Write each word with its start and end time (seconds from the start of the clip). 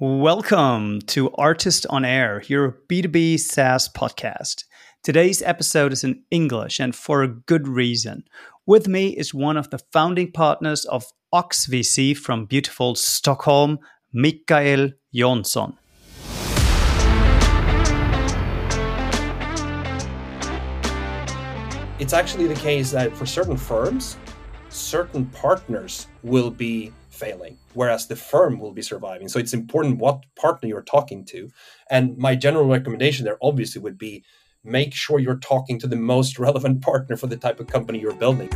Welcome 0.00 1.02
to 1.02 1.30
Artist 1.36 1.86
on 1.88 2.04
Air, 2.04 2.42
your 2.48 2.80
B2B 2.88 3.38
SaaS 3.38 3.88
podcast. 3.88 4.64
Today's 5.04 5.40
episode 5.40 5.92
is 5.92 6.02
in 6.02 6.24
English 6.32 6.80
and 6.80 6.96
for 6.96 7.22
a 7.22 7.28
good 7.28 7.68
reason. 7.68 8.24
With 8.66 8.88
me 8.88 9.10
is 9.10 9.32
one 9.32 9.56
of 9.56 9.70
the 9.70 9.78
founding 9.92 10.32
partners 10.32 10.84
of 10.86 11.04
Oxx 11.32 11.68
VC 11.68 12.16
from 12.16 12.44
beautiful 12.44 12.96
Stockholm, 12.96 13.78
Mikael 14.12 14.90
Johnsson. 15.14 15.78
It's 22.00 22.12
actually 22.12 22.48
the 22.48 22.58
case 22.58 22.90
that 22.90 23.16
for 23.16 23.26
certain 23.26 23.56
firms, 23.56 24.16
certain 24.70 25.26
partners 25.26 26.08
will 26.24 26.50
be 26.50 26.92
failing, 27.14 27.58
whereas 27.74 28.06
the 28.06 28.16
firm 28.16 28.58
will 28.58 28.72
be 28.72 28.82
surviving. 28.82 29.28
So 29.28 29.38
it's 29.38 29.54
important 29.54 29.98
what 29.98 30.24
partner 30.36 30.68
you're 30.68 30.82
talking 30.82 31.24
to. 31.26 31.50
And 31.88 32.16
my 32.18 32.34
general 32.34 32.66
recommendation 32.66 33.24
there 33.24 33.38
obviously 33.40 33.80
would 33.80 33.98
be 33.98 34.24
make 34.64 34.94
sure 34.94 35.18
you're 35.18 35.36
talking 35.36 35.78
to 35.78 35.86
the 35.86 35.96
most 35.96 36.38
relevant 36.46 36.82
partner 36.82 37.16
for 37.16 37.26
the 37.26 37.36
type 37.36 37.60
of 37.60 37.68
company 37.68 38.00
you're 38.00 38.14
building. 38.14 38.50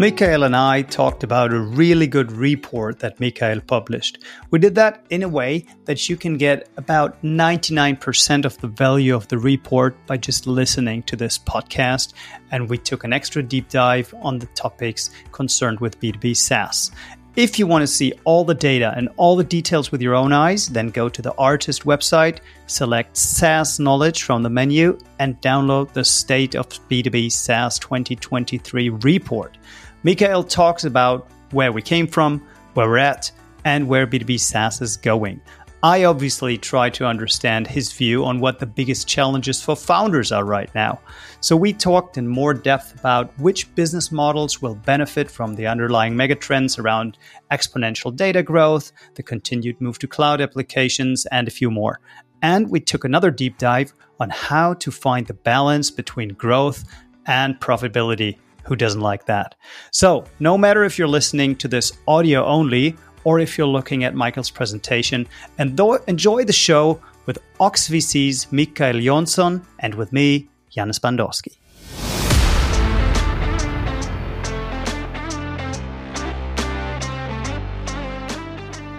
Mikael 0.00 0.44
and 0.44 0.54
I 0.54 0.82
talked 0.82 1.24
about 1.24 1.52
a 1.52 1.58
really 1.58 2.06
good 2.06 2.30
report 2.30 3.00
that 3.00 3.18
Mikael 3.18 3.60
published. 3.60 4.22
We 4.52 4.60
did 4.60 4.76
that 4.76 5.04
in 5.10 5.24
a 5.24 5.28
way 5.28 5.66
that 5.86 6.08
you 6.08 6.16
can 6.16 6.36
get 6.36 6.68
about 6.76 7.20
99% 7.24 8.44
of 8.44 8.56
the 8.58 8.68
value 8.68 9.16
of 9.16 9.26
the 9.26 9.38
report 9.38 9.96
by 10.06 10.16
just 10.16 10.46
listening 10.46 11.02
to 11.02 11.16
this 11.16 11.36
podcast. 11.36 12.12
And 12.52 12.70
we 12.70 12.78
took 12.78 13.02
an 13.02 13.12
extra 13.12 13.42
deep 13.42 13.70
dive 13.70 14.14
on 14.22 14.38
the 14.38 14.46
topics 14.46 15.10
concerned 15.32 15.80
with 15.80 15.98
B2B 15.98 16.36
SaaS. 16.36 16.92
If 17.34 17.58
you 17.58 17.66
want 17.66 17.82
to 17.82 17.86
see 17.86 18.12
all 18.24 18.44
the 18.44 18.54
data 18.54 18.92
and 18.96 19.08
all 19.16 19.36
the 19.36 19.44
details 19.44 19.92
with 19.92 20.02
your 20.02 20.14
own 20.14 20.32
eyes, 20.32 20.68
then 20.68 20.90
go 20.90 21.08
to 21.08 21.22
the 21.22 21.34
artist 21.34 21.84
website, 21.84 22.38
select 22.66 23.16
SaaS 23.16 23.78
Knowledge 23.78 24.22
from 24.22 24.42
the 24.42 24.50
menu, 24.50 24.98
and 25.20 25.40
download 25.40 25.92
the 25.92 26.04
State 26.04 26.56
of 26.56 26.68
B2B 26.88 27.30
SaaS 27.30 27.78
2023 27.78 28.90
report. 28.90 29.56
Mikael 30.04 30.44
talks 30.44 30.84
about 30.84 31.28
where 31.50 31.72
we 31.72 31.82
came 31.82 32.06
from, 32.06 32.46
where 32.74 32.88
we're 32.88 32.98
at, 32.98 33.32
and 33.64 33.88
where 33.88 34.06
B2B 34.06 34.38
SaaS 34.38 34.80
is 34.80 34.96
going. 34.96 35.40
I 35.82 36.04
obviously 36.04 36.58
try 36.58 36.90
to 36.90 37.06
understand 37.06 37.66
his 37.66 37.92
view 37.92 38.24
on 38.24 38.40
what 38.40 38.58
the 38.58 38.66
biggest 38.66 39.06
challenges 39.06 39.62
for 39.62 39.76
founders 39.76 40.32
are 40.32 40.44
right 40.44 40.72
now. 40.74 41.00
So, 41.40 41.56
we 41.56 41.72
talked 41.72 42.16
in 42.16 42.26
more 42.26 42.54
depth 42.54 42.98
about 42.98 43.36
which 43.38 43.72
business 43.76 44.10
models 44.10 44.60
will 44.60 44.74
benefit 44.74 45.30
from 45.30 45.54
the 45.54 45.68
underlying 45.68 46.14
megatrends 46.14 46.78
around 46.78 47.16
exponential 47.52 48.14
data 48.14 48.42
growth, 48.42 48.90
the 49.14 49.22
continued 49.22 49.80
move 49.80 49.98
to 50.00 50.08
cloud 50.08 50.40
applications, 50.40 51.26
and 51.26 51.46
a 51.46 51.52
few 51.52 51.70
more. 51.70 52.00
And 52.42 52.70
we 52.70 52.80
took 52.80 53.04
another 53.04 53.30
deep 53.30 53.58
dive 53.58 53.94
on 54.20 54.30
how 54.30 54.74
to 54.74 54.90
find 54.90 55.26
the 55.26 55.34
balance 55.34 55.90
between 55.90 56.30
growth 56.30 56.84
and 57.26 57.58
profitability. 57.60 58.38
Who 58.64 58.76
doesn't 58.76 59.00
like 59.00 59.26
that? 59.26 59.54
So, 59.90 60.24
no 60.40 60.58
matter 60.58 60.84
if 60.84 60.98
you're 60.98 61.08
listening 61.08 61.56
to 61.56 61.68
this 61.68 61.92
audio 62.06 62.44
only 62.44 62.96
or 63.24 63.38
if 63.40 63.58
you're 63.58 63.66
looking 63.66 64.04
at 64.04 64.14
Mikael's 64.14 64.50
presentation. 64.50 65.26
And 65.58 65.78
enjoy 66.06 66.44
the 66.44 66.52
show 66.52 67.00
with 67.26 67.38
Oxx 67.60 67.88
VC's 67.88 68.50
Mikael 68.50 69.00
Johnsson 69.00 69.62
and 69.80 69.94
with 69.94 70.12
me, 70.12 70.48
Jannis 70.74 71.00
Bandorski. 71.00 71.56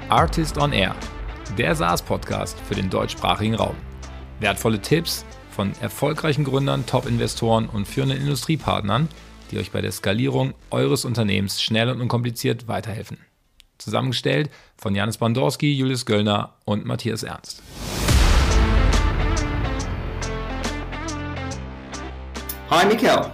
Artist 0.10 0.58
on 0.58 0.74
Air, 0.74 0.96
der 1.58 1.76
SaaS-Podcast 1.76 2.60
für 2.62 2.74
den 2.76 2.90
deutschsprachigen 2.90 3.56
Raum. 3.56 3.76
Wertvolle 4.40 4.80
Tipps 4.80 5.26
von 5.52 5.72
erfolgreichen 5.82 6.44
Gründern, 6.44 6.86
Top-Investoren 6.86 7.68
und 7.68 7.88
führenden 7.88 8.20
Industriepartnern, 8.20 9.08
die 9.52 9.58
euch 9.58 9.72
bei 9.72 9.82
der 9.82 9.92
Skalierung 9.92 10.54
eures 10.72 11.06
Unternehmens 11.06 11.62
schnell 11.62 11.90
und 11.90 12.02
unkompliziert 12.02 12.68
weiterhelfen. 12.68 13.18
Zusammengestellt 13.78 14.50
von 14.78 14.96
Janis 14.96 15.18
Bandorski, 15.18 15.74
Julius 15.74 16.06
Göllner 16.06 16.56
und 16.66 16.86
Matthias 16.86 17.24
Ernst. 17.24 17.62
Hi, 22.70 22.86
Mikael. 22.86 23.32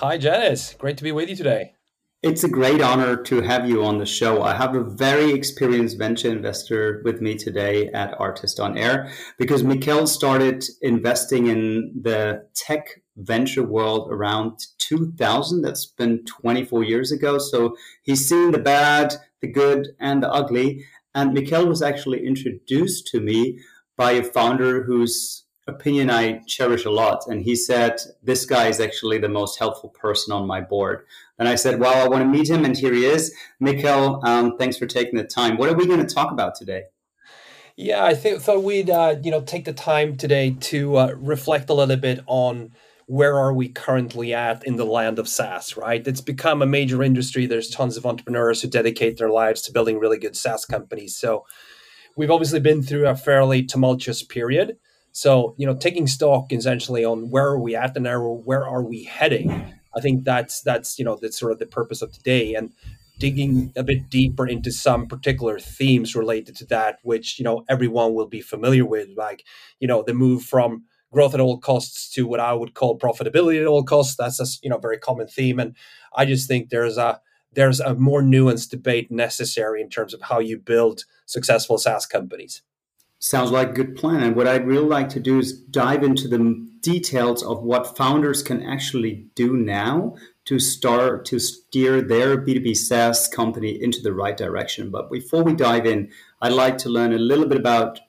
Hi, 0.00 0.16
Janis. 0.16 0.76
Great 0.78 0.96
to 0.98 1.04
be 1.04 1.12
with 1.12 1.28
you 1.28 1.36
today. 1.36 1.74
It's 2.22 2.44
a 2.44 2.48
great 2.48 2.82
honor 2.82 3.16
to 3.16 3.40
have 3.40 3.66
you 3.66 3.82
on 3.82 3.98
the 3.98 4.04
show. 4.04 4.42
I 4.42 4.54
have 4.54 4.74
a 4.74 4.84
very 4.84 5.32
experienced 5.32 5.98
venture 5.98 6.30
investor 6.30 7.00
with 7.02 7.22
me 7.22 7.34
today 7.34 7.88
at 7.94 8.12
Artist 8.20 8.60
on 8.60 8.76
Air 8.76 9.10
because 9.38 9.64
Mikael 9.64 10.06
started 10.06 10.62
investing 10.82 11.46
in 11.46 11.92
the 12.02 12.46
tech 12.54 12.99
venture 13.16 13.62
world 13.62 14.08
around 14.10 14.58
2000. 14.78 15.62
That's 15.62 15.86
been 15.86 16.24
24 16.24 16.84
years 16.84 17.12
ago. 17.12 17.38
So 17.38 17.76
he's 18.02 18.28
seen 18.28 18.50
the 18.52 18.58
bad, 18.58 19.14
the 19.40 19.48
good, 19.48 19.88
and 19.98 20.22
the 20.22 20.30
ugly. 20.30 20.84
And 21.14 21.32
Mikael 21.32 21.66
was 21.66 21.82
actually 21.82 22.26
introduced 22.26 23.06
to 23.08 23.20
me 23.20 23.60
by 23.96 24.12
a 24.12 24.22
founder 24.22 24.82
whose 24.84 25.44
opinion 25.66 26.10
I 26.10 26.40
cherish 26.46 26.84
a 26.84 26.90
lot. 26.90 27.26
And 27.26 27.42
he 27.42 27.56
said, 27.56 28.00
This 28.22 28.46
guy 28.46 28.68
is 28.68 28.80
actually 28.80 29.18
the 29.18 29.28
most 29.28 29.58
helpful 29.58 29.90
person 29.90 30.32
on 30.32 30.46
my 30.46 30.60
board. 30.60 31.04
And 31.38 31.48
I 31.48 31.54
said, 31.54 31.80
Well, 31.80 32.04
I 32.04 32.08
want 32.08 32.22
to 32.22 32.28
meet 32.28 32.48
him. 32.48 32.64
And 32.64 32.76
here 32.76 32.92
he 32.92 33.04
is. 33.04 33.34
Mikael, 33.58 34.20
um, 34.24 34.56
thanks 34.56 34.76
for 34.76 34.86
taking 34.86 35.16
the 35.16 35.24
time. 35.24 35.56
What 35.56 35.68
are 35.68 35.76
we 35.76 35.86
going 35.86 36.04
to 36.06 36.14
talk 36.14 36.32
about 36.32 36.54
today? 36.54 36.84
Yeah, 37.76 38.04
I 38.04 38.14
think 38.14 38.42
thought 38.42 38.62
we'd 38.62 38.90
uh, 38.90 39.16
you 39.22 39.30
know 39.30 39.40
take 39.40 39.64
the 39.64 39.72
time 39.72 40.16
today 40.16 40.54
to 40.60 40.96
uh, 40.96 41.14
reflect 41.16 41.70
a 41.70 41.74
little 41.74 41.96
bit 41.96 42.20
on 42.26 42.72
where 43.10 43.36
are 43.36 43.52
we 43.52 43.68
currently 43.68 44.32
at 44.32 44.64
in 44.64 44.76
the 44.76 44.84
land 44.84 45.18
of 45.18 45.28
SaaS, 45.28 45.76
right? 45.76 46.06
It's 46.06 46.20
become 46.20 46.62
a 46.62 46.66
major 46.66 47.02
industry. 47.02 47.44
There's 47.44 47.68
tons 47.68 47.96
of 47.96 48.06
entrepreneurs 48.06 48.62
who 48.62 48.68
dedicate 48.68 49.16
their 49.16 49.30
lives 49.30 49.62
to 49.62 49.72
building 49.72 49.98
really 49.98 50.16
good 50.16 50.36
SaaS 50.36 50.64
companies. 50.64 51.16
So 51.16 51.44
we've 52.16 52.30
obviously 52.30 52.60
been 52.60 52.84
through 52.84 53.08
a 53.08 53.16
fairly 53.16 53.64
tumultuous 53.64 54.22
period. 54.22 54.76
So, 55.10 55.56
you 55.58 55.66
know, 55.66 55.74
taking 55.74 56.06
stock 56.06 56.52
essentially 56.52 57.04
on 57.04 57.30
where 57.30 57.46
are 57.46 57.58
we 57.58 57.74
at 57.74 57.96
and 57.96 58.06
where 58.44 58.64
are 58.64 58.84
we 58.84 59.02
heading? 59.02 59.50
I 59.92 60.00
think 60.00 60.22
that's 60.22 60.60
that's 60.60 60.96
you 60.96 61.04
know 61.04 61.18
that's 61.20 61.36
sort 61.36 61.50
of 61.50 61.58
the 61.58 61.66
purpose 61.66 62.02
of 62.02 62.12
today 62.12 62.54
and 62.54 62.72
digging 63.18 63.72
a 63.74 63.82
bit 63.82 64.08
deeper 64.08 64.46
into 64.46 64.70
some 64.70 65.08
particular 65.08 65.58
themes 65.58 66.14
related 66.14 66.54
to 66.58 66.66
that, 66.66 67.00
which 67.02 67.40
you 67.40 67.44
know 67.44 67.64
everyone 67.68 68.14
will 68.14 68.28
be 68.28 68.40
familiar 68.40 68.86
with, 68.86 69.08
like 69.16 69.44
you 69.80 69.88
know 69.88 70.04
the 70.04 70.14
move 70.14 70.44
from 70.44 70.84
growth 71.12 71.34
at 71.34 71.40
all 71.40 71.58
costs 71.58 72.10
to 72.14 72.26
what 72.26 72.40
I 72.40 72.52
would 72.52 72.74
call 72.74 72.98
profitability 72.98 73.60
at 73.60 73.66
all 73.66 73.82
costs. 73.82 74.16
That's 74.16 74.40
a 74.40 74.46
you 74.62 74.70
know 74.70 74.78
very 74.78 74.98
common 74.98 75.26
theme, 75.26 75.58
and 75.58 75.74
I 76.14 76.24
just 76.24 76.48
think 76.48 76.70
there's 76.70 76.96
a 76.96 77.20
there's 77.52 77.80
a 77.80 77.94
more 77.94 78.22
nuanced 78.22 78.70
debate 78.70 79.10
necessary 79.10 79.80
in 79.80 79.88
terms 79.88 80.14
of 80.14 80.22
how 80.22 80.38
you 80.38 80.58
build 80.58 81.04
successful 81.26 81.78
SaaS 81.78 82.06
companies. 82.06 82.62
Sounds 83.18 83.50
like 83.50 83.70
a 83.70 83.72
good 83.72 83.96
plan. 83.96 84.22
And 84.22 84.34
what 84.34 84.48
I'd 84.48 84.66
really 84.66 84.86
like 84.86 85.10
to 85.10 85.20
do 85.20 85.38
is 85.38 85.52
dive 85.52 86.02
into 86.02 86.26
the 86.26 86.66
details 86.80 87.42
of 87.42 87.62
what 87.62 87.96
founders 87.96 88.42
can 88.42 88.62
actually 88.62 89.26
do 89.34 89.56
now 89.56 90.14
to 90.46 90.58
start 90.58 91.26
to 91.26 91.38
steer 91.38 92.00
their 92.00 92.38
B2B 92.38 92.74
SaaS 92.74 93.28
company 93.28 93.78
into 93.82 94.00
the 94.00 94.14
right 94.14 94.36
direction. 94.36 94.90
But 94.90 95.10
before 95.10 95.42
we 95.42 95.54
dive 95.54 95.84
in, 95.84 96.10
I'd 96.40 96.52
like 96.52 96.78
to 96.78 96.88
learn 96.88 97.12
a 97.12 97.18
little 97.18 97.46
bit 97.46 97.58
about 97.58 98.00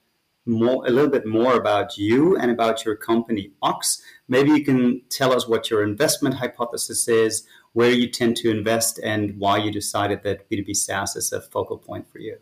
more 0.45 0.85
a 0.87 0.89
little 0.89 1.09
bit 1.09 1.25
more 1.25 1.55
about 1.55 1.97
you 1.97 2.35
and 2.37 2.51
about 2.51 2.83
your 2.83 2.95
company 2.95 3.51
Oxx. 3.61 4.01
Maybe 4.27 4.51
you 4.51 4.63
can 4.63 5.01
tell 5.09 5.33
us 5.33 5.47
what 5.47 5.69
your 5.69 5.83
investment 5.83 6.35
hypothesis 6.35 7.07
is, 7.07 7.45
where 7.73 7.91
you 7.91 8.09
tend 8.09 8.37
to 8.37 8.49
invest, 8.49 8.99
and 9.03 9.37
why 9.37 9.57
you 9.57 9.71
decided 9.71 10.23
that 10.23 10.49
B2B 10.49 10.75
SaaS 10.75 11.15
is 11.15 11.31
a 11.31 11.41
focal 11.41 11.77
point 11.77 12.09
for 12.11 12.19
you. 12.19 12.37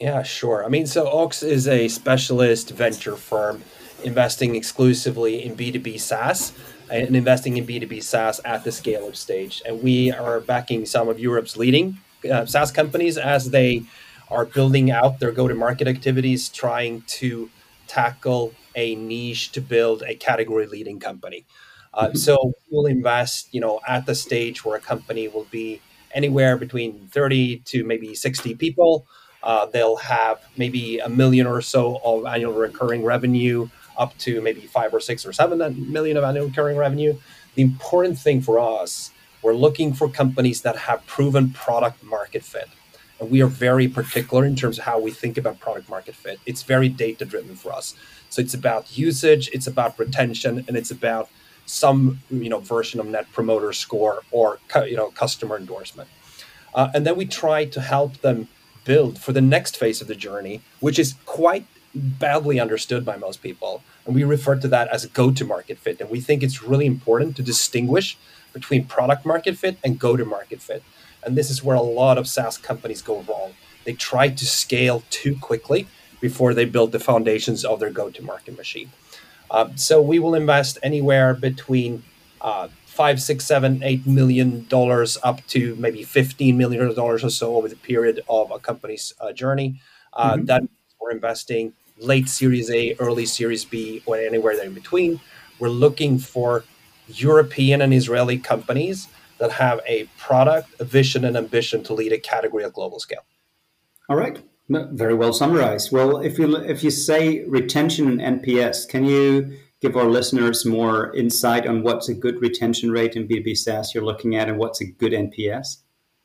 Yeah, 0.00 0.22
sure. 0.22 0.64
I 0.64 0.68
mean, 0.68 0.86
so 0.86 1.08
Oxx 1.08 1.42
is 1.42 1.68
a 1.68 1.88
specialist 1.88 2.70
venture 2.70 3.16
firm 3.16 3.62
investing 4.02 4.54
exclusively 4.54 5.44
in 5.44 5.56
B2B 5.56 6.00
SaaS 6.00 6.52
and 6.90 7.14
investing 7.14 7.56
in 7.56 7.66
B2B 7.66 8.02
SaaS 8.02 8.40
at 8.44 8.64
the 8.64 8.72
scale 8.72 9.06
up 9.06 9.16
stage. 9.16 9.62
And 9.66 9.82
we 9.82 10.10
are 10.10 10.40
backing 10.40 10.86
some 10.86 11.08
of 11.08 11.20
Europe's 11.20 11.56
leading 11.56 11.98
uh, 12.30 12.46
SaaS 12.46 12.70
companies 12.70 13.18
as 13.18 13.50
they 13.50 13.82
are 14.30 14.44
building 14.44 14.90
out 14.90 15.20
their 15.20 15.32
go 15.32 15.48
to 15.48 15.54
market 15.54 15.88
activities, 15.88 16.48
trying 16.48 17.02
to 17.02 17.50
tackle 17.86 18.52
a 18.76 18.94
niche 18.94 19.52
to 19.52 19.60
build 19.60 20.02
a 20.06 20.14
category 20.14 20.66
leading 20.66 21.00
company. 21.00 21.44
Uh, 21.92 22.06
mm-hmm. 22.06 22.16
so 22.16 22.52
we'll 22.70 22.86
invest, 22.86 23.52
you 23.52 23.60
know, 23.60 23.80
at 23.86 24.06
the 24.06 24.14
stage 24.14 24.64
where 24.64 24.76
a 24.76 24.80
company 24.80 25.26
will 25.26 25.46
be 25.50 25.80
anywhere 26.14 26.56
between 26.56 27.08
30 27.08 27.58
to 27.58 27.84
maybe 27.84 28.14
60 28.14 28.54
people. 28.54 29.06
Uh, 29.42 29.66
they'll 29.66 29.96
have 29.96 30.40
maybe 30.56 30.98
a 30.98 31.08
million 31.08 31.46
or 31.46 31.60
so 31.60 32.00
of 32.04 32.26
annual 32.26 32.52
recurring 32.52 33.02
revenue, 33.02 33.68
up 33.96 34.16
to 34.18 34.40
maybe 34.40 34.60
five 34.60 34.94
or 34.94 35.00
six 35.00 35.26
or 35.26 35.32
seven 35.32 35.58
million 35.90 36.16
of 36.16 36.24
annual 36.24 36.46
recurring 36.46 36.76
revenue. 36.76 37.16
The 37.54 37.62
important 37.62 38.18
thing 38.18 38.40
for 38.40 38.58
us 38.58 39.10
We're 39.42 39.54
looking 39.54 39.94
for 39.94 40.08
companies 40.08 40.60
that 40.62 40.76
have 40.76 41.04
proven 41.06 41.50
product 41.50 42.02
market 42.02 42.44
fit. 42.44 42.68
And 43.20 43.30
we 43.30 43.42
are 43.42 43.46
very 43.46 43.86
particular 43.86 44.44
in 44.46 44.56
terms 44.56 44.78
of 44.78 44.84
how 44.84 44.98
we 44.98 45.10
think 45.10 45.36
about 45.36 45.60
product 45.60 45.88
market 45.88 46.14
fit. 46.14 46.40
It's 46.46 46.62
very 46.62 46.88
data 46.88 47.24
driven 47.24 47.54
for 47.54 47.72
us. 47.72 47.94
So 48.30 48.40
it's 48.40 48.54
about 48.54 48.96
usage, 48.96 49.50
it's 49.52 49.66
about 49.66 49.98
retention, 49.98 50.64
and 50.66 50.76
it's 50.76 50.90
about 50.90 51.28
some 51.66 52.20
you 52.30 52.48
know 52.48 52.58
version 52.58 52.98
of 52.98 53.06
net 53.06 53.30
promoter 53.32 53.72
score 53.72 54.22
or 54.30 54.58
you 54.86 54.96
know 54.96 55.10
customer 55.10 55.56
endorsement. 55.56 56.08
Uh, 56.74 56.88
and 56.94 57.06
then 57.06 57.16
we 57.16 57.26
try 57.26 57.64
to 57.64 57.80
help 57.80 58.18
them 58.18 58.48
build 58.84 59.18
for 59.18 59.32
the 59.32 59.40
next 59.40 59.76
phase 59.76 60.00
of 60.00 60.08
the 60.08 60.14
journey, 60.14 60.62
which 60.80 60.98
is 60.98 61.14
quite 61.26 61.66
badly 61.94 62.60
understood 62.60 63.04
by 63.04 63.16
most 63.16 63.42
people. 63.42 63.82
And 64.06 64.14
we 64.14 64.24
refer 64.24 64.56
to 64.56 64.68
that 64.68 64.88
as 64.88 65.06
go 65.06 65.30
to 65.32 65.44
market 65.44 65.78
fit. 65.78 66.00
And 66.00 66.08
we 66.08 66.20
think 66.20 66.42
it's 66.42 66.62
really 66.62 66.86
important 66.86 67.36
to 67.36 67.42
distinguish 67.42 68.16
between 68.52 68.84
product 68.84 69.26
market 69.26 69.56
fit 69.56 69.76
and 69.84 69.98
go 69.98 70.16
to 70.16 70.24
market 70.24 70.62
fit. 70.62 70.82
And 71.24 71.36
this 71.36 71.50
is 71.50 71.62
where 71.62 71.76
a 71.76 71.82
lot 71.82 72.18
of 72.18 72.26
SaaS 72.26 72.58
companies 72.58 73.02
go 73.02 73.22
wrong. 73.22 73.54
They 73.84 73.92
try 73.92 74.28
to 74.28 74.46
scale 74.46 75.02
too 75.10 75.36
quickly 75.36 75.86
before 76.20 76.54
they 76.54 76.64
build 76.64 76.92
the 76.92 76.98
foundations 76.98 77.64
of 77.64 77.80
their 77.80 77.90
go 77.90 78.10
to 78.10 78.22
market 78.22 78.56
machine. 78.56 78.90
Uh, 79.50 79.68
so 79.74 80.00
we 80.00 80.18
will 80.18 80.34
invest 80.34 80.78
anywhere 80.82 81.34
between 81.34 82.02
uh, 82.40 82.68
five, 82.86 83.20
six, 83.20 83.44
seven, 83.44 83.82
eight 83.82 84.06
million 84.06 84.66
dollars 84.68 85.18
up 85.22 85.44
to 85.48 85.74
maybe 85.76 86.02
fifteen 86.02 86.56
million 86.56 86.94
dollars 86.94 87.24
or 87.24 87.30
so 87.30 87.56
over 87.56 87.68
the 87.68 87.76
period 87.76 88.20
of 88.28 88.50
a 88.50 88.58
company's 88.58 89.14
uh, 89.20 89.32
journey. 89.32 89.80
Uh, 90.12 90.34
mm-hmm. 90.34 90.44
That 90.44 90.62
we're 91.00 91.10
investing 91.10 91.72
late 91.98 92.28
Series 92.28 92.70
A, 92.70 92.94
early 92.98 93.26
Series 93.26 93.64
B, 93.64 94.02
or 94.06 94.16
anywhere 94.16 94.56
there 94.56 94.66
in 94.66 94.74
between. 94.74 95.20
We're 95.58 95.68
looking 95.68 96.18
for 96.18 96.64
European 97.08 97.82
and 97.82 97.92
Israeli 97.92 98.38
companies 98.38 99.08
that 99.40 99.52
have 99.52 99.80
a 99.86 100.04
product, 100.18 100.68
a 100.78 100.84
vision, 100.84 101.24
and 101.24 101.36
ambition 101.36 101.82
to 101.84 101.94
lead 101.94 102.12
a 102.12 102.18
category 102.18 102.64
at 102.64 102.72
global 102.72 103.00
scale. 103.00 103.24
All 104.08 104.16
right. 104.16 104.38
Very 104.68 105.14
well 105.14 105.32
summarized. 105.32 105.90
Well, 105.90 106.18
if 106.18 106.38
you 106.38 106.56
if 106.56 106.84
you 106.84 106.92
say 106.92 107.42
retention 107.48 108.20
and 108.20 108.40
NPS, 108.40 108.88
can 108.88 109.04
you 109.04 109.58
give 109.80 109.96
our 109.96 110.04
listeners 110.04 110.64
more 110.64 111.14
insight 111.16 111.66
on 111.66 111.82
what's 111.82 112.08
a 112.08 112.14
good 112.14 112.40
retention 112.40 112.92
rate 112.92 113.16
in 113.16 113.26
B2B 113.26 113.56
SaaS 113.56 113.94
you're 113.94 114.04
looking 114.04 114.36
at 114.36 114.48
and 114.48 114.58
what's 114.58 114.80
a 114.80 114.84
good 114.84 115.12
NPS? 115.12 115.78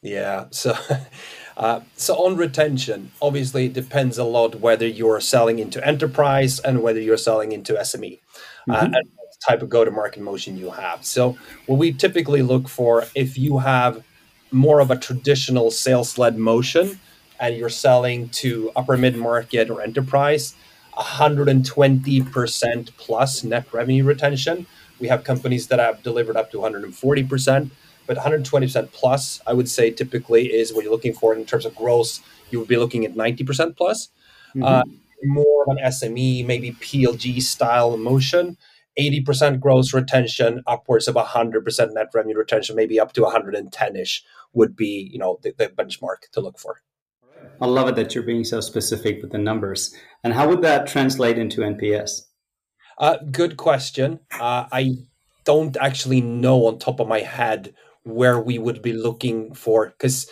Yeah. 0.04 0.46
So 0.52 0.76
uh, 1.58 1.80
so 1.96 2.16
on 2.18 2.38
retention, 2.38 3.12
obviously 3.22 3.66
it 3.66 3.74
depends 3.74 4.20
a 4.20 4.24
lot 4.24 4.60
whether 4.60 4.86
you're 4.86 5.22
selling 5.22 5.58
into 5.58 5.86
enterprise 5.86 6.60
and 6.60 6.84
whether 6.84 7.00
you're 7.00 7.18
selling 7.18 7.52
into 7.52 7.74
SME. 7.74 8.20
Uh, 8.70 8.74
mm-hmm. 8.74 8.94
Uh, 8.94 8.98
and 8.98 9.12
type 9.46 9.62
of 9.62 9.70
go-to-market 9.70 10.22
motion 10.22 10.58
you 10.58 10.72
have. 10.72 11.06
So 11.06 11.38
what 11.68 11.78
we 11.78 11.94
typically 11.94 12.42
look 12.42 12.68
for 12.68 13.06
if 13.14 13.38
you 13.38 13.60
have 13.60 14.04
more 14.52 14.80
of 14.80 14.92
a 14.92 14.98
traditional 14.98 15.72
sales-led 15.72 16.38
motion 16.38 17.00
and 17.40 17.56
you're 17.56 17.70
selling 17.70 18.30
to 18.30 18.72
upper 18.76 18.98
mid-market 18.98 19.70
or 19.70 19.82
enterprise, 19.82 20.56
120% 20.98 22.98
plus 22.98 23.44
net 23.44 23.66
revenue 23.74 24.04
retention. 24.04 24.66
We 25.00 25.10
have 25.10 25.26
companies 25.26 25.68
that 25.68 25.80
have 25.80 26.02
delivered 26.04 26.38
up 26.38 26.52
to 26.52 26.58
140%, 26.58 27.70
but 28.08 28.18
120% 28.18 28.92
plus, 28.94 29.42
I 29.46 29.54
would 29.54 29.70
say 29.70 29.92
typically 29.92 30.54
is 30.54 30.74
what 30.74 30.84
you're 30.84 30.94
looking 30.94 31.14
for 31.14 31.36
in 31.36 31.46
terms 31.46 31.66
of 31.66 31.76
growth. 31.76 32.20
You 32.50 32.60
would 32.60 32.70
be 32.70 32.78
looking 32.78 33.06
at 33.06 33.14
90% 33.14 33.76
plus. 33.76 34.08
Mm-hmm. 34.56 34.64
Uh, 34.64 34.84
more 35.24 35.64
of 35.64 35.76
an 35.76 35.84
SME, 35.84 36.46
maybe 36.46 36.72
PLG 36.74 37.42
style 37.42 37.98
motion 37.98 38.58
80% 39.00 39.60
gross 39.60 39.94
retention, 39.94 40.64
upwards 40.68 41.08
of 41.08 41.16
100% 41.16 41.94
net 41.94 42.08
revenue 42.14 42.38
retention, 42.38 42.76
maybe 42.76 43.00
up 43.00 43.14
to 43.14 43.22
110-ish 43.22 44.24
would 44.54 44.76
be, 44.76 45.10
you 45.12 45.20
know, 45.20 45.40
the, 45.44 45.54
the 45.58 45.68
benchmark 45.68 46.30
to 46.32 46.42
look 46.42 46.58
for. 46.58 46.82
I 47.62 47.68
love 47.68 47.88
it 47.88 47.96
that 47.96 48.16
you're 48.16 48.24
being 48.24 48.44
so 48.44 48.62
specific 48.62 49.22
with 49.22 49.32
the 49.32 49.38
numbers. 49.38 49.94
And 50.24 50.34
how 50.34 50.48
would 50.50 50.62
that 50.62 50.88
translate 50.88 51.38
into 51.38 51.62
NPS? 51.62 52.22
Uh, 52.98 53.18
good 53.32 53.58
question. 53.58 54.20
Uh, 54.40 54.66
I 54.72 54.96
don't 55.44 55.78
actually 55.78 56.22
know 56.22 56.66
on 56.68 56.80
top 56.80 57.00
of 57.00 57.08
my 57.08 57.20
head 57.20 57.74
where 58.04 58.40
we 58.40 58.58
would 58.58 58.82
be 58.82 58.94
looking 58.94 59.54
for 59.54 59.88
because 59.90 60.30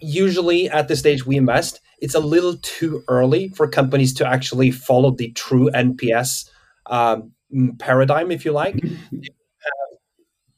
usually 0.00 0.68
at 0.68 0.88
the 0.88 0.96
stage 0.96 1.26
we 1.26 1.36
invest, 1.36 1.80
it's 2.00 2.14
a 2.14 2.20
little 2.20 2.56
too 2.58 3.02
early 3.08 3.48
for 3.48 3.66
companies 3.66 4.12
to 4.14 4.26
actually 4.26 4.70
follow 4.70 5.10
the 5.10 5.32
true 5.32 5.70
NPS 5.70 6.48
um, 6.86 7.32
paradigm, 7.78 8.30
if 8.30 8.44
you 8.44 8.52
like, 8.52 8.76
mm-hmm. 8.76 9.16
have 9.16 9.98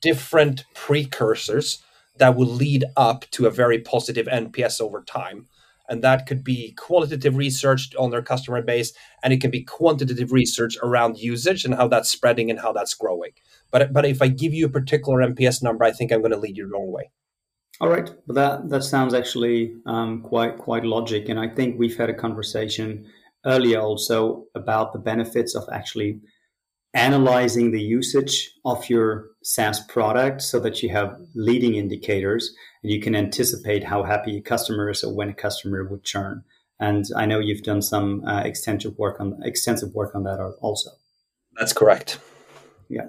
different 0.00 0.64
precursors 0.74 1.82
that 2.16 2.36
will 2.36 2.46
lead 2.46 2.84
up 2.96 3.24
to 3.30 3.46
a 3.46 3.50
very 3.50 3.78
positive 3.78 4.26
NPS 4.26 4.80
over 4.80 5.02
time. 5.02 5.46
And 5.88 6.02
that 6.02 6.26
could 6.26 6.44
be 6.44 6.72
qualitative 6.72 7.36
research 7.36 7.94
on 7.98 8.10
their 8.10 8.20
customer 8.20 8.60
base, 8.60 8.92
and 9.22 9.32
it 9.32 9.40
can 9.40 9.50
be 9.50 9.62
quantitative 9.62 10.32
research 10.32 10.76
around 10.82 11.16
usage 11.18 11.64
and 11.64 11.74
how 11.74 11.88
that's 11.88 12.10
spreading 12.10 12.50
and 12.50 12.60
how 12.60 12.72
that's 12.72 12.92
growing. 12.92 13.30
But, 13.70 13.94
but 13.94 14.04
if 14.04 14.20
I 14.20 14.28
give 14.28 14.52
you 14.52 14.66
a 14.66 14.70
particular 14.70 15.20
NPS 15.20 15.62
number, 15.62 15.84
I 15.84 15.92
think 15.92 16.12
I'm 16.12 16.20
going 16.20 16.32
to 16.32 16.38
lead 16.38 16.58
you 16.58 16.66
the 16.66 16.74
wrong 16.74 16.92
way. 16.92 17.10
All 17.80 17.88
right, 17.88 18.10
well, 18.26 18.34
that 18.34 18.70
that 18.70 18.82
sounds 18.82 19.14
actually 19.14 19.76
um, 19.86 20.20
quite 20.22 20.58
quite 20.58 20.84
logic, 20.84 21.28
and 21.28 21.38
I 21.38 21.46
think 21.46 21.78
we've 21.78 21.96
had 21.96 22.10
a 22.10 22.14
conversation 22.14 23.06
earlier 23.46 23.78
also 23.78 24.46
about 24.56 24.92
the 24.92 24.98
benefits 24.98 25.54
of 25.54 25.62
actually 25.72 26.20
analyzing 26.94 27.70
the 27.70 27.80
usage 27.80 28.52
of 28.64 28.88
your 28.88 29.28
SaaS 29.42 29.80
product 29.80 30.42
so 30.42 30.58
that 30.60 30.82
you 30.82 30.88
have 30.90 31.20
leading 31.34 31.74
indicators 31.74 32.54
and 32.82 32.90
you 32.92 33.00
can 33.00 33.14
anticipate 33.14 33.84
how 33.84 34.02
happy 34.02 34.36
a 34.38 34.40
customer 34.40 34.90
is 34.90 35.04
or 35.04 35.14
when 35.14 35.28
a 35.28 35.34
customer 35.34 35.84
would 35.84 36.04
churn. 36.04 36.44
And 36.80 37.04
I 37.16 37.26
know 37.26 37.40
you've 37.40 37.62
done 37.62 37.82
some 37.82 38.24
uh, 38.24 38.40
extensive 38.40 38.96
work 38.98 39.20
on 39.20 39.40
extensive 39.42 39.94
work 39.94 40.14
on 40.14 40.22
that 40.24 40.40
also. 40.60 40.90
That's 41.58 41.72
correct. 41.72 42.20
Yeah. 42.88 43.08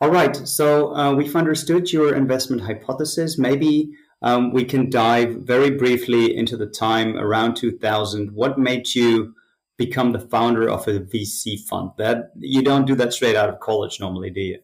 All 0.00 0.10
right. 0.10 0.34
So 0.36 0.94
uh, 0.94 1.14
we've 1.14 1.36
understood 1.36 1.92
your 1.92 2.14
investment 2.14 2.62
hypothesis. 2.62 3.38
Maybe 3.38 3.90
um, 4.22 4.52
we 4.52 4.64
can 4.64 4.88
dive 4.88 5.30
very 5.40 5.70
briefly 5.70 6.34
into 6.34 6.56
the 6.56 6.66
time 6.66 7.16
around 7.16 7.56
2000. 7.56 8.30
What 8.32 8.58
made 8.58 8.94
you 8.94 9.34
become 9.78 10.12
the 10.12 10.18
founder 10.18 10.68
of 10.68 10.86
a 10.86 11.00
VC 11.00 11.58
fund. 11.58 11.92
That 11.96 12.32
you 12.36 12.62
don't 12.62 12.84
do 12.84 12.94
that 12.96 13.14
straight 13.14 13.36
out 13.36 13.48
of 13.48 13.60
college 13.60 13.98
normally, 14.00 14.30
do 14.30 14.40
you? 14.40 14.58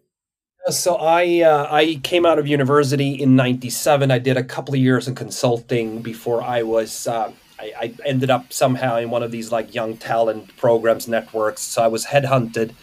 So 0.70 0.96
I 0.96 1.40
uh, 1.40 1.68
I 1.70 2.00
came 2.02 2.26
out 2.26 2.38
of 2.38 2.46
university 2.46 3.12
in 3.14 3.36
'97. 3.36 4.10
I 4.10 4.18
did 4.18 4.36
a 4.36 4.44
couple 4.44 4.74
of 4.74 4.80
years 4.80 5.08
in 5.08 5.14
consulting 5.14 6.02
before 6.02 6.42
I 6.42 6.62
was. 6.62 7.06
Uh, 7.06 7.32
I, 7.58 7.72
I, 7.78 7.94
ended 8.04 8.30
up 8.30 8.52
somehow 8.52 8.96
in 8.96 9.10
one 9.10 9.22
of 9.22 9.30
these 9.30 9.52
like 9.52 9.74
young 9.74 9.96
talent 9.96 10.56
programs 10.56 11.06
networks. 11.06 11.62
So 11.62 11.82
I 11.82 11.86
was 11.86 12.06
headhunted 12.06 12.74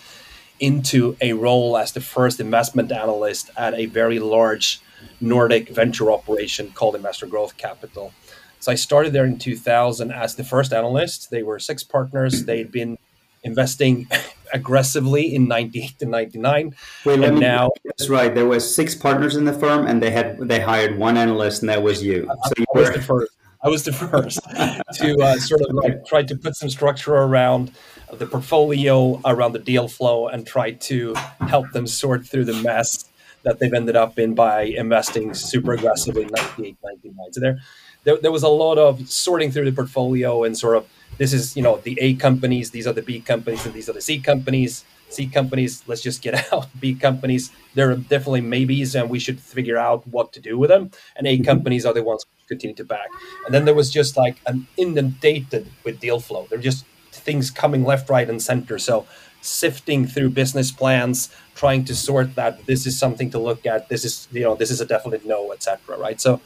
into 0.60 1.18
a 1.20 1.34
role 1.34 1.76
as 1.76 1.92
the 1.92 2.00
first 2.02 2.40
investment 2.40 2.92
analyst 2.92 3.50
at 3.58 3.74
a 3.74 3.88
very 3.88 4.20
large 4.20 4.80
Nordic 5.20 5.70
venture 5.70 6.12
operation 6.12 6.72
called 6.72 6.96
Investor 6.96 7.26
Growth 7.26 7.58
Capital. 7.58 8.14
So 8.62 8.72
I 8.72 8.76
started 8.76 9.12
there 9.12 9.26
in 9.26 9.40
2000 9.40 10.12
as 10.12 10.36
the 10.36 10.44
first 10.44 10.72
analyst. 10.72 11.32
They 11.32 11.42
were 11.42 11.58
six 11.58 11.84
partners. 11.84 12.46
They'd 12.46 12.72
been 12.72 13.00
investing 13.44 14.08
aggressively 14.54 15.34
in 15.34 15.48
98 15.48 15.98
to 16.00 16.06
99. 16.06 16.76
Wait, 17.04 17.20
me 17.20 17.30
now 17.32 17.72
that's 17.86 18.08
right. 18.08 18.34
There 18.34 18.46
was 18.46 18.74
six 18.74 18.94
partners 18.94 19.36
in 19.36 19.46
the 19.46 19.54
firm, 19.54 19.88
and 19.88 20.02
they 20.02 20.12
had 20.12 20.38
they 20.48 20.60
hired 20.60 20.98
one 21.00 21.18
analyst, 21.18 21.64
and 21.64 21.70
that 21.70 21.82
was 21.82 22.04
you. 22.04 22.28
So 22.46 22.54
you 22.58 22.66
I, 22.74 22.78
were... 22.78 22.82
was 22.84 22.94
the 22.94 23.02
first. 23.02 23.32
I 23.64 23.70
was 23.70 23.84
the 23.84 23.94
first 24.12 24.40
to 24.44 25.18
uh, 25.22 25.38
sort 25.38 25.62
of 25.62 25.76
like 25.76 26.06
try 26.06 26.22
to 26.22 26.36
put 26.36 26.56
some 26.56 26.70
structure 26.70 27.16
around 27.16 27.72
the 28.14 28.28
portfolio, 28.28 29.20
around 29.26 29.54
the 29.54 29.60
deal 29.60 29.88
flow, 29.88 30.28
and 30.28 30.46
try 30.46 30.72
to 30.72 31.16
help 31.40 31.72
them 31.72 31.88
sort 31.88 32.28
through 32.28 32.46
the 32.46 32.54
mess 32.54 33.06
that 33.44 33.60
they've 33.60 33.74
ended 33.74 33.96
up 33.96 34.20
in 34.20 34.36
by 34.36 34.62
investing 34.62 35.34
super 35.34 35.74
aggressively 35.74 36.24
in 36.24 36.30
98, 36.30 36.78
99. 36.84 37.34
So 37.34 37.40
there, 37.40 37.60
there, 38.04 38.18
there 38.18 38.32
was 38.32 38.44
a 38.44 38.50
lot 38.50 38.78
of 38.78 39.10
sorting 39.10 39.52
through 39.52 39.66
the 39.66 39.72
portfolio 39.72 40.44
and 40.44 40.58
sort 40.58 40.78
of 40.78 40.88
this 41.18 41.34
is 41.34 41.56
you 41.56 41.62
know 41.62 41.78
the 41.78 41.98
A 42.02 42.16
companies, 42.16 42.72
these 42.72 42.88
are 42.88 42.94
the 42.94 43.02
B 43.02 43.20
companies, 43.20 43.66
and 43.66 43.74
these 43.74 43.90
are 43.90 43.94
the 43.94 44.02
C 44.02 44.20
companies. 44.20 44.84
C 45.10 45.28
companies, 45.28 45.84
let's 45.88 46.02
just 46.02 46.22
get 46.22 46.52
out. 46.54 46.68
B 46.80 46.96
companies, 46.96 47.52
there 47.76 47.92
are 47.92 47.96
definitely 47.96 48.42
maybes, 48.42 48.96
and 48.96 49.10
we 49.10 49.20
should 49.20 49.40
figure 49.40 49.78
out 49.78 50.08
what 50.08 50.32
to 50.34 50.40
do 50.40 50.58
with 50.58 50.70
them. 50.70 50.90
And 51.16 51.28
A 51.28 51.36
mm-hmm. 51.36 51.44
companies 51.44 51.86
are 51.86 51.94
the 51.94 52.04
ones 52.04 52.24
who 52.24 52.48
continue 52.48 52.76
to 52.76 52.86
back. 52.86 53.10
And 53.46 53.54
then 53.54 53.66
there 53.66 53.76
was 53.76 53.92
just 53.92 54.18
like 54.18 54.38
an 54.48 54.68
inundated 54.78 55.68
with 55.84 56.00
deal 56.00 56.20
flow. 56.20 56.48
There 56.50 56.58
are 56.58 56.62
just 56.62 56.86
things 57.12 57.52
coming 57.52 57.84
left, 57.84 58.10
right, 58.10 58.30
and 58.30 58.42
center. 58.42 58.80
So 58.80 59.06
sifting 59.42 60.08
through 60.08 60.30
business 60.30 60.72
plans, 60.72 61.30
trying 61.56 61.84
to 61.86 61.96
sort 61.96 62.36
that 62.36 62.66
this 62.66 62.86
is 62.86 62.98
something 62.98 63.30
to 63.32 63.40
look 63.40 63.66
at. 63.66 63.90
This 63.90 64.06
is 64.06 64.28
you 64.32 64.44
know 64.44 64.56
this 64.56 64.72
is 64.72 64.82
a 64.82 64.86
definite 64.86 65.26
no, 65.26 65.52
etc. 65.52 65.98
Right. 65.98 66.22
So 66.22 66.42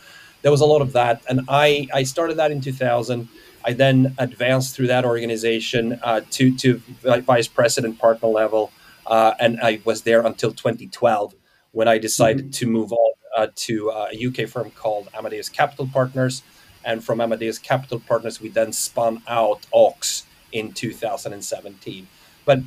there 0.46 0.52
was 0.52 0.62
a 0.62 0.66
lot 0.66 0.84
of 0.84 0.94
that, 0.94 1.24
and 1.28 1.42
I 1.50 1.88
I 1.92 2.04
started 2.04 2.38
that 2.38 2.52
in 2.52 2.62
2000. 2.62 3.28
I 3.64 3.74
then 3.74 4.14
advanced 4.20 4.76
through 4.76 4.86
that 4.88 5.04
organization 5.04 6.00
uh, 6.04 6.22
to 6.38 6.56
to 6.58 6.80
vice 7.02 7.48
president 7.48 7.98
partner 7.98 8.28
level, 8.28 8.72
uh, 9.08 9.34
and 9.40 9.60
I 9.60 9.82
was 9.86 10.04
there 10.04 10.22
until 10.24 10.52
2012 10.52 11.34
when 11.72 11.88
I 11.88 11.98
decided 11.98 12.46
mm-hmm. 12.46 12.60
to 12.60 12.68
move 12.68 12.94
on 12.94 13.14
uh, 13.36 13.48
to 13.56 13.90
uh, 13.90 14.10
a 14.14 14.28
UK 14.28 14.48
firm 14.48 14.70
called 14.70 15.10
Amadeus 15.18 15.50
Capital 15.50 15.90
Partners. 15.92 16.44
And 16.84 17.04
from 17.04 17.22
Amadeus 17.22 17.58
Capital 17.58 18.00
Partners, 18.00 18.40
we 18.40 18.50
then 18.50 18.72
spun 18.72 19.24
out 19.28 19.66
Oxx 19.74 20.28
in 20.52 20.74
2017. 20.74 22.08
But 22.46 22.60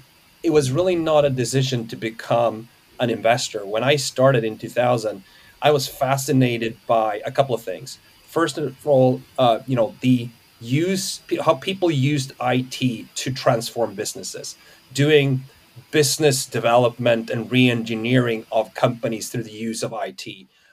it 0.42 0.50
was 0.50 0.72
really 0.72 0.96
not 0.96 1.24
a 1.24 1.30
decision 1.30 1.86
to 1.86 1.94
become 1.94 2.68
an 2.98 3.08
investor. 3.08 3.64
When 3.64 3.84
I 3.84 3.94
started 3.94 4.42
in 4.42 4.58
2000, 4.58 5.22
I 5.60 5.70
was 5.70 5.88
fascinated 5.88 6.76
by 6.86 7.20
a 7.24 7.30
couple 7.30 7.54
of 7.54 7.62
things. 7.62 7.98
First 8.24 8.58
of 8.58 8.86
all, 8.86 9.20
uh, 9.38 9.60
you 9.66 9.76
know, 9.76 9.94
the 10.00 10.28
use 10.60 11.20
how 11.44 11.54
people 11.54 11.90
used 11.90 12.32
IT 12.40 13.14
to 13.14 13.32
transform 13.32 13.94
businesses, 13.94 14.56
doing 14.92 15.42
business 15.90 16.46
development 16.46 17.30
and 17.30 17.50
re-engineering 17.50 18.44
of 18.50 18.74
companies 18.74 19.28
through 19.28 19.44
the 19.44 19.52
use 19.52 19.82
of 19.82 19.92
IT. 19.92 20.26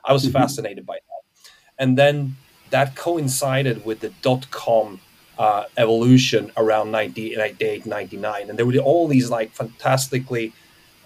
I 0.04 0.14
was 0.14 0.24
mm-hmm. 0.24 0.34
fascinated 0.34 0.86
by 0.86 0.96
that, 0.96 1.52
and 1.80 1.98
then 1.98 2.36
that 2.72 2.96
coincided 2.96 3.86
with 3.86 4.00
the 4.00 4.10
dot 4.22 4.50
com 4.52 5.00
uh, 5.38 5.66
evolution 5.78 6.52
around 6.58 6.92
98, 6.92 7.86
99, 7.86 8.50
and 8.50 8.58
there 8.58 8.66
were 8.66 8.78
all 8.78 9.08
these 9.08 9.30
like 9.30 9.52
fantastically 9.52 10.54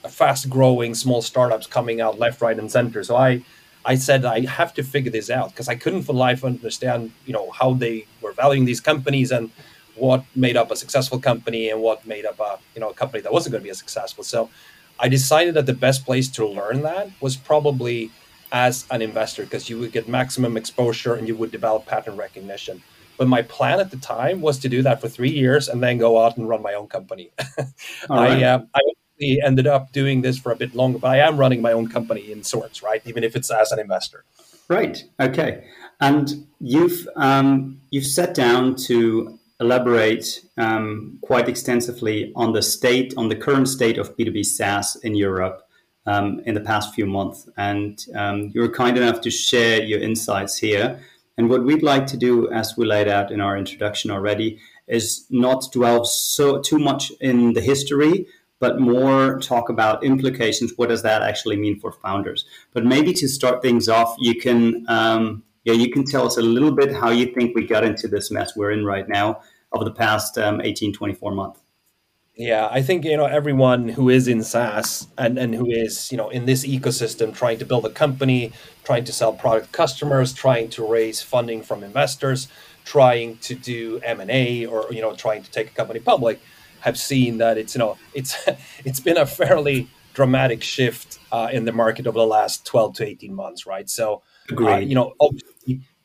fast 0.07 0.49
growing 0.49 0.95
small 0.95 1.21
startups 1.21 1.67
coming 1.67 1.99
out 1.99 2.19
left, 2.19 2.41
right, 2.41 2.57
and 2.57 2.71
center. 2.71 3.03
So 3.03 3.15
I 3.15 3.43
I 3.89 3.95
said 3.95 4.23
I 4.23 4.41
have 4.41 4.71
to 4.75 4.83
figure 4.83 5.11
this 5.11 5.31
out 5.31 5.49
because 5.49 5.67
I 5.67 5.73
couldn't 5.73 6.03
for 6.03 6.13
life 6.13 6.45
understand, 6.45 7.11
you 7.25 7.33
know, 7.33 7.49
how 7.49 7.73
they 7.73 8.05
were 8.21 8.33
valuing 8.33 8.65
these 8.65 8.79
companies 8.79 9.31
and 9.31 9.49
what 9.95 10.23
made 10.35 10.55
up 10.55 10.69
a 10.69 10.75
successful 10.75 11.19
company 11.19 11.71
and 11.71 11.81
what 11.81 12.05
made 12.05 12.23
up 12.23 12.39
a, 12.39 12.59
you 12.75 12.81
know, 12.81 12.91
a 12.91 12.93
company 12.93 13.21
that 13.23 13.33
wasn't 13.33 13.53
going 13.53 13.63
to 13.63 13.69
be 13.69 13.71
as 13.71 13.79
successful. 13.79 14.23
So 14.23 14.47
I 14.99 15.09
decided 15.09 15.55
that 15.55 15.65
the 15.65 15.73
best 15.73 16.05
place 16.05 16.27
to 16.37 16.45
learn 16.45 16.83
that 16.83 17.09
was 17.19 17.35
probably 17.35 18.11
as 18.51 18.85
an 18.91 19.01
investor 19.01 19.43
because 19.43 19.71
you 19.71 19.79
would 19.79 19.91
get 19.91 20.07
maximum 20.07 20.55
exposure 20.55 21.15
and 21.15 21.27
you 21.27 21.35
would 21.35 21.49
develop 21.49 21.87
pattern 21.87 22.15
recognition. 22.15 22.83
But 23.17 23.27
my 23.27 23.41
plan 23.41 23.79
at 23.79 23.89
the 23.89 23.97
time 23.97 24.39
was 24.39 24.59
to 24.59 24.69
do 24.69 24.83
that 24.83 25.01
for 25.01 25.09
three 25.09 25.31
years 25.31 25.67
and 25.67 25.81
then 25.81 25.97
go 25.97 26.23
out 26.23 26.37
and 26.37 26.47
run 26.47 26.61
my 26.61 26.75
own 26.75 26.87
company. 26.87 27.31
I, 28.09 28.43
uh, 28.43 28.61
I 28.75 28.81
ended 29.21 29.67
up 29.67 29.91
doing 29.91 30.21
this 30.21 30.37
for 30.37 30.51
a 30.51 30.55
bit 30.55 30.73
longer, 30.75 30.99
but 30.99 31.11
I 31.11 31.17
am 31.27 31.37
running 31.37 31.61
my 31.61 31.73
own 31.73 31.87
company 31.87 32.31
in 32.31 32.43
sorts, 32.43 32.81
right? 32.81 33.01
Even 33.05 33.23
if 33.23 33.35
it's 33.35 33.51
as 33.51 33.71
an 33.71 33.79
investor. 33.79 34.23
Right. 34.67 35.03
Okay. 35.19 35.63
And 35.99 36.47
you've 36.59 37.07
um, 37.15 37.81
you've 37.89 38.05
sat 38.05 38.33
down 38.33 38.75
to 38.87 39.37
elaborate 39.59 40.45
um, 40.57 41.17
quite 41.21 41.49
extensively 41.49 42.31
on 42.35 42.53
the 42.53 42.61
state, 42.61 43.13
on 43.17 43.29
the 43.29 43.35
current 43.35 43.67
state 43.67 43.97
of 43.97 44.15
B 44.15 44.23
two 44.25 44.31
B 44.31 44.43
SaaS 44.43 44.95
in 45.03 45.15
Europe 45.15 45.67
um, 46.05 46.41
in 46.45 46.53
the 46.53 46.61
past 46.61 46.93
few 46.93 47.05
months, 47.05 47.49
and 47.57 48.05
um, 48.15 48.51
you 48.53 48.61
were 48.61 48.69
kind 48.69 48.97
enough 48.97 49.19
to 49.21 49.29
share 49.29 49.83
your 49.83 49.99
insights 49.99 50.57
here. 50.57 50.99
And 51.37 51.49
what 51.49 51.63
we'd 51.63 51.83
like 51.83 52.05
to 52.07 52.17
do, 52.17 52.51
as 52.51 52.77
we 52.77 52.85
laid 52.85 53.07
out 53.07 53.31
in 53.31 53.41
our 53.41 53.57
introduction 53.57 54.11
already, 54.11 54.59
is 54.87 55.25
not 55.29 55.71
dwell 55.71 56.05
so 56.05 56.59
too 56.61 56.79
much 56.79 57.11
in 57.19 57.53
the 57.53 57.61
history, 57.61 58.25
but 58.59 58.79
more 58.79 59.39
talk 59.39 59.69
about 59.69 60.03
implications. 60.03 60.73
What 60.75 60.89
does 60.89 61.01
that 61.03 61.21
actually 61.21 61.55
mean 61.55 61.79
for 61.79 61.91
founders? 61.91 62.45
But 62.73 62.85
maybe 62.85 63.13
to 63.13 63.27
start 63.27 63.61
things 63.61 63.89
off, 63.89 64.15
you 64.19 64.35
can 64.35 64.85
um, 64.87 65.43
yeah 65.63 65.73
you 65.73 65.89
can 65.91 66.05
tell 66.05 66.25
us 66.25 66.37
a 66.37 66.41
little 66.41 66.71
bit 66.71 66.93
how 66.93 67.09
you 67.09 67.33
think 67.33 67.55
we 67.55 67.65
got 67.65 67.83
into 67.83 68.07
this 68.07 68.29
mess 68.29 68.55
we're 68.55 68.71
in 68.71 68.85
right 68.85 69.07
now 69.07 69.41
over 69.71 69.85
the 69.85 69.91
past 69.91 70.37
um, 70.37 70.61
18, 70.61 70.93
24 70.93 71.31
months. 71.31 71.59
Yeah, 72.35 72.69
I 72.71 72.81
think 72.81 73.03
you 73.03 73.17
know 73.17 73.25
everyone 73.25 73.89
who 73.89 74.09
is 74.09 74.29
in 74.29 74.43
SaaS 74.43 75.07
and, 75.17 75.37
and 75.37 75.53
who 75.53 75.65
is 75.69 76.09
you 76.11 76.17
know 76.17 76.29
in 76.29 76.45
this 76.45 76.65
ecosystem 76.65 77.33
trying 77.33 77.59
to 77.59 77.65
build 77.65 77.85
a 77.85 77.89
company, 77.89 78.53
trying 78.83 79.03
to 79.05 79.11
sell 79.13 79.33
product 79.33 79.67
to 79.67 79.71
customers, 79.73 80.33
trying 80.33 80.69
to 80.69 80.87
raise 80.87 81.21
funding 81.21 81.61
from 81.61 81.83
investors, 81.83 82.47
trying 82.85 83.37
to 83.39 83.55
do 83.55 83.99
M 84.03 84.21
and 84.21 84.31
A, 84.31 84.65
or 84.65 84.87
you 84.89 85.01
know 85.01 85.15
trying 85.15 85.43
to 85.43 85.51
take 85.51 85.67
a 85.67 85.71
company 85.71 85.99
public 85.99 86.39
have 86.81 86.97
seen 86.97 87.37
that 87.37 87.57
it's 87.57 87.75
you 87.75 87.79
know 87.79 87.97
it's 88.13 88.35
it's 88.85 88.99
been 88.99 89.17
a 89.17 89.25
fairly 89.25 89.89
dramatic 90.13 90.63
shift 90.63 91.19
uh, 91.31 91.49
in 91.51 91.65
the 91.65 91.71
market 91.71 92.07
over 92.07 92.17
the 92.17 92.25
last 92.25 92.65
12 92.65 92.95
to 92.95 93.05
18 93.05 93.33
months 93.33 93.65
right? 93.65 93.89
So 93.89 94.21
uh, 94.51 94.77
you 94.77 94.95
know 94.95 95.13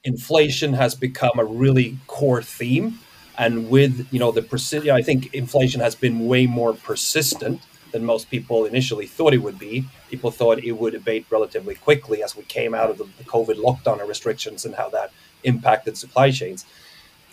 inflation 0.05 0.75
has 0.75 0.95
become 0.95 1.39
a 1.39 1.45
really 1.45 1.99
core 2.07 2.43
theme. 2.43 2.99
And 3.37 3.69
with 3.69 4.07
you 4.13 4.21
know 4.21 4.31
the 4.31 4.43
precision 4.43 4.91
i 4.93 5.03
think 5.03 5.35
inflation 5.35 5.81
has 5.81 5.97
been 5.97 6.29
way 6.29 6.47
more 6.47 6.73
persistent 6.73 7.61
than 7.91 8.05
most 8.05 8.29
people 8.29 8.65
initially 8.65 9.07
thought 9.07 9.33
it 9.33 9.39
would 9.39 9.59
be. 9.59 9.85
People 10.11 10.31
thought 10.33 10.59
it 10.59 10.73
would 10.73 10.95
abate 10.97 11.27
relatively 11.31 11.77
quickly 11.77 12.25
as 12.25 12.37
we 12.37 12.43
came 12.43 12.75
out 12.75 12.91
of 12.91 12.99
the, 12.99 13.05
the 13.19 13.25
covid 13.25 13.57
lockdown 13.57 14.01
and 14.01 14.09
restrictions 14.09 14.65
and 14.65 14.75
how 14.75 14.89
that 14.91 15.11
impacted 15.45 15.97
supply 15.97 16.31
chains 16.31 16.65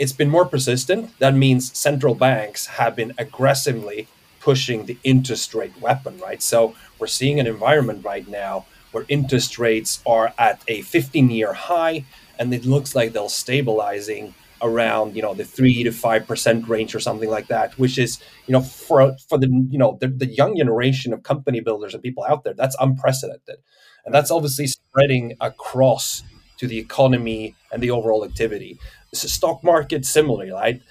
it's 0.02 0.12
been 0.14 0.30
more 0.30 0.46
persistent. 0.48 1.18
That 1.20 1.36
means 1.36 1.78
central 1.78 2.16
banks 2.16 2.66
have 2.82 2.96
been 2.96 3.14
aggressively 3.20 4.08
pushing 4.40 4.88
the 4.88 4.98
interest 5.04 5.54
rate 5.54 5.80
weapon, 5.80 6.18
right? 6.18 6.42
So 6.42 6.76
we're 7.00 7.08
seeing 7.20 7.40
an 7.40 7.46
environment 7.48 8.04
right 8.04 8.28
now 8.28 8.66
where 8.92 9.06
interest 9.10 9.60
rates 9.60 10.02
are 10.06 10.34
at 10.40 10.64
a 10.68 10.82
15 10.82 11.30
year 11.30 11.54
high 11.54 12.06
and 12.40 12.54
it 12.54 12.66
looks 12.66 12.96
like 12.96 13.14
they're 13.14 13.30
stabilizing 13.30 14.34
around 14.64 15.16
you 15.16 15.24
know 15.24 15.34
the 15.34 15.44
three 15.44 15.84
to 15.84 15.92
five 15.92 16.28
percent 16.28 16.68
range 16.70 16.94
or 16.94 17.00
something 17.00 17.30
like 17.32 17.48
that 17.48 17.76
which 17.80 17.98
is 17.98 18.20
you 18.46 18.52
know 18.54 18.62
for 18.62 19.16
for 19.28 19.40
the 19.40 19.48
you 19.72 19.78
know 19.80 19.98
the, 20.02 20.08
the 20.08 20.28
young 20.28 20.56
generation 20.56 21.14
of 21.14 21.24
company 21.24 21.60
builders 21.62 21.96
and 21.96 22.04
people 22.04 22.24
out 22.30 22.44
there 22.44 22.54
that's 22.54 22.76
unprecedented 22.80 23.58
and 24.06 24.14
that's 24.14 24.30
obviously 24.30 24.68
spreading 24.68 25.36
across 25.42 26.22
to 26.58 26.68
the 26.68 26.78
economy 26.78 27.56
and 27.72 27.82
the 27.82 27.90
overall 27.90 28.24
activity 28.24 28.78
stock 29.14 29.64
market 29.64 30.06
similarly, 30.06 30.52
right? 30.52 30.82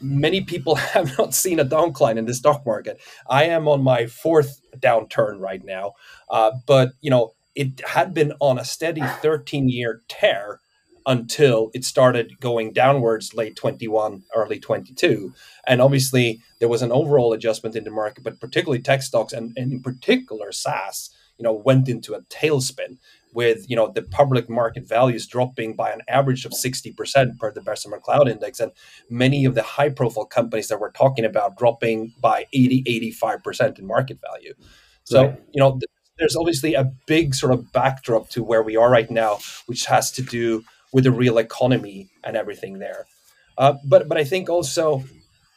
Many 0.00 0.42
people 0.42 0.74
have 0.94 1.16
not 1.18 1.34
seen 1.34 1.58
a 1.60 1.64
downcline 1.64 2.16
in 2.16 2.26
the 2.26 2.34
stock 2.34 2.64
market. 2.64 3.00
I 3.28 3.44
am 3.44 3.68
on 3.68 3.82
my 3.82 4.06
fourth 4.06 4.60
downturn 4.78 5.40
right 5.40 5.64
now, 5.64 5.92
uh, 6.30 6.52
but 6.66 6.92
you 7.00 7.10
know 7.10 7.32
it 7.54 7.80
had 7.86 8.14
been 8.14 8.32
on 8.40 8.58
a 8.58 8.64
steady 8.64 9.02
13 9.02 9.68
year 9.68 10.02
tear 10.08 10.60
until 11.06 11.70
it 11.74 11.84
started 11.84 12.38
going 12.40 12.72
downwards 12.72 13.34
late 13.34 13.56
21 13.56 14.22
early 14.36 14.60
22 14.60 15.32
and 15.66 15.80
obviously 15.80 16.40
there 16.58 16.68
was 16.68 16.82
an 16.82 16.92
overall 16.92 17.32
adjustment 17.32 17.74
in 17.74 17.84
the 17.84 17.90
market 17.90 18.22
but 18.22 18.38
particularly 18.38 18.80
tech 18.82 19.02
stocks 19.02 19.32
and, 19.32 19.52
and 19.56 19.72
in 19.72 19.82
particular 19.82 20.52
saas 20.52 21.10
you 21.38 21.42
know 21.42 21.52
went 21.52 21.88
into 21.88 22.14
a 22.14 22.20
tailspin 22.22 22.98
with 23.32 23.68
you 23.68 23.76
know 23.76 23.90
the 23.90 24.02
public 24.02 24.48
market 24.48 24.86
values 24.86 25.26
dropping 25.26 25.74
by 25.74 25.90
an 25.90 26.02
average 26.08 26.44
of 26.44 26.52
60% 26.52 27.38
per 27.38 27.52
the 27.52 27.60
Bessemer 27.60 27.98
Cloud 27.98 28.28
Index 28.28 28.60
and 28.60 28.72
many 29.08 29.44
of 29.44 29.54
the 29.54 29.62
high 29.62 29.88
profile 29.88 30.24
companies 30.24 30.68
that 30.68 30.80
we're 30.80 30.90
talking 30.90 31.24
about 31.24 31.56
dropping 31.56 32.12
by 32.20 32.46
80 32.52 32.84
85% 33.12 33.78
in 33.78 33.86
market 33.86 34.18
value 34.20 34.54
so 35.04 35.26
right. 35.26 35.42
you 35.52 35.60
know 35.60 35.78
there's 36.18 36.36
obviously 36.36 36.74
a 36.74 36.90
big 37.06 37.34
sort 37.34 37.52
of 37.52 37.72
backdrop 37.72 38.28
to 38.30 38.42
where 38.42 38.62
we 38.62 38.76
are 38.76 38.90
right 38.90 39.10
now 39.10 39.38
which 39.66 39.86
has 39.86 40.10
to 40.12 40.22
do 40.22 40.64
with 40.92 41.04
the 41.04 41.12
real 41.12 41.38
economy 41.38 42.10
and 42.24 42.36
everything 42.36 42.78
there 42.78 43.06
uh, 43.58 43.74
but 43.84 44.08
but 44.08 44.16
I 44.16 44.24
think 44.24 44.48
also 44.48 45.04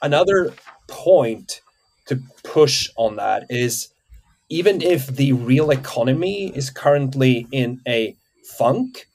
another 0.02 0.54
point 0.88 1.62
to 2.08 2.22
push 2.44 2.90
on 2.98 3.16
that 3.16 3.46
is 3.50 3.93
even 4.54 4.84
if 4.84 5.08
the 5.08 5.34
real 5.34 5.72
economy 5.72 6.56
is 6.56 6.70
currently 6.70 7.48
in 7.52 7.82
a 7.88 8.16
funk, 8.56 9.08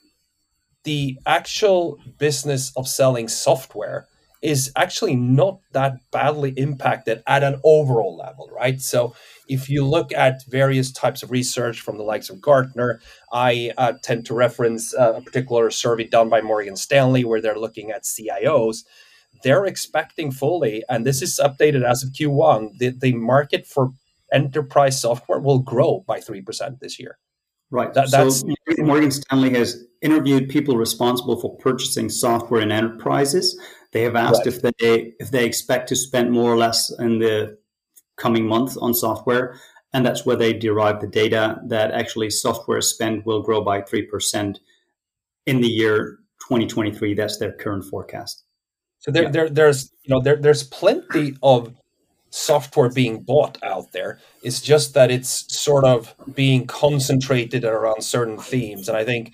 the 0.82 1.16
actual 1.26 1.96
business 2.18 2.72
of 2.76 2.88
selling 2.88 3.28
software 3.28 4.08
is 4.42 4.72
actually 4.74 5.14
not 5.14 5.60
that 5.70 5.94
badly 6.10 6.50
impacted 6.56 7.22
at 7.28 7.44
an 7.44 7.60
overall 7.62 8.16
level, 8.16 8.50
right? 8.52 8.80
So 8.80 9.14
if 9.48 9.70
you 9.70 9.86
look 9.86 10.12
at 10.12 10.44
various 10.48 10.90
types 10.90 11.22
of 11.22 11.30
research 11.30 11.82
from 11.82 11.98
the 11.98 12.02
likes 12.02 12.30
of 12.30 12.40
Gartner, 12.40 13.00
I 13.32 13.70
uh, 13.78 13.92
tend 14.02 14.26
to 14.26 14.34
reference 14.34 14.92
uh, 14.92 15.14
a 15.18 15.20
particular 15.20 15.70
survey 15.70 16.08
done 16.08 16.28
by 16.28 16.40
Morgan 16.40 16.74
Stanley 16.74 17.24
where 17.24 17.40
they're 17.40 17.60
looking 17.60 17.92
at 17.92 18.02
CIOs. 18.02 18.78
They're 19.44 19.66
expecting 19.66 20.32
fully, 20.32 20.82
and 20.88 21.06
this 21.06 21.22
is 21.22 21.40
updated 21.40 21.88
as 21.88 22.02
of 22.02 22.10
Q1, 22.10 22.78
the, 22.78 22.88
the 22.88 23.12
market 23.12 23.64
for 23.64 23.92
enterprise 24.32 25.00
software 25.00 25.40
will 25.40 25.60
grow 25.60 26.04
by 26.06 26.20
3% 26.20 26.80
this 26.80 26.98
year. 26.98 27.18
Right. 27.70 27.92
That, 27.92 28.08
so 28.08 28.30
Morgan 28.78 29.10
Stanley 29.10 29.50
has 29.50 29.84
interviewed 30.00 30.48
people 30.48 30.76
responsible 30.76 31.38
for 31.38 31.56
purchasing 31.58 32.08
software 32.08 32.62
in 32.62 32.72
enterprises. 32.72 33.58
They 33.92 34.02
have 34.02 34.16
asked 34.16 34.46
right. 34.46 34.54
if 34.54 34.62
they 34.62 35.12
if 35.18 35.30
they 35.30 35.44
expect 35.44 35.88
to 35.90 35.96
spend 35.96 36.30
more 36.30 36.50
or 36.50 36.56
less 36.56 36.90
in 36.98 37.18
the 37.18 37.58
coming 38.16 38.46
month 38.46 38.76
on 38.80 38.94
software, 38.94 39.58
and 39.92 40.04
that's 40.04 40.24
where 40.24 40.36
they 40.36 40.52
derive 40.52 41.00
the 41.00 41.06
data 41.06 41.60
that 41.66 41.90
actually 41.92 42.30
software 42.30 42.80
spend 42.80 43.24
will 43.26 43.42
grow 43.42 43.60
by 43.62 43.82
three 43.82 44.06
percent 44.06 44.60
in 45.46 45.60
the 45.60 45.68
year 45.68 46.18
2023. 46.48 47.14
That's 47.14 47.38
their 47.38 47.52
current 47.52 47.84
forecast. 47.84 48.44
So 48.98 49.10
there, 49.10 49.24
yeah. 49.24 49.30
there 49.30 49.48
there's 49.50 49.92
you 50.04 50.14
know 50.14 50.20
there, 50.22 50.36
there's 50.36 50.64
plenty 50.64 51.36
of 51.42 51.74
software 52.30 52.90
being 52.90 53.22
bought 53.22 53.58
out 53.62 53.92
there. 53.92 54.18
It's 54.42 54.60
just 54.60 54.94
that 54.94 55.10
it's 55.10 55.46
sort 55.54 55.84
of 55.84 56.14
being 56.34 56.66
concentrated 56.66 57.64
around 57.64 58.02
certain 58.02 58.38
themes. 58.38 58.88
And 58.88 58.96
I 58.96 59.04
think 59.04 59.32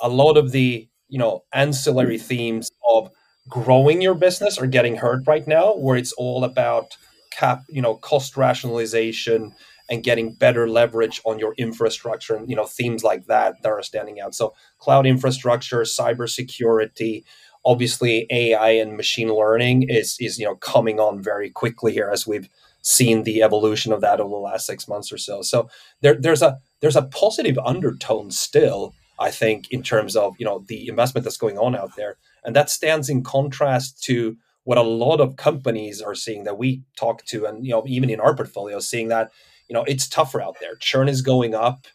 a 0.00 0.08
lot 0.08 0.36
of 0.36 0.52
the, 0.52 0.88
you 1.08 1.18
know, 1.18 1.44
ancillary 1.52 2.18
themes 2.18 2.70
of 2.90 3.10
growing 3.48 4.02
your 4.02 4.14
business 4.14 4.58
are 4.58 4.66
getting 4.66 4.96
hurt 4.96 5.26
right 5.26 5.46
now, 5.46 5.74
where 5.74 5.96
it's 5.96 6.12
all 6.12 6.44
about 6.44 6.96
cap, 7.32 7.62
you 7.68 7.82
know, 7.82 7.96
cost 7.96 8.36
rationalization 8.36 9.54
and 9.90 10.02
getting 10.02 10.32
better 10.34 10.68
leverage 10.68 11.20
on 11.24 11.38
your 11.38 11.54
infrastructure 11.58 12.34
and 12.34 12.48
you 12.48 12.56
know 12.56 12.64
themes 12.64 13.04
like 13.04 13.26
that 13.26 13.54
that 13.62 13.68
are 13.68 13.82
standing 13.82 14.20
out. 14.20 14.34
So 14.34 14.54
cloud 14.78 15.06
infrastructure, 15.06 15.82
cybersecurity, 15.82 17.24
obviously 17.64 18.26
AI 18.30 18.70
and 18.70 18.96
machine 18.96 19.32
learning 19.32 19.84
is 19.88 20.16
is 20.20 20.38
you 20.38 20.44
know 20.44 20.56
coming 20.56 21.00
on 21.00 21.22
very 21.22 21.50
quickly 21.50 21.92
here 21.92 22.10
as 22.12 22.26
we've 22.26 22.48
seen 22.84 23.22
the 23.22 23.42
evolution 23.42 23.92
of 23.92 24.02
that 24.02 24.20
over 24.20 24.30
the 24.30 24.36
last 24.36 24.66
six 24.66 24.86
months 24.86 25.10
or 25.10 25.16
so. 25.16 25.40
So 25.42 25.68
there, 26.02 26.14
there's 26.14 26.42
a 26.42 26.58
there's 26.80 26.96
a 26.96 27.02
positive 27.02 27.58
undertone 27.64 28.30
still, 28.30 28.94
I 29.18 29.30
think, 29.30 29.70
in 29.70 29.82
terms 29.82 30.14
of 30.14 30.34
you 30.38 30.44
know 30.44 30.64
the 30.68 30.88
investment 30.88 31.24
that's 31.24 31.38
going 31.38 31.58
on 31.58 31.74
out 31.74 31.96
there, 31.96 32.16
and 32.44 32.54
that 32.54 32.70
stands 32.70 33.08
in 33.08 33.22
contrast 33.22 34.02
to 34.04 34.36
what 34.64 34.78
a 34.78 34.82
lot 34.82 35.20
of 35.20 35.36
companies 35.36 36.00
are 36.00 36.14
seeing 36.14 36.44
that 36.44 36.58
we 36.58 36.82
talk 36.96 37.24
to, 37.26 37.46
and 37.46 37.66
you 37.66 37.72
know 37.72 37.82
even 37.86 38.10
in 38.10 38.20
our 38.20 38.36
portfolio, 38.36 38.78
seeing 38.78 39.08
that 39.08 39.30
you 39.68 39.74
know 39.74 39.84
it's 39.84 40.06
tougher 40.06 40.42
out 40.42 40.56
there. 40.60 40.76
Churn 40.76 41.08
is 41.08 41.22
going 41.22 41.54
up, 41.54 41.86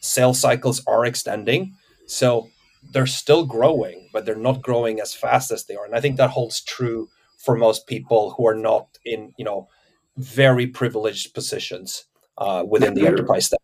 sales 0.00 0.38
cycles 0.38 0.82
are 0.86 1.06
extending, 1.06 1.74
so 2.06 2.48
they're 2.92 3.06
still 3.06 3.44
growing, 3.44 4.08
but 4.12 4.24
they're 4.24 4.36
not 4.36 4.62
growing 4.62 5.00
as 5.00 5.14
fast 5.14 5.50
as 5.50 5.64
they 5.64 5.74
are. 5.74 5.84
And 5.84 5.94
I 5.94 6.00
think 6.00 6.16
that 6.16 6.30
holds 6.30 6.62
true 6.62 7.08
for 7.38 7.56
most 7.56 7.86
people 7.86 8.32
who 8.32 8.46
are 8.46 8.54
not 8.54 8.98
in, 9.04 9.32
you 9.36 9.44
know, 9.44 9.68
very 10.16 10.66
privileged 10.66 11.34
positions 11.34 12.04
uh, 12.38 12.64
within 12.68 12.94
the 12.94 13.06
enterprise 13.06 13.46
stack. 13.46 13.60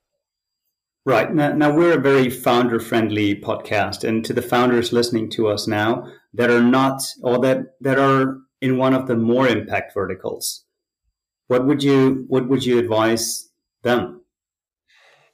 Right. 1.06 1.32
Now, 1.32 1.52
now, 1.52 1.74
we're 1.74 1.96
a 1.96 2.00
very 2.00 2.28
founder 2.28 2.78
friendly 2.78 3.34
podcast. 3.34 4.04
And 4.04 4.24
to 4.24 4.32
the 4.32 4.42
founders 4.42 4.92
listening 4.92 5.30
to 5.30 5.48
us 5.48 5.66
now 5.66 6.06
that 6.34 6.50
are 6.50 6.62
not, 6.62 7.02
or 7.22 7.38
that, 7.40 7.74
that 7.80 7.98
are 7.98 8.38
in 8.60 8.76
one 8.76 8.92
of 8.92 9.06
the 9.06 9.16
more 9.16 9.48
impact 9.48 9.94
verticals, 9.94 10.64
what 11.46 11.66
would 11.66 11.82
you, 11.82 12.26
what 12.28 12.48
would 12.48 12.64
you 12.66 12.78
advise 12.78 13.48
them? 13.82 14.20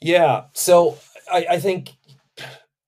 Yeah. 0.00 0.44
So 0.52 0.98
I, 1.30 1.46
I 1.50 1.58
think 1.58 1.90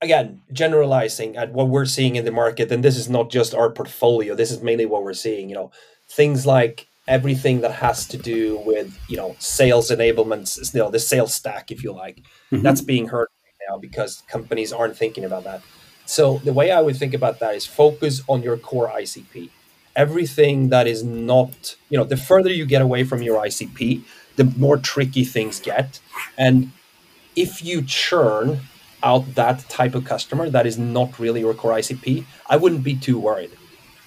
again, 0.01 0.41
generalizing 0.53 1.37
at 1.37 1.53
what 1.53 1.69
we're 1.69 1.85
seeing 1.85 2.17
in 2.17 2.25
the 2.25 2.31
market, 2.31 2.71
and 2.71 2.85
this 2.85 2.97
is 2.97 3.09
not 3.09 3.31
just 3.31 3.55
our 3.55 3.71
portfolio, 3.71 4.35
this 4.35 4.51
is 4.51 4.63
mainly 4.63 4.87
what 4.87 5.03
we're 5.03 5.15
seeing, 5.15 5.49
you 5.49 5.55
know, 5.55 5.71
things 6.09 6.47
like 6.47 6.87
everything 7.07 7.63
that 7.63 7.73
has 7.73 8.07
to 8.07 8.17
do 8.17 8.59
with, 8.65 8.99
you 9.09 9.17
know, 9.17 9.35
sales 9.39 9.91
enablements, 9.91 10.75
you 10.75 10.81
know, 10.81 10.91
the 10.91 10.99
sales 10.99 11.35
stack, 11.35 11.71
if 11.71 11.83
you 11.83 11.93
like, 11.93 12.19
mm-hmm. 12.53 12.63
that's 12.63 12.81
being 12.81 13.09
heard 13.09 13.29
right 13.45 13.69
now 13.69 13.79
because 13.79 14.23
companies 14.29 14.73
aren't 14.73 14.97
thinking 14.97 15.25
about 15.25 15.45
that. 15.45 15.63
So 16.07 16.39
the 16.39 16.53
way 16.53 16.71
I 16.71 16.81
would 16.81 16.97
think 16.97 17.15
about 17.15 17.39
that 17.41 17.55
is 17.55 17.67
focus 17.67 18.23
on 18.29 18.43
your 18.43 18.57
core 18.57 18.89
ICP. 18.89 19.51
Everything 19.97 20.69
that 20.69 20.87
is 20.87 21.03
not, 21.03 21.77
you 21.91 21.99
know, 21.99 22.05
the 22.05 22.17
further 22.17 22.51
you 22.51 22.67
get 22.67 22.83
away 22.83 23.05
from 23.05 23.21
your 23.21 23.43
ICP, 23.43 24.03
the 24.37 24.45
more 24.45 24.77
tricky 24.77 25.25
things 25.25 25.59
get. 25.61 26.01
And 26.37 26.73
if 27.35 27.65
you 27.65 27.83
churn 27.83 28.61
out 29.03 29.35
that 29.35 29.69
type 29.69 29.95
of 29.95 30.05
customer 30.05 30.51
that 30.51 30.67
is 30.67 30.79
not 30.79 31.19
really 31.19 31.41
your 31.41 31.55
core 31.55 31.73
ICP, 31.73 32.25
I 32.49 32.57
wouldn't 32.57 32.83
be 32.83 32.97
too 32.97 33.19
worried. 33.19 33.51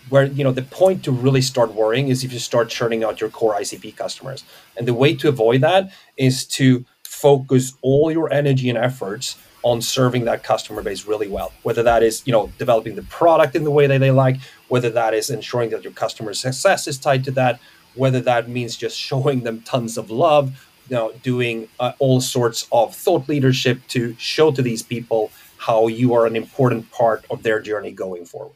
Where 0.10 0.26
you 0.26 0.44
know 0.44 0.52
the 0.52 0.64
point 0.64 1.04
to 1.06 1.12
really 1.12 1.42
start 1.42 1.74
worrying 1.74 2.10
is 2.10 2.24
if 2.24 2.34
you 2.34 2.40
start 2.40 2.70
churning 2.70 3.04
out 3.04 3.22
your 3.22 3.30
core 3.30 3.56
ICP 3.56 3.96
customers. 3.96 4.44
And 4.76 4.88
the 4.88 4.94
way 4.94 5.16
to 5.16 5.30
avoid 5.30 5.62
that 5.62 5.92
is 6.18 6.46
to 6.58 6.84
focus 7.04 7.74
all 7.82 8.12
your 8.12 8.32
energy 8.34 8.70
and 8.70 8.78
efforts 8.78 9.38
on 9.64 9.82
serving 9.82 10.26
that 10.26 10.44
customer 10.44 10.82
base 10.82 11.06
really 11.06 11.28
well. 11.28 11.54
Whether 11.64 11.84
that 11.84 12.04
is, 12.04 12.24
you 12.26 12.32
know, 12.32 12.52
developing 12.58 12.96
the 12.96 13.04
product 13.04 13.56
in 13.56 13.64
the 13.64 13.72
way 13.72 13.86
that 13.88 14.00
they 14.00 14.12
like, 14.12 14.38
whether 14.70 14.90
that 14.90 15.14
is 15.14 15.30
ensuring 15.30 15.70
that 15.70 15.84
your 15.84 15.94
customer 15.94 16.34
success 16.34 16.88
is 16.88 16.98
tied 16.98 17.24
to 17.26 17.32
that, 17.32 17.60
whether 17.94 18.22
that 18.22 18.50
means 18.50 18.76
just 18.76 18.98
showing 19.10 19.42
them 19.42 19.62
tons 19.62 19.98
of 19.98 20.10
love, 20.10 20.68
know, 20.92 21.14
doing 21.24 21.68
uh, 21.80 21.94
all 22.00 22.22
sorts 22.22 22.68
of 22.72 22.96
thought 22.96 23.28
leadership 23.28 23.80
to 23.90 24.16
show 24.20 24.52
to 24.52 24.62
these 24.62 24.84
people 24.84 25.32
how 25.58 25.88
you 25.88 26.14
are 26.14 26.26
an 26.26 26.36
important 26.36 26.92
part 26.92 27.26
of 27.30 27.44
their 27.44 27.60
journey 27.60 27.92
going 27.92 28.26
forward. 28.26 28.56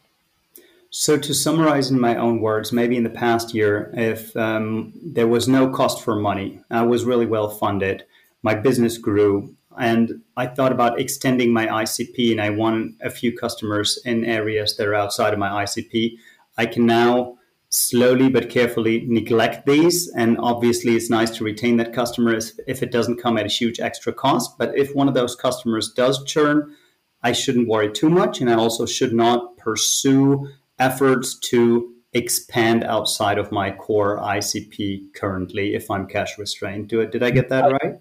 So, 0.90 1.18
to 1.18 1.34
summarize 1.34 1.92
in 1.92 2.00
my 2.00 2.16
own 2.16 2.40
words, 2.40 2.72
maybe 2.72 2.96
in 2.96 3.04
the 3.04 3.10
past 3.10 3.54
year, 3.54 3.92
if 3.96 4.36
um, 4.38 4.94
there 5.04 5.28
was 5.28 5.48
no 5.48 5.70
cost 5.70 6.02
for 6.02 6.16
money, 6.16 6.62
I 6.72 6.84
was 6.84 7.04
really 7.04 7.26
well 7.26 7.50
funded, 7.50 8.06
my 8.44 8.56
business 8.56 8.98
grew, 8.98 9.54
and 9.78 10.22
I 10.38 10.48
thought 10.48 10.72
about 10.72 11.00
extending 11.00 11.52
my 11.52 11.68
ICP, 11.68 12.32
and 12.32 12.40
I 12.40 12.50
won 12.50 12.96
a 13.02 13.10
few 13.10 13.36
customers 13.36 14.00
in 14.06 14.24
areas 14.24 14.78
that 14.78 14.88
are 14.88 14.96
outside 14.96 15.34
of 15.34 15.40
my 15.40 15.64
ICP. 15.64 16.18
I 16.58 16.66
can 16.66 16.86
now 16.86 17.35
slowly 17.76 18.30
but 18.30 18.50
carefully 18.50 19.04
neglect 19.06 19.66
these. 19.66 20.08
And 20.16 20.38
obviously, 20.40 20.96
it's 20.96 21.10
nice 21.10 21.30
to 21.32 21.44
retain 21.44 21.76
that 21.78 21.92
customer 21.92 22.40
if 22.68 22.82
it 22.82 22.92
doesn't 22.92 23.22
come 23.22 23.38
at 23.38 23.46
a 23.46 23.50
huge 23.50 23.82
extra 23.82 24.14
cost. 24.14 24.58
But 24.58 24.78
if 24.78 24.96
one 24.96 25.10
of 25.10 25.14
those 25.14 25.36
customers 25.36 25.92
does 25.92 26.24
churn, 26.24 26.74
I 27.22 27.34
shouldn't 27.34 27.68
worry 27.68 27.92
too 27.92 28.10
much. 28.10 28.40
And 28.40 28.50
I 28.50 28.56
also 28.56 28.86
should 28.86 29.14
not 29.14 29.58
pursue 29.58 30.48
efforts 30.80 31.38
to 31.50 31.94
expand 32.14 32.86
outside 32.86 33.38
of 33.38 33.52
my 33.52 33.72
core 33.72 34.20
ICP 34.20 35.14
currently 35.14 35.76
if 35.76 35.92
I'm 35.92 36.08
cash 36.08 36.38
restrained. 36.38 36.88
Do 36.88 37.02
it. 37.02 37.12
Did 37.12 37.24
I 37.24 37.32
get 37.32 37.50
that 37.50 37.70
right? 37.70 38.00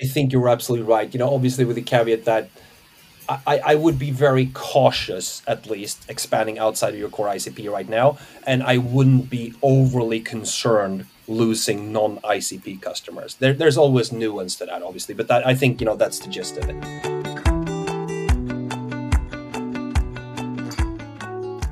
I 0.00 0.06
think 0.06 0.32
you're 0.32 0.48
absolutely 0.48 0.86
right. 0.86 1.12
You 1.12 1.18
know, 1.18 1.34
obviously 1.34 1.64
with 1.64 1.74
the 1.74 1.82
caveat 1.82 2.26
that 2.26 2.48
I, 3.28 3.60
I 3.64 3.74
would 3.74 3.98
be 3.98 4.10
very 4.10 4.50
cautious, 4.52 5.42
at 5.46 5.66
least, 5.66 6.04
expanding 6.08 6.58
outside 6.58 6.94
of 6.94 7.00
your 7.00 7.08
core 7.08 7.28
ICP 7.28 7.70
right 7.70 7.88
now. 7.88 8.18
And 8.46 8.62
I 8.62 8.78
wouldn't 8.78 9.30
be 9.30 9.54
overly 9.62 10.20
concerned 10.20 11.06
losing 11.26 11.92
non 11.92 12.18
ICP 12.18 12.82
customers. 12.82 13.36
There, 13.36 13.52
there's 13.52 13.78
always 13.78 14.12
nuance 14.12 14.56
to 14.56 14.66
that, 14.66 14.82
obviously, 14.82 15.14
but 15.14 15.28
that, 15.28 15.46
I 15.46 15.54
think, 15.54 15.80
you 15.80 15.86
know, 15.86 15.96
that's 15.96 16.18
the 16.18 16.28
gist 16.28 16.56
of 16.58 16.68
it. 16.68 17.14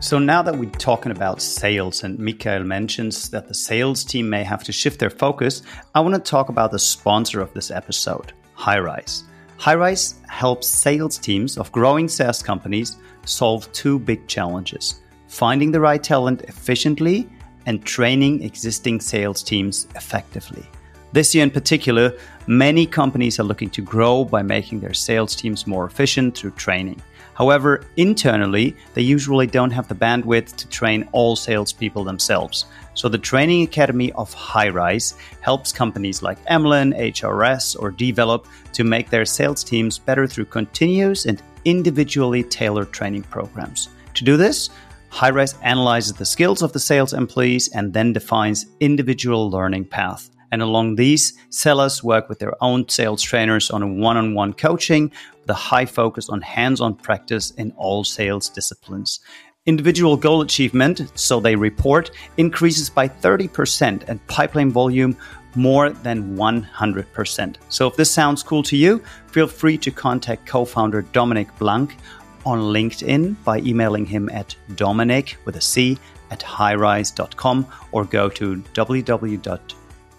So 0.01 0.19
now 0.19 0.43
that 0.43 0.59
we're 0.59 0.69
talking 0.71 1.13
about 1.13 1.41
sales 1.41 2.03
and 2.03 2.19
Mikael 2.19 2.65
mentions 2.65 3.31
that 3.31 3.49
the 3.49 3.55
sales 3.55 4.05
team 4.05 4.29
may 4.29 4.43
have 4.43 4.63
to 4.65 4.73
shift 4.73 5.01
their 5.01 5.11
focus, 5.11 5.63
I 5.95 6.01
want 6.01 6.15
to 6.15 6.21
talk 6.21 6.49
about 6.49 6.71
the 6.71 6.79
sponsor 6.79 7.41
of 7.41 7.55
this 7.55 7.71
episode, 7.71 8.33
Hyrise. 8.59 9.23
Hyrise 9.63 10.17
helps 10.27 10.67
sales 10.67 11.19
teams 11.19 11.57
of 11.57 11.71
growing 11.71 12.09
SaaS 12.09 12.43
companies 12.43 12.97
solve 13.25 13.73
two 13.73 14.01
big 14.01 14.27
challenges 14.27 15.03
finding 15.29 15.71
the 15.71 15.79
right 15.79 16.03
talent 16.03 16.43
efficiently 16.49 17.29
and 17.67 17.85
training 17.85 18.43
existing 18.43 19.01
sales 19.01 19.41
teams 19.41 19.87
effectively. 19.95 20.67
This 21.13 21.33
year 21.33 21.45
in 21.45 21.51
particular, 21.53 22.13
many 22.49 22.87
companies 22.87 23.39
are 23.39 23.45
looking 23.45 23.71
to 23.71 23.83
grow 23.83 24.25
by 24.25 24.43
making 24.43 24.81
their 24.81 24.95
sales 24.95 25.37
teams 25.37 25.65
more 25.65 25.87
efficient 25.87 26.37
through 26.37 26.51
training. 26.51 27.01
However, 27.35 27.83
internally, 27.97 28.77
they 28.95 29.03
usually 29.03 29.47
don't 29.47 29.71
have 29.71 29.89
the 29.89 29.95
bandwidth 29.95 30.55
to 30.57 30.69
train 30.69 31.09
all 31.13 31.35
salespeople 31.35 32.05
themselves. 32.05 32.67
So 32.95 33.09
the 33.09 33.19
Training 33.19 33.63
Academy 33.63 34.13
of 34.13 34.35
Hyrise 34.35 35.15
helps 35.41 35.73
companies 35.73 36.23
like 36.23 36.39
Emlyn, 36.47 36.93
HRS, 36.93 37.81
or 37.81 37.91
Develop 37.91 38.47
to 38.75 38.85
make 38.85 39.09
their 39.09 39.25
sales 39.25 39.65
teams 39.65 39.99
better 39.99 40.27
through 40.27 40.47
continuous 40.47 41.25
and 41.25 41.43
individually 41.65 42.43
tailored 42.43 42.93
training 42.93 43.23
programs. 43.23 43.89
To 44.15 44.25
do 44.25 44.37
this, 44.37 44.69
Hyrise 45.11 45.55
analyzes 45.63 46.15
the 46.15 46.27
skills 46.27 46.63
of 46.63 46.73
the 46.73 46.81
sales 46.81 47.13
employees 47.13 47.69
and 47.69 47.93
then 47.93 48.13
defines 48.13 48.67
individual 48.81 49.51
learning 49.51 49.87
path. 49.87 50.31
And 50.53 50.63
along 50.63 50.97
these, 50.97 51.33
sellers 51.49 52.05
work 52.05 52.29
with 52.29 52.39
their 52.39 52.63
own 52.63 52.89
sales 52.89 53.23
trainers 53.23 53.71
on 53.71 53.83
a 53.83 53.89
one 53.89 54.19
on 54.19 54.35
one 54.35 54.53
coaching 54.53 55.11
with 55.41 55.51
a 55.51 55.55
high 55.55 55.87
focus 55.87 56.29
on 56.29 56.43
hands 56.43 56.81
on 56.81 56.95
practice 56.95 57.51
in 57.53 57.73
all 57.73 58.05
sales 58.05 58.49
disciplines. 58.51 59.21
Individual 59.65 60.17
goal 60.17 60.43
achievement, 60.43 61.11
so 61.15 61.41
they 61.41 61.57
report, 61.57 62.11
increases 62.37 62.91
by 62.91 63.09
30% 63.09 64.09
and 64.09 64.25
pipeline 64.27 64.71
volume 64.71 65.17
more 65.55 65.91
than 65.91 66.37
100%. 66.37 67.57
So 67.69 67.87
if 67.87 67.97
this 67.97 68.11
sounds 68.11 68.43
cool 68.43 68.63
to 68.65 68.77
you, 68.77 69.03
feel 69.29 69.47
free 69.47 69.79
to 69.79 69.91
contact 69.91 70.47
co 70.47 70.65
founder 70.65 71.03
Dominic 71.03 71.49
Blank 71.59 71.97
on 72.45 72.59
LinkedIn 72.59 73.37
by 73.45 73.59
emailing 73.61 74.05
him 74.05 74.29
at 74.31 74.55
dominic 74.75 75.37
with 75.45 75.57
a 75.57 75.61
C 75.61 75.99
at 76.31 76.41
hyrise.com 76.41 77.67
or 77.93 78.05
go 78.05 78.29
to 78.31 78.57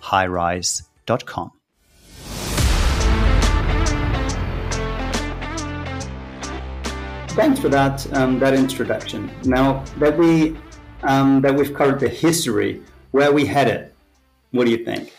www.hyrise.com. 0.03 1.51
thanks 7.35 7.59
for 7.59 7.67
that 7.67 8.13
um, 8.13 8.37
that 8.37 8.53
introduction. 8.53 9.31
Now 9.43 9.83
that 9.97 10.15
we 10.17 10.55
um, 11.01 11.41
that 11.41 11.55
we've 11.55 11.73
covered 11.73 11.99
the 11.99 12.07
history, 12.07 12.81
where 13.11 13.31
we 13.31 13.45
headed, 13.45 13.91
What 14.51 14.65
do 14.65 14.71
you 14.71 14.85
think? 14.85 15.11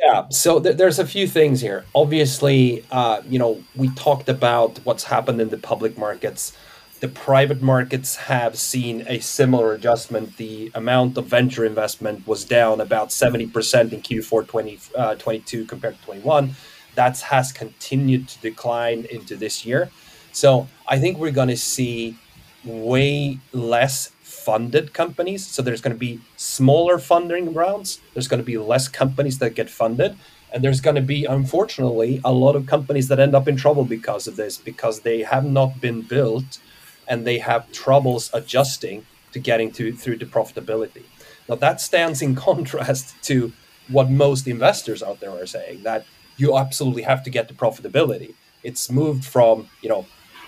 Yeah, 0.00 0.28
so 0.30 0.58
th- 0.60 0.76
there's 0.76 0.98
a 0.98 1.06
few 1.06 1.26
things 1.28 1.60
here. 1.60 1.84
Obviously, 1.94 2.84
uh, 2.90 3.22
you 3.28 3.38
know, 3.38 3.62
we 3.76 3.88
talked 3.90 4.28
about 4.28 4.78
what's 4.84 5.04
happened 5.04 5.40
in 5.40 5.50
the 5.50 5.58
public 5.58 5.96
markets. 5.98 6.56
The 7.04 7.10
private 7.10 7.60
markets 7.60 8.16
have 8.16 8.56
seen 8.56 9.04
a 9.06 9.18
similar 9.18 9.74
adjustment. 9.74 10.38
The 10.38 10.70
amount 10.74 11.18
of 11.18 11.26
venture 11.26 11.62
investment 11.66 12.26
was 12.26 12.46
down 12.46 12.80
about 12.80 13.10
70% 13.10 13.92
in 13.92 14.00
Q4 14.00 14.46
2022 14.46 14.96
uh, 14.96 15.66
compared 15.66 15.98
to 15.98 16.04
21. 16.06 16.54
That 16.94 17.20
has 17.20 17.52
continued 17.52 18.28
to 18.28 18.40
decline 18.40 19.06
into 19.10 19.36
this 19.36 19.66
year. 19.66 19.90
So 20.32 20.66
I 20.88 20.98
think 20.98 21.18
we're 21.18 21.30
going 21.30 21.48
to 21.48 21.58
see 21.58 22.16
way 22.64 23.38
less 23.52 24.10
funded 24.22 24.94
companies. 24.94 25.46
So 25.46 25.60
there's 25.60 25.82
going 25.82 25.94
to 25.94 26.00
be 26.00 26.20
smaller 26.38 26.96
funding 26.96 27.52
rounds. 27.52 28.00
There's 28.14 28.28
going 28.28 28.40
to 28.40 28.46
be 28.46 28.56
less 28.56 28.88
companies 28.88 29.40
that 29.40 29.50
get 29.50 29.68
funded. 29.68 30.16
And 30.54 30.64
there's 30.64 30.80
going 30.80 30.96
to 30.96 31.02
be, 31.02 31.26
unfortunately, 31.26 32.22
a 32.24 32.32
lot 32.32 32.56
of 32.56 32.66
companies 32.66 33.08
that 33.08 33.20
end 33.20 33.34
up 33.34 33.46
in 33.46 33.56
trouble 33.56 33.84
because 33.84 34.26
of 34.26 34.36
this, 34.36 34.56
because 34.56 35.00
they 35.00 35.22
have 35.22 35.44
not 35.44 35.82
been 35.82 36.00
built 36.00 36.60
and 37.08 37.26
they 37.26 37.38
have 37.38 37.70
troubles 37.72 38.30
adjusting 38.32 39.06
to 39.32 39.38
getting 39.38 39.70
to 39.72 39.92
through 39.92 40.18
to 40.18 40.26
profitability. 40.26 41.04
Now 41.48 41.56
that 41.56 41.80
stands 41.80 42.22
in 42.22 42.34
contrast 42.48 43.14
to 43.24 43.52
what 43.88 44.10
most 44.10 44.46
investors 44.46 45.02
out 45.02 45.20
there 45.20 45.30
are 45.30 45.46
saying 45.46 45.82
that 45.82 46.06
you 46.36 46.56
absolutely 46.56 47.02
have 47.02 47.22
to 47.24 47.30
get 47.30 47.48
to 47.48 47.54
profitability. 47.54 48.34
It's 48.62 48.90
moved 48.90 49.24
from, 49.24 49.68
you 49.82 49.88
know, 49.88 50.06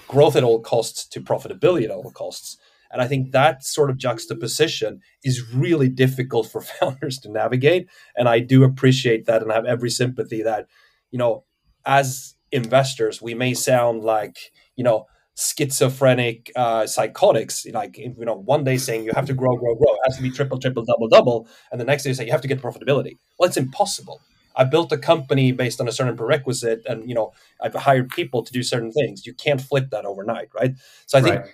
growth 0.08 0.36
at 0.36 0.44
all 0.44 0.60
costs 0.60 1.06
to 1.08 1.20
profitability 1.20 1.84
at 1.84 1.90
all 1.90 2.10
costs. 2.10 2.56
And 2.90 3.02
I 3.02 3.08
think 3.08 3.32
that 3.32 3.64
sort 3.64 3.90
of 3.90 3.98
juxtaposition 3.98 5.00
is 5.22 5.52
really 5.52 5.88
difficult 5.88 6.50
for 6.50 6.60
founders 6.80 7.18
to 7.18 7.30
navigate. 7.30 7.88
And 8.16 8.28
I 8.28 8.38
do 8.40 8.64
appreciate 8.64 9.26
that 9.26 9.42
and 9.42 9.50
have 9.52 9.66
every 9.66 9.90
sympathy 9.90 10.42
that, 10.42 10.66
you 11.10 11.18
know, 11.18 11.44
as 11.84 12.34
investors, 12.52 13.20
we 13.20 13.34
may 13.34 13.54
sound 13.54 14.02
like, 14.02 14.38
you 14.76 14.84
know, 14.84 15.06
schizophrenic 15.36 16.50
uh, 16.56 16.86
psychotics, 16.86 17.66
like, 17.66 17.98
you 17.98 18.14
know, 18.18 18.34
one 18.34 18.64
day 18.64 18.78
saying 18.78 19.04
you 19.04 19.12
have 19.14 19.26
to 19.26 19.34
grow, 19.34 19.56
grow, 19.56 19.74
grow, 19.74 19.92
it 19.92 20.00
has 20.06 20.16
to 20.16 20.22
be 20.22 20.30
triple, 20.30 20.58
triple, 20.58 20.84
double, 20.84 21.08
double. 21.08 21.48
And 21.70 21.80
the 21.80 21.84
next 21.84 22.04
day 22.04 22.10
you 22.10 22.14
say 22.14 22.24
you 22.24 22.32
have 22.32 22.40
to 22.40 22.48
get 22.48 22.60
profitability. 22.60 23.18
Well, 23.38 23.46
it's 23.48 23.58
impossible. 23.58 24.20
I 24.56 24.64
built 24.64 24.90
a 24.92 24.98
company 24.98 25.52
based 25.52 25.80
on 25.80 25.88
a 25.88 25.92
certain 25.92 26.16
prerequisite, 26.16 26.86
and 26.86 27.06
you 27.06 27.14
know 27.14 27.32
I've 27.60 27.74
hired 27.74 28.08
people 28.08 28.42
to 28.42 28.52
do 28.52 28.62
certain 28.62 28.90
things. 28.90 29.26
You 29.26 29.34
can't 29.34 29.60
flip 29.60 29.90
that 29.90 30.06
overnight, 30.06 30.48
right? 30.58 30.74
So 31.04 31.18
I 31.18 31.20
think 31.20 31.36
right. 31.36 31.50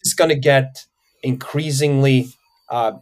it's 0.00 0.14
going 0.14 0.30
to 0.30 0.38
get 0.38 0.84
increasingly 1.22 2.30
uh, 2.68 2.94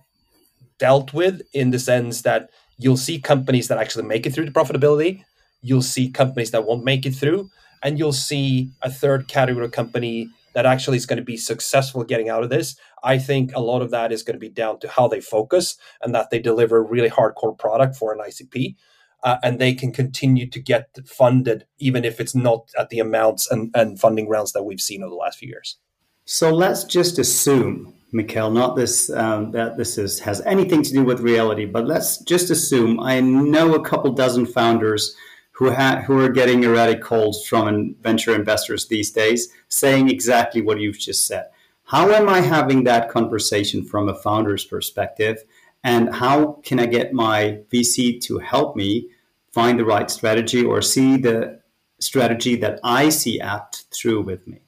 dealt 0.78 1.14
with 1.14 1.40
in 1.54 1.70
the 1.70 1.78
sense 1.78 2.22
that 2.22 2.50
you'll 2.76 2.98
see 2.98 3.18
companies 3.18 3.68
that 3.68 3.78
actually 3.78 4.04
make 4.04 4.26
it 4.26 4.34
through 4.34 4.44
to 4.44 4.52
profitability. 4.52 5.24
You'll 5.62 5.82
see 5.82 6.10
companies 6.10 6.50
that 6.50 6.66
won't 6.66 6.84
make 6.84 7.06
it 7.06 7.14
through, 7.14 7.48
and 7.82 7.98
you'll 7.98 8.12
see 8.12 8.70
a 8.82 8.90
third 8.90 9.28
category 9.28 9.64
of 9.64 9.72
company 9.72 10.28
that 10.54 10.66
actually 10.66 10.96
is 10.96 11.06
going 11.06 11.16
to 11.16 11.24
be 11.24 11.36
successful 11.36 12.04
getting 12.04 12.28
out 12.28 12.42
of 12.42 12.50
this. 12.50 12.76
I 13.02 13.18
think 13.18 13.52
a 13.54 13.60
lot 13.60 13.82
of 13.82 13.90
that 13.90 14.12
is 14.12 14.22
going 14.22 14.34
to 14.34 14.40
be 14.40 14.48
down 14.48 14.80
to 14.80 14.88
how 14.88 15.08
they 15.08 15.20
focus 15.20 15.76
and 16.02 16.14
that 16.14 16.30
they 16.30 16.38
deliver 16.38 16.82
really 16.82 17.10
hardcore 17.10 17.58
product 17.58 17.96
for 17.96 18.12
an 18.12 18.20
ICP 18.20 18.76
uh, 19.22 19.36
and 19.42 19.58
they 19.58 19.74
can 19.74 19.92
continue 19.92 20.48
to 20.48 20.60
get 20.60 20.88
funded 21.06 21.66
even 21.78 22.04
if 22.04 22.20
it's 22.20 22.34
not 22.34 22.68
at 22.78 22.90
the 22.90 22.98
amounts 22.98 23.50
and, 23.50 23.70
and 23.74 24.00
funding 24.00 24.28
rounds 24.28 24.52
that 24.52 24.64
we've 24.64 24.80
seen 24.80 25.02
over 25.02 25.10
the 25.10 25.16
last 25.16 25.38
few 25.38 25.48
years. 25.48 25.78
So 26.24 26.54
let's 26.54 26.84
just 26.84 27.18
assume, 27.18 27.94
Mikkel, 28.14 28.52
not 28.52 28.76
this 28.76 29.10
um, 29.10 29.50
that 29.52 29.76
this 29.76 29.98
is 29.98 30.20
has 30.20 30.40
anything 30.42 30.82
to 30.82 30.92
do 30.92 31.02
with 31.02 31.20
reality, 31.20 31.64
but 31.64 31.86
let's 31.86 32.18
just 32.18 32.50
assume 32.50 33.00
I 33.00 33.20
know 33.20 33.74
a 33.74 33.84
couple 33.84 34.12
dozen 34.12 34.46
founders 34.46 35.16
who 35.52 35.70
ha- 35.70 36.02
who 36.06 36.18
are 36.18 36.28
getting 36.28 36.64
erratic 36.64 37.00
calls 37.00 37.46
from 37.46 37.94
venture 38.02 38.34
investors 38.34 38.88
these 38.88 39.10
days, 39.10 39.48
saying 39.68 40.08
exactly 40.08 40.60
what 40.60 40.80
you've 40.80 40.98
just 40.98 41.26
said. 41.26 41.46
How 41.84 42.10
am 42.10 42.28
I 42.28 42.40
having 42.40 42.84
that 42.84 43.08
conversation 43.08 43.84
from 43.84 44.08
a 44.08 44.14
founder's 44.14 44.64
perspective? 44.64 45.44
and 45.84 46.14
how 46.14 46.60
can 46.62 46.78
I 46.78 46.86
get 46.86 47.12
my 47.12 47.60
VC 47.72 48.20
to 48.22 48.38
help 48.38 48.76
me 48.76 49.08
find 49.52 49.78
the 49.78 49.84
right 49.84 50.10
strategy 50.10 50.64
or 50.64 50.80
see 50.80 51.16
the 51.16 51.60
strategy 51.98 52.56
that 52.56 52.80
I 52.84 53.08
see 53.08 53.40
apt 53.40 53.84
through 53.92 54.22
with 54.22 54.46
me? 54.46 54.60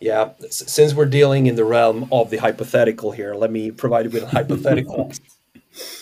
Yeah, 0.00 0.30
since 0.50 0.94
we're 0.94 1.06
dealing 1.06 1.46
in 1.46 1.56
the 1.56 1.64
realm 1.64 2.08
of 2.10 2.30
the 2.30 2.38
hypothetical 2.38 3.12
here, 3.12 3.34
let 3.34 3.52
me 3.52 3.70
provide 3.70 4.06
you 4.06 4.10
with 4.10 4.22
a 4.22 4.28
hypothetical. 4.28 5.12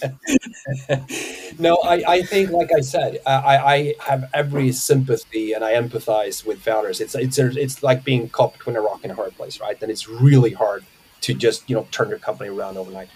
no, 1.59 1.77
I, 1.85 2.03
I 2.07 2.23
think, 2.23 2.51
like 2.51 2.71
I 2.77 2.81
said, 2.81 3.19
I, 3.27 3.57
I 3.59 3.95
have 4.01 4.25
every 4.35 4.73
sympathy 4.73 5.53
and 5.53 5.64
I 5.64 5.73
empathize 5.73 6.47
with 6.47 6.61
founders. 6.61 7.01
It's 7.01 7.14
it's 7.14 7.38
it's 7.38 7.83
like 7.83 8.05
being 8.05 8.29
caught 8.29 8.55
between 8.55 8.77
a 8.77 8.81
rock 8.81 9.01
and 9.03 9.12
a 9.12 9.14
hard 9.14 9.37
place, 9.37 9.61
right? 9.61 9.81
And 9.83 9.91
it's 9.91 10.09
really 10.09 10.53
hard 10.53 10.85
to 11.23 11.35
just 11.35 11.69
you 11.69 11.77
know 11.77 11.87
turn 11.91 12.09
your 12.11 12.19
company 12.19 12.51
around 12.51 12.77
overnight 12.77 13.09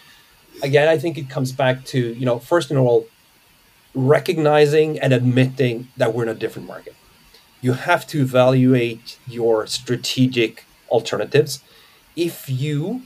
again, 0.63 0.89
I 0.89 0.99
think 0.99 1.19
it 1.19 1.29
comes 1.31 1.53
back 1.53 1.85
to, 1.87 1.99
you 1.99 2.27
know, 2.27 2.39
first 2.39 2.71
and 2.71 2.79
all, 2.79 3.07
recognizing 3.95 4.99
and 4.99 5.13
admitting 5.13 5.89
that 5.97 6.15
we're 6.15 6.23
in 6.25 6.29
a 6.29 6.35
different 6.35 6.69
market. 6.69 6.95
You 7.61 7.75
have 7.75 8.07
to 8.09 8.23
evaluate 8.23 9.19
your 9.27 9.67
strategic 9.67 10.67
alternatives. 10.91 11.61
If 12.17 12.49
you 12.49 13.03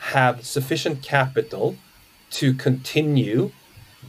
have 0.00 0.46
sufficient 0.46 1.02
capital 1.02 1.76
to 2.30 2.54
continue 2.54 3.52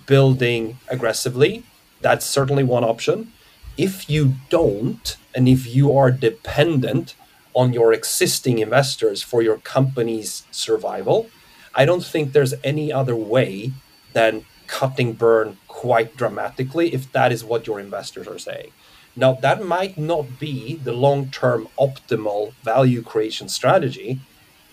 building 0.05 0.77
aggressively, 0.89 1.63
that's 2.01 2.25
certainly 2.25 2.63
one 2.63 2.83
option. 2.83 3.31
If 3.77 4.09
you 4.09 4.33
don't, 4.49 5.15
and 5.35 5.47
if 5.47 5.67
you 5.67 5.95
are 5.95 6.11
dependent 6.11 7.15
on 7.53 7.73
your 7.73 7.93
existing 7.93 8.59
investors 8.59 9.21
for 9.23 9.41
your 9.41 9.57
company's 9.57 10.43
survival, 10.51 11.29
I 11.73 11.85
don't 11.85 12.03
think 12.03 12.33
there's 12.33 12.53
any 12.63 12.91
other 12.91 13.15
way 13.15 13.71
than 14.13 14.45
cutting 14.67 15.13
burn 15.13 15.57
quite 15.67 16.15
dramatically 16.15 16.93
if 16.93 17.11
that 17.11 17.31
is 17.31 17.43
what 17.43 17.67
your 17.67 17.79
investors 17.79 18.27
are 18.27 18.39
saying. 18.39 18.71
Now, 19.15 19.33
that 19.33 19.65
might 19.65 19.97
not 19.97 20.39
be 20.39 20.75
the 20.75 20.93
long 20.93 21.29
term 21.29 21.67
optimal 21.77 22.53
value 22.63 23.01
creation 23.01 23.49
strategy, 23.49 24.19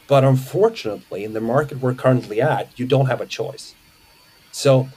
but 0.09 0.25
unfortunately, 0.25 1.25
in 1.25 1.33
the 1.33 1.41
market 1.41 1.81
we're 1.81 1.95
currently 1.95 2.41
at, 2.41 2.79
you 2.79 2.87
don't 2.87 3.07
have 3.07 3.21
a 3.21 3.27
choice. 3.27 3.75
So, 4.53 4.89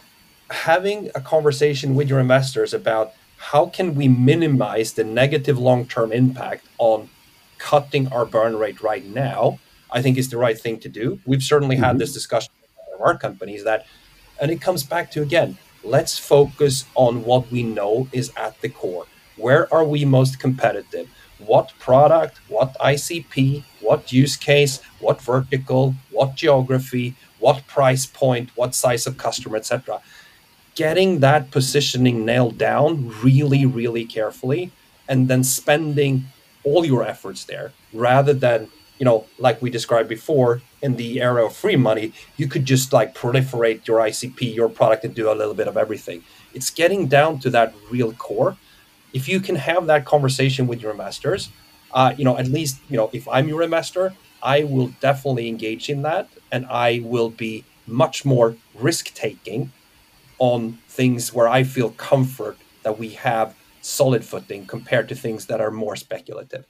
having 0.52 1.10
a 1.14 1.22
conversation 1.22 1.96
with 1.96 2.10
your 2.10 2.20
investors 2.20 2.74
about 2.74 3.14
how 3.38 3.68
can 3.68 3.96
we 3.96 4.08
minimize 4.08 4.94
the 4.94 5.04
negative 5.04 5.58
long 5.58 5.86
term 5.86 6.12
impact 6.12 6.66
on 6.78 7.10
cutting 7.58 8.08
our 8.08 8.26
burn 8.26 8.58
rate 8.58 8.82
right 8.82 9.06
now 9.06 9.60
I 9.92 10.02
think 10.02 10.18
is 10.18 10.30
the 10.30 10.38
right 10.38 10.60
thing 10.60 10.80
to 10.80 10.90
do. 10.90 11.20
We've 11.26 11.44
certainly 11.44 11.76
mm-hmm. 11.76 11.86
had 11.86 12.00
this 12.00 12.14
discussion 12.14 12.52
with 12.92 13.02
our 13.02 13.18
companies 13.18 13.64
that, 13.64 13.86
and 14.40 14.52
it 14.52 14.62
comes 14.62 14.84
back 14.84 15.12
to 15.12 15.22
again, 15.22 15.58
let's 15.84 16.18
focus 16.18 16.86
on 16.96 17.24
what 17.24 17.52
we 17.52 17.64
know 17.64 18.08
is 18.12 18.32
at 18.38 18.60
the 18.62 18.70
core. 18.70 19.06
Where 19.38 19.74
are 19.74 19.84
we 19.84 20.06
most 20.06 20.40
competitive? 20.40 21.10
What 21.40 21.74
product, 21.80 22.40
what 22.48 22.78
ICP, 22.80 23.64
what 23.82 24.12
use 24.12 24.36
case, 24.36 24.82
what 25.00 25.22
vertical, 25.22 25.96
what 26.12 26.36
geography, 26.36 27.16
what 27.40 27.66
price 27.68 28.06
point, 28.06 28.50
what 28.56 28.76
size 28.76 29.08
of 29.08 29.18
customer, 29.18 29.58
etc. 29.58 30.02
Getting 30.76 31.20
that 31.20 31.52
positioning 31.52 32.26
nailed 32.26 32.58
down 32.58 33.10
really, 33.24 33.66
really 33.66 34.06
carefully, 34.06 34.72
and 35.08 35.28
then 35.28 35.44
spending 35.44 36.26
all 36.64 36.86
your 36.86 37.04
efforts 37.04 37.46
there 37.46 37.72
rather 37.94 38.34
than 38.34 38.70
you 39.00 39.06
know, 39.06 39.26
like 39.40 39.62
we 39.62 39.70
described 39.70 40.10
before, 40.10 40.62
in 40.82 40.98
the 40.98 41.22
era 41.22 41.46
of 41.46 41.56
free 41.56 41.78
money, 41.78 42.12
you 42.36 42.48
could 42.48 42.66
just 42.66 42.92
like 42.94 43.16
proliferate 43.16 43.88
your 43.88 44.00
ICP, 44.00 44.54
your 44.54 44.70
product, 44.70 45.06
and 45.06 45.16
do 45.16 45.32
a 45.32 45.34
little 45.34 45.54
bit 45.54 45.68
of 45.68 45.78
everything. 45.78 46.24
It's 46.54 46.70
getting 46.70 47.08
down 47.08 47.40
to 47.40 47.50
that 47.52 47.74
real 47.90 48.12
core. 48.14 48.58
If 49.14 49.28
you 49.28 49.40
can 49.40 49.56
have 49.56 49.88
that 49.88 50.06
conversation 50.06 50.68
with 50.68 50.82
your 50.82 50.92
investors, 50.92 51.50
uh, 51.92 52.14
you 52.18 52.24
know, 52.24 52.38
at 52.38 52.48
least, 52.48 52.80
you 52.90 52.98
know, 52.98 53.10
if 53.14 53.28
I'm 53.28 53.48
your 53.48 53.64
investor, 53.64 54.14
I 54.42 54.64
will 54.64 54.92
definitely 55.00 55.48
engage 55.48 55.90
in 55.90 56.04
that 56.04 56.30
and 56.52 56.66
I 56.68 57.02
will 57.04 57.30
be 57.30 57.66
much 57.88 58.26
more 58.26 58.56
risk 58.76 59.14
taking 59.14 59.72
on 60.38 60.78
things 60.88 61.34
where 61.34 61.48
I 61.48 61.64
feel 61.64 61.92
comfort 61.92 62.58
that 62.84 62.98
we 62.98 63.10
have 63.10 63.56
solid 63.82 64.24
footing 64.24 64.66
compared 64.66 65.10
to 65.10 65.16
things 65.16 65.48
that 65.48 65.60
are 65.60 65.72
more 65.72 65.96
speculative. 65.96 66.66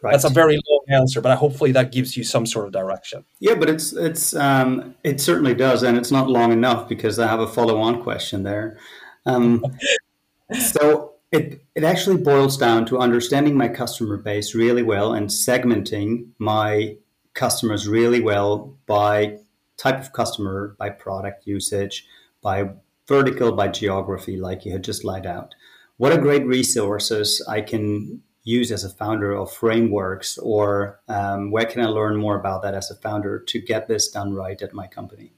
Right. 0.00 0.12
That's 0.12 0.24
a 0.24 0.30
very 0.30 0.58
long 0.68 0.80
answer, 0.88 1.20
but 1.20 1.36
hopefully 1.36 1.70
that 1.72 1.92
gives 1.92 2.16
you 2.16 2.24
some 2.24 2.44
sort 2.44 2.66
of 2.66 2.72
direction. 2.72 3.24
Yeah, 3.38 3.54
but 3.54 3.70
it's 3.70 3.92
it's 3.92 4.34
um, 4.34 4.96
it 5.04 5.20
certainly 5.20 5.54
does, 5.54 5.84
and 5.84 5.96
it's 5.96 6.10
not 6.10 6.28
long 6.28 6.50
enough 6.50 6.88
because 6.88 7.20
I 7.20 7.28
have 7.28 7.38
a 7.38 7.46
follow-on 7.46 8.02
question 8.02 8.42
there. 8.42 8.78
Um, 9.26 9.64
so 10.58 11.11
it 11.32 11.64
it 11.74 11.82
actually 11.82 12.18
boils 12.18 12.56
down 12.56 12.84
to 12.86 12.98
understanding 12.98 13.56
my 13.56 13.68
customer 13.68 14.18
base 14.18 14.54
really 14.54 14.82
well 14.82 15.14
and 15.14 15.28
segmenting 15.28 16.28
my 16.38 16.96
customers 17.34 17.88
really 17.88 18.20
well 18.20 18.76
by 18.86 19.38
type 19.78 19.98
of 19.98 20.12
customer, 20.12 20.76
by 20.78 20.90
product 20.90 21.46
usage, 21.46 22.06
by 22.42 22.68
vertical 23.08 23.52
by 23.52 23.68
geography, 23.68 24.36
like 24.36 24.64
you 24.64 24.72
had 24.72 24.84
just 24.84 25.04
laid 25.04 25.26
out. 25.26 25.54
What 25.96 26.12
are 26.12 26.20
great 26.20 26.46
resources 26.46 27.44
I 27.48 27.62
can 27.62 28.22
use 28.44 28.70
as 28.70 28.84
a 28.84 28.90
founder 28.90 29.32
of 29.32 29.52
frameworks, 29.52 30.36
or 30.38 31.00
um, 31.08 31.50
where 31.50 31.64
can 31.64 31.82
I 31.82 31.86
learn 31.86 32.16
more 32.16 32.38
about 32.38 32.62
that 32.62 32.74
as 32.74 32.90
a 32.90 32.96
founder 32.96 33.38
to 33.38 33.60
get 33.60 33.88
this 33.88 34.10
done 34.10 34.34
right 34.34 34.60
at 34.60 34.74
my 34.74 34.86
company? 34.86 35.32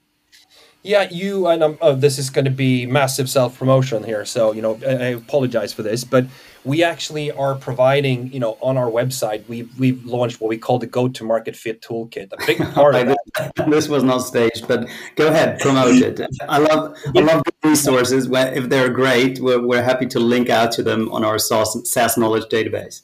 Yeah, 0.86 1.08
you 1.10 1.46
and 1.46 1.62
um, 1.62 1.78
oh, 1.80 1.94
this 1.94 2.18
is 2.18 2.28
going 2.28 2.44
to 2.44 2.50
be 2.50 2.84
massive 2.84 3.30
self 3.30 3.58
promotion 3.58 4.04
here. 4.04 4.26
So 4.26 4.52
you 4.52 4.60
know, 4.60 4.78
I, 4.86 4.90
I, 4.90 5.06
apologize 5.16 5.72
for 5.72 5.82
this, 5.82 6.04
but 6.04 6.26
we 6.62 6.84
actually 6.84 7.32
are 7.32 7.54
providing, 7.54 8.30
you 8.30 8.38
know, 8.38 8.58
on 8.60 8.76
our 8.76 8.90
website, 8.90 9.48
we 9.48 9.62
we've 9.78 10.04
launched 10.04 10.42
what 10.42 10.48
we 10.48 10.58
call 10.58 10.78
the 10.78 10.86
Go 10.86 11.08
to 11.08 11.24
Market 11.24 11.56
Fit 11.56 11.80
Toolkit. 11.80 12.32
A 12.32 12.46
big 12.46 12.58
part 12.74 12.96
of 12.96 13.06
that. 13.06 13.66
This 13.66 13.88
was 13.88 14.02
not 14.02 14.18
staged, 14.18 14.68
but 14.68 14.86
go 15.16 15.28
ahead, 15.28 15.58
promote 15.58 16.02
it. 16.02 16.20
I 16.46 16.58
love 16.58 16.94
I 17.16 17.20
love 17.20 17.44
the 17.44 17.68
resources. 17.70 18.28
If 18.30 18.68
they're 18.68 18.90
great, 18.90 19.40
we're, 19.40 19.66
we're 19.66 19.82
happy 19.82 20.04
to 20.08 20.20
link 20.20 20.50
out 20.50 20.70
to 20.72 20.82
them 20.82 21.10
on 21.10 21.24
our 21.24 21.38
SaaS, 21.38 21.90
SaaS 21.90 22.18
knowledge 22.18 22.44
database 22.50 23.00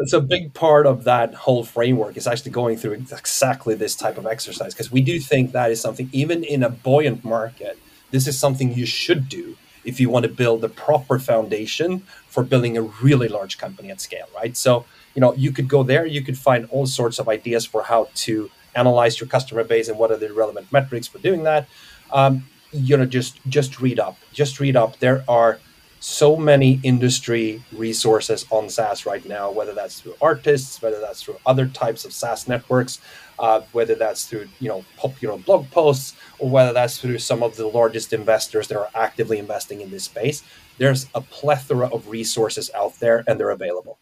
it's 0.00 0.12
a 0.12 0.20
big 0.20 0.54
part 0.54 0.86
of 0.86 1.04
that 1.04 1.34
whole 1.34 1.64
framework 1.64 2.16
is 2.16 2.26
actually 2.26 2.52
going 2.52 2.76
through 2.76 2.92
exactly 2.92 3.74
this 3.74 3.94
type 3.94 4.16
of 4.16 4.26
exercise 4.26 4.74
because 4.74 4.92
we 4.92 5.00
do 5.00 5.18
think 5.18 5.52
that 5.52 5.70
is 5.70 5.80
something 5.80 6.08
even 6.12 6.44
in 6.44 6.62
a 6.62 6.70
buoyant 6.70 7.24
market 7.24 7.78
this 8.10 8.26
is 8.26 8.38
something 8.38 8.72
you 8.72 8.86
should 8.86 9.28
do 9.28 9.56
if 9.84 9.98
you 10.00 10.10
want 10.10 10.24
to 10.24 10.30
build 10.30 10.60
the 10.60 10.68
proper 10.68 11.18
foundation 11.18 12.00
for 12.28 12.42
building 12.42 12.76
a 12.76 12.82
really 12.82 13.28
large 13.28 13.58
company 13.58 13.90
at 13.90 14.00
scale 14.00 14.26
right? 14.34 14.56
So 14.56 14.84
you 15.14 15.20
know 15.20 15.34
you 15.34 15.52
could 15.52 15.68
go 15.68 15.82
there 15.82 16.06
you 16.06 16.22
could 16.22 16.38
find 16.38 16.66
all 16.70 16.86
sorts 16.86 17.18
of 17.18 17.28
ideas 17.28 17.64
for 17.64 17.82
how 17.82 18.08
to 18.26 18.50
analyze 18.74 19.18
your 19.18 19.28
customer 19.28 19.64
base 19.64 19.88
and 19.88 19.98
what 19.98 20.10
are 20.10 20.16
the 20.16 20.32
relevant 20.32 20.70
metrics 20.72 21.08
for 21.08 21.18
doing 21.18 21.42
that. 21.44 21.66
Um, 22.12 22.44
you 22.72 22.96
know 22.96 23.06
just 23.06 23.40
just 23.48 23.80
read 23.80 23.98
up 23.98 24.16
just 24.32 24.60
read 24.60 24.76
up. 24.76 24.98
There 24.98 25.24
are 25.26 25.58
so 26.00 26.36
many 26.36 26.80
industry 26.82 27.62
resources 27.72 28.46
on 28.50 28.68
SaaS 28.68 29.06
right 29.06 29.26
now, 29.28 29.50
whether 29.50 29.74
that's 29.74 30.00
through 30.00 30.14
artists, 30.20 30.80
whether 30.80 31.00
that's 31.00 31.22
through 31.22 31.38
other 31.44 31.66
types 31.66 32.04
of 32.04 32.12
SaaS 32.12 32.46
networks, 32.46 33.00
uh, 33.38 33.60
whether 33.72 33.94
that's 33.94 34.26
through 34.26 34.48
you 34.60 34.68
know 34.68 34.84
popular 34.96 35.38
blog 35.38 35.70
posts, 35.70 36.14
or 36.38 36.48
whether 36.50 36.72
that's 36.72 36.98
through 36.98 37.18
some 37.18 37.42
of 37.42 37.56
the 37.56 37.66
largest 37.66 38.12
investors 38.12 38.68
that 38.68 38.78
are 38.78 38.90
actively 38.94 39.38
investing 39.38 39.80
in 39.80 39.90
this 39.90 40.04
space. 40.04 40.42
There's 40.78 41.06
a 41.14 41.20
plethora 41.20 41.88
of 41.88 42.08
resources 42.08 42.70
out 42.74 42.98
there, 43.00 43.24
and 43.26 43.38
they're 43.38 43.50
available. 43.50 43.98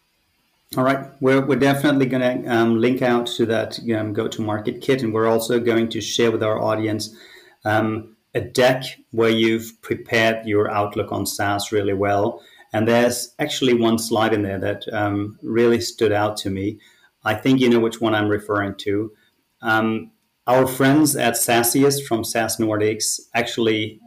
All 0.76 0.84
right, 0.84 1.06
we're, 1.20 1.46
we're 1.46 1.56
definitely 1.58 2.06
going 2.06 2.42
to 2.42 2.48
um, 2.52 2.80
link 2.80 3.00
out 3.00 3.26
to 3.28 3.46
that 3.46 3.78
um, 3.96 4.12
go-to-market 4.12 4.80
kit, 4.80 5.02
and 5.02 5.14
we're 5.14 5.28
also 5.28 5.60
going 5.60 5.88
to 5.90 6.00
share 6.00 6.32
with 6.32 6.42
our 6.42 6.60
audience. 6.60 7.14
Um, 7.64 8.15
a 8.36 8.40
deck 8.40 8.84
where 9.12 9.30
you've 9.30 9.80
prepared 9.80 10.46
your 10.46 10.70
outlook 10.70 11.10
on 11.10 11.24
SaaS 11.24 11.72
really 11.72 11.94
well. 11.94 12.42
And 12.72 12.86
there's 12.86 13.34
actually 13.38 13.72
one 13.72 13.98
slide 13.98 14.34
in 14.34 14.42
there 14.42 14.58
that 14.58 14.82
um, 14.92 15.38
really 15.42 15.80
stood 15.80 16.12
out 16.12 16.36
to 16.38 16.50
me. 16.50 16.78
I 17.24 17.34
think 17.34 17.60
you 17.60 17.70
know 17.70 17.80
which 17.80 18.00
one 18.00 18.14
I'm 18.14 18.28
referring 18.28 18.74
to. 18.80 19.10
Um, 19.62 20.10
our 20.46 20.66
friends 20.66 21.16
at 21.16 21.34
SaaSiest 21.34 22.04
from 22.04 22.24
SaaS 22.24 22.58
Nordics 22.58 23.18
actually 23.34 24.00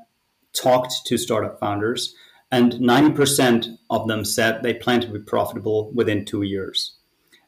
talked 0.54 0.94
to 1.08 1.18
startup 1.18 1.60
founders, 1.60 2.14
and 2.52 2.74
90% 2.74 3.78
of 3.90 4.08
them 4.08 4.24
said 4.24 4.62
they 4.62 4.76
plan 4.76 5.02
to 5.02 5.08
be 5.08 5.20
profitable 5.20 5.92
within 5.94 6.24
two 6.24 6.44
years. 6.44 6.98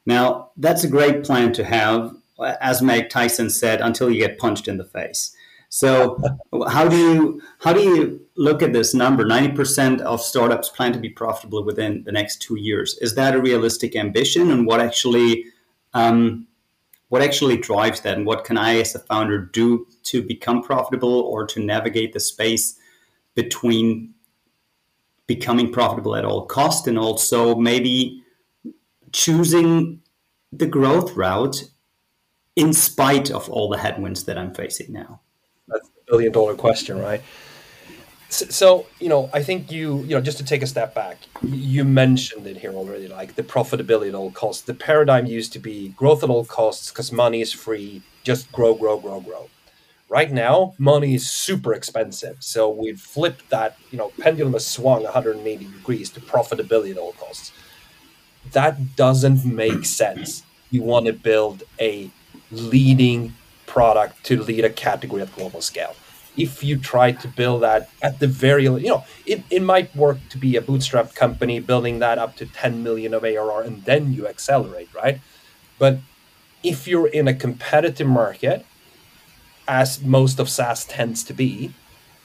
Now, 0.06 0.50
that's 0.58 0.84
a 0.84 0.90
great 0.90 1.24
plan 1.24 1.54
to 1.54 1.64
have, 1.64 2.16
as 2.60 2.82
Mike 2.82 3.10
Tyson 3.10 3.52
said, 3.52 3.82
until 3.82 4.10
you 4.10 4.20
get 4.20 4.40
punched 4.40 4.68
in 4.68 4.78
the 4.78 4.84
face. 4.84 5.36
So 5.74 6.22
how 6.68 6.90
do 6.90 6.98
you 6.98 7.42
how 7.62 7.72
do 7.72 7.80
you 7.80 8.20
look 8.36 8.62
at 8.62 8.74
this 8.74 8.94
number? 8.94 9.26
Ninety 9.26 9.56
percent 9.56 10.02
of 10.02 10.22
startups 10.22 10.68
plan 10.68 10.92
to 10.92 11.00
be 11.00 11.10
profitable 11.10 11.64
within 11.64 12.04
the 12.04 12.12
next 12.12 12.42
two 12.42 12.60
years. 12.60 12.98
Is 13.00 13.16
that 13.16 13.36
a 13.36 13.42
realistic 13.42 13.96
ambition? 13.96 14.52
And 14.52 14.68
what 14.68 14.82
actually 14.82 15.46
um, 15.94 16.46
what 17.08 17.22
actually 17.22 17.56
drives 17.56 18.02
that? 18.02 18.18
And 18.18 18.26
what 18.26 18.44
can 18.44 18.58
I, 18.58 18.80
as 18.80 18.96
a 18.96 19.00
founder, 19.00 19.40
do 19.40 19.88
to 20.04 20.22
become 20.22 20.62
profitable 20.62 21.22
or 21.22 21.48
to 21.48 21.62
navigate 21.62 22.12
the 22.12 22.20
space 22.20 22.78
between 23.34 24.14
becoming 25.26 25.72
profitable 25.72 26.18
at 26.18 26.26
all 26.26 26.48
cost 26.48 26.86
and 26.86 27.00
also 27.00 27.56
maybe 27.56 28.22
choosing 29.14 30.02
the 30.52 30.68
growth 30.68 31.16
route 31.16 31.64
in 32.58 32.74
spite 32.74 33.32
of 33.32 33.50
all 33.50 33.70
the 33.70 33.78
headwinds 33.78 34.26
that 34.26 34.38
I'm 34.38 34.54
facing 34.54 34.92
now? 34.92 35.22
Billion 36.12 36.32
dollar 36.32 36.56
question, 36.56 37.00
right? 37.00 37.22
So, 38.30 38.86
you 39.00 39.10
know, 39.10 39.30
I 39.34 39.44
think 39.44 39.72
you, 39.72 40.00
you 40.04 40.16
know, 40.16 40.22
just 40.22 40.38
to 40.38 40.46
take 40.46 40.62
a 40.62 40.68
step 40.68 40.94
back, 40.96 41.18
you 41.44 41.84
mentioned 41.84 42.48
it 42.48 42.58
here 42.58 42.74
already, 42.74 43.08
like 43.08 43.36
the 43.36 43.44
profitability 43.44 44.10
at 44.10 44.16
all 44.16 44.32
costs. 44.32 44.62
The 44.62 44.74
paradigm 44.74 45.26
used 45.26 45.52
to 45.54 45.60
be 45.60 45.90
growth 45.90 46.24
at 46.24 46.30
all 46.30 46.46
costs 46.46 46.92
because 46.92 47.12
money 47.12 47.42
is 47.42 47.52
free, 47.52 48.02
just 48.24 48.50
grow, 48.52 48.74
grow, 48.74 48.98
grow, 49.00 49.20
grow. 49.20 49.50
Right 50.08 50.32
now, 50.32 50.76
money 50.78 51.16
is 51.16 51.30
super 51.30 51.74
expensive. 51.74 52.38
So 52.40 52.70
we've 52.70 53.00
flipped 53.00 53.50
that, 53.50 53.78
you 53.92 53.98
know, 53.98 54.12
pendulum 54.20 54.54
has 54.54 54.66
swung 54.66 55.04
180 55.04 55.66
degrees 55.66 56.10
to 56.12 56.22
profitability 56.22 56.92
at 56.92 56.98
all 56.98 57.14
costs. 57.14 57.52
That 58.52 58.96
doesn't 58.96 59.44
make 59.46 59.86
sense. 59.86 60.44
You 60.70 60.84
want 60.84 61.06
to 61.08 61.14
build 61.14 61.64
a 61.80 62.10
leading 62.52 63.34
product 63.72 64.22
to 64.26 64.44
lead 64.44 64.66
a 64.66 64.70
category 64.70 65.22
at 65.22 65.34
global 65.34 65.62
scale. 65.62 65.96
If 66.36 66.62
you 66.62 66.78
try 66.78 67.14
to 67.14 67.28
build 67.30 67.64
that 67.64 67.90
at 68.02 68.20
the 68.20 68.28
very, 68.28 68.64
you 68.64 68.92
know, 68.94 69.06
it, 69.26 69.44
it 69.50 69.62
might 69.62 69.96
work 69.96 70.18
to 70.32 70.38
be 70.38 70.58
a 70.58 70.62
bootstrap 70.62 71.16
company 71.16 71.62
building 71.62 72.00
that 72.00 72.18
up 72.20 72.36
to 72.38 72.46
10 72.46 72.84
million 72.84 73.14
of 73.14 73.24
ARR 73.24 73.62
and 73.62 73.86
then 73.86 74.12
you 74.12 74.28
accelerate, 74.28 74.90
right? 74.94 75.22
But 75.80 76.00
if 76.64 76.86
you're 76.86 77.08
in 77.08 77.30
a 77.30 77.34
competitive 77.34 78.08
market, 78.08 78.66
as 79.70 80.02
most 80.02 80.38
of 80.38 80.50
SaaS 80.50 80.84
tends 80.84 81.24
to 81.24 81.34
be, 81.34 81.74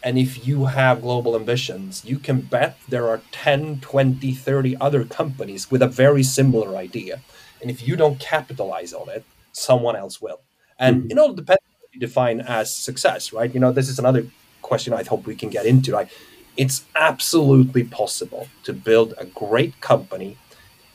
and 0.02 0.18
if 0.18 0.48
you 0.48 0.66
have 0.66 1.02
global 1.02 1.36
ambitions, 1.36 2.04
you 2.04 2.18
can 2.18 2.40
bet 2.40 2.76
there 2.88 3.08
are 3.08 3.20
10, 3.30 3.80
20, 3.80 4.32
30 4.34 4.76
other 4.80 5.04
companies 5.04 5.70
with 5.70 5.82
a 5.82 5.88
very 5.88 6.24
similar 6.24 6.76
idea. 6.76 7.20
And 7.60 7.70
if 7.70 7.86
you 7.86 7.94
don't 7.94 8.18
capitalize 8.18 8.92
on 8.92 9.08
it, 9.08 9.24
someone 9.52 9.94
else 9.94 10.20
will. 10.20 10.40
And 10.78 11.02
mm-hmm. 11.02 11.10
it 11.10 11.18
all 11.18 11.32
depends 11.32 11.62
what 11.80 11.94
you 11.94 12.00
define 12.00 12.40
as 12.40 12.74
success, 12.74 13.32
right? 13.32 13.52
You 13.52 13.60
know, 13.60 13.72
this 13.72 13.88
is 13.88 13.98
another 13.98 14.26
question 14.62 14.92
I 14.92 15.04
hope 15.04 15.26
we 15.26 15.36
can 15.36 15.50
get 15.50 15.66
into. 15.66 15.92
Like, 15.92 16.10
it's 16.56 16.84
absolutely 16.94 17.84
possible 17.84 18.48
to 18.64 18.72
build 18.72 19.14
a 19.18 19.26
great 19.26 19.80
company 19.80 20.38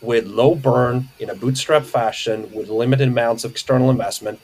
with 0.02 0.26
low 0.26 0.56
burn 0.56 1.10
in 1.20 1.30
a 1.30 1.36
bootstrap 1.36 1.84
fashion 1.84 2.52
with 2.52 2.70
limited 2.70 3.08
amounts 3.08 3.44
of 3.44 3.52
external 3.52 3.90
investment 3.90 4.40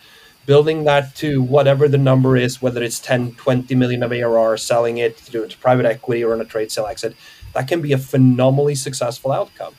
building 0.45 0.85
that 0.85 1.13
to 1.15 1.41
whatever 1.41 1.87
the 1.87 1.97
number 1.97 2.37
is 2.37 2.61
whether 2.61 2.83
it's 2.83 2.99
10 2.99 3.33
20 3.33 3.73
million 3.75 4.03
of 4.03 4.11
arr 4.11 4.55
selling 4.55 4.99
it 4.99 5.17
to, 5.17 5.47
to 5.47 5.57
private 5.57 5.85
equity 5.85 6.23
or 6.23 6.33
in 6.33 6.41
a 6.41 6.45
trade 6.45 6.71
sale 6.71 6.85
exit 6.85 7.15
that 7.53 7.67
can 7.67 7.81
be 7.81 7.91
a 7.91 7.97
phenomenally 7.97 8.75
successful 8.75 9.31
outcome 9.31 9.73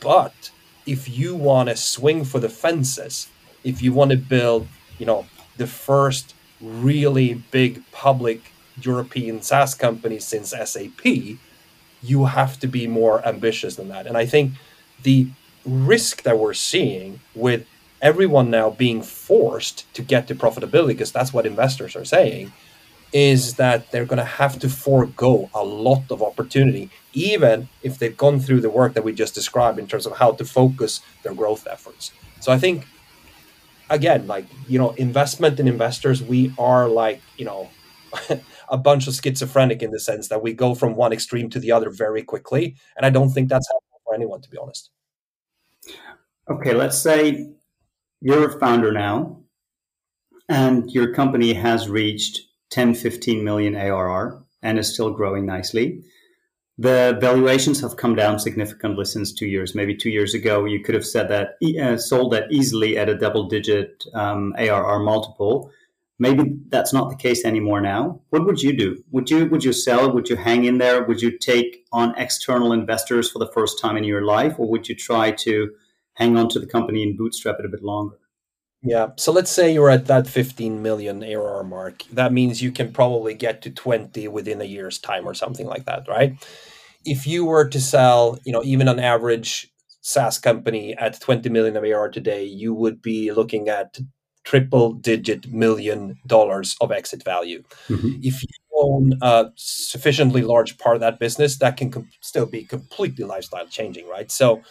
but 0.00 0.50
if 0.86 1.08
you 1.08 1.36
want 1.36 1.68
to 1.68 1.76
swing 1.76 2.24
for 2.24 2.40
the 2.40 2.48
fences 2.48 3.28
if 3.64 3.82
you 3.82 3.92
want 3.92 4.10
to 4.10 4.16
build 4.16 4.66
you 4.98 5.06
know 5.06 5.26
the 5.56 5.66
first 5.66 6.34
really 6.60 7.34
big 7.50 7.82
public 7.92 8.52
European 8.80 9.42
SaaS 9.42 9.74
company 9.74 10.18
since 10.18 10.50
SAP, 10.50 11.04
you 12.02 12.24
have 12.26 12.58
to 12.60 12.66
be 12.66 12.86
more 12.86 13.26
ambitious 13.26 13.76
than 13.76 13.88
that. 13.88 14.06
And 14.06 14.16
I 14.16 14.26
think 14.26 14.52
the 15.02 15.28
risk 15.64 16.22
that 16.22 16.38
we're 16.38 16.54
seeing 16.54 17.20
with 17.34 17.66
everyone 18.00 18.50
now 18.50 18.70
being 18.70 19.02
forced 19.02 19.92
to 19.94 20.02
get 20.02 20.26
to 20.28 20.34
profitability, 20.34 20.88
because 20.88 21.12
that's 21.12 21.32
what 21.32 21.46
investors 21.46 21.94
are 21.94 22.04
saying, 22.04 22.52
is 23.12 23.54
that 23.54 23.90
they're 23.90 24.06
going 24.06 24.18
to 24.18 24.24
have 24.24 24.58
to 24.58 24.68
forego 24.68 25.50
a 25.54 25.62
lot 25.62 26.02
of 26.10 26.22
opportunity, 26.22 26.90
even 27.12 27.68
if 27.82 27.98
they've 27.98 28.16
gone 28.16 28.40
through 28.40 28.60
the 28.60 28.70
work 28.70 28.94
that 28.94 29.04
we 29.04 29.12
just 29.12 29.34
described 29.34 29.78
in 29.78 29.86
terms 29.86 30.06
of 30.06 30.16
how 30.16 30.32
to 30.32 30.44
focus 30.44 31.00
their 31.22 31.34
growth 31.34 31.66
efforts. 31.70 32.10
So 32.40 32.50
I 32.50 32.58
think 32.58 32.86
again, 33.92 34.26
like, 34.26 34.46
you 34.66 34.78
know, 34.78 34.90
investment 34.92 35.60
in 35.60 35.68
investors, 35.68 36.22
we 36.22 36.52
are 36.58 36.88
like, 36.88 37.20
you 37.36 37.44
know, 37.44 37.70
a 38.68 38.78
bunch 38.78 39.06
of 39.06 39.14
schizophrenic 39.14 39.82
in 39.82 39.90
the 39.90 40.00
sense 40.00 40.28
that 40.28 40.42
we 40.42 40.52
go 40.52 40.74
from 40.74 40.96
one 40.96 41.12
extreme 41.12 41.50
to 41.50 41.60
the 41.60 41.70
other 41.70 41.90
very 41.90 42.22
quickly. 42.22 42.76
And 42.96 43.06
I 43.06 43.10
don't 43.10 43.30
think 43.30 43.48
that's 43.48 43.68
helpful 43.70 44.00
for 44.04 44.14
anyone, 44.14 44.40
to 44.40 44.50
be 44.50 44.58
honest. 44.58 44.90
Okay, 46.50 46.74
let's 46.74 46.98
say 46.98 47.50
you're 48.20 48.48
a 48.48 48.58
founder 48.58 48.92
now 48.92 49.40
and 50.48 50.90
your 50.90 51.12
company 51.14 51.52
has 51.52 51.88
reached 51.88 52.40
10, 52.70 52.94
15 52.94 53.44
million 53.44 53.76
ARR 53.76 54.42
and 54.62 54.78
is 54.78 54.92
still 54.92 55.10
growing 55.10 55.44
nicely. 55.44 56.02
The 56.82 57.16
valuations 57.20 57.80
have 57.82 57.96
come 57.96 58.16
down 58.16 58.40
significantly 58.40 59.04
since 59.04 59.32
two 59.32 59.46
years. 59.46 59.72
Maybe 59.72 59.94
two 59.94 60.10
years 60.10 60.34
ago, 60.34 60.64
you 60.64 60.82
could 60.82 60.96
have 60.96 61.06
said 61.06 61.28
that 61.28 61.56
uh, 61.80 61.96
sold 61.96 62.32
that 62.32 62.50
easily 62.50 62.98
at 62.98 63.08
a 63.08 63.14
double-digit 63.16 64.04
um, 64.14 64.52
ARR 64.58 64.98
multiple. 64.98 65.70
maybe 66.18 66.42
that's 66.70 66.92
not 66.92 67.08
the 67.08 67.14
case 67.14 67.44
anymore 67.44 67.80
now. 67.80 68.20
What 68.30 68.46
would 68.46 68.60
you 68.60 68.76
do? 68.76 69.04
Would 69.12 69.30
you 69.30 69.46
would 69.46 69.62
you 69.62 69.72
sell? 69.72 70.10
Would 70.12 70.28
you 70.28 70.34
hang 70.34 70.64
in 70.64 70.78
there? 70.78 71.04
Would 71.04 71.22
you 71.22 71.38
take 71.38 71.86
on 71.92 72.18
external 72.18 72.72
investors 72.72 73.30
for 73.30 73.38
the 73.38 73.52
first 73.54 73.80
time 73.80 73.96
in 73.96 74.02
your 74.02 74.22
life, 74.22 74.58
or 74.58 74.68
would 74.68 74.88
you 74.88 74.96
try 74.96 75.30
to 75.46 75.70
hang 76.14 76.36
on 76.36 76.48
to 76.48 76.58
the 76.58 76.66
company 76.66 77.04
and 77.04 77.16
bootstrap 77.16 77.60
it 77.60 77.64
a 77.64 77.68
bit 77.68 77.84
longer? 77.84 78.18
Yeah. 78.82 79.10
So 79.16 79.30
let's 79.30 79.52
say 79.52 79.72
you're 79.72 79.88
at 79.98 80.06
that 80.06 80.26
15 80.26 80.82
million 80.82 81.22
ARR 81.22 81.62
mark. 81.62 82.02
That 82.12 82.32
means 82.32 82.60
you 82.60 82.72
can 82.72 82.92
probably 82.92 83.34
get 83.34 83.62
to 83.62 83.70
20 83.70 84.26
within 84.26 84.60
a 84.60 84.64
year's 84.64 84.98
time 84.98 85.28
or 85.28 85.34
something 85.34 85.68
like 85.68 85.84
that, 85.84 86.08
right? 86.08 86.36
If 87.04 87.26
you 87.26 87.44
were 87.44 87.68
to 87.68 87.80
sell, 87.80 88.38
you 88.44 88.52
know, 88.52 88.62
even 88.64 88.88
an 88.88 88.98
average 88.98 89.72
SaaS 90.00 90.38
company 90.38 90.94
at 90.96 91.20
20 91.20 91.48
million 91.48 91.76
of 91.76 91.84
ARR 91.84 92.10
today, 92.10 92.44
you 92.44 92.74
would 92.74 93.02
be 93.02 93.32
looking 93.32 93.68
at 93.68 93.98
triple 94.44 94.92
digit 94.92 95.52
million 95.52 96.18
dollars 96.26 96.76
of 96.80 96.90
exit 96.90 97.22
value. 97.24 97.62
Mm-hmm. 97.88 98.20
If 98.22 98.42
you 98.42 98.48
own 98.76 99.12
a 99.22 99.50
sufficiently 99.54 100.42
large 100.42 100.78
part 100.78 100.96
of 100.96 101.00
that 101.00 101.20
business, 101.20 101.58
that 101.58 101.76
can 101.76 101.90
com- 101.90 102.08
still 102.20 102.46
be 102.46 102.64
completely 102.64 103.24
lifestyle 103.24 103.66
changing, 103.66 104.08
right? 104.08 104.30
So 104.30 104.62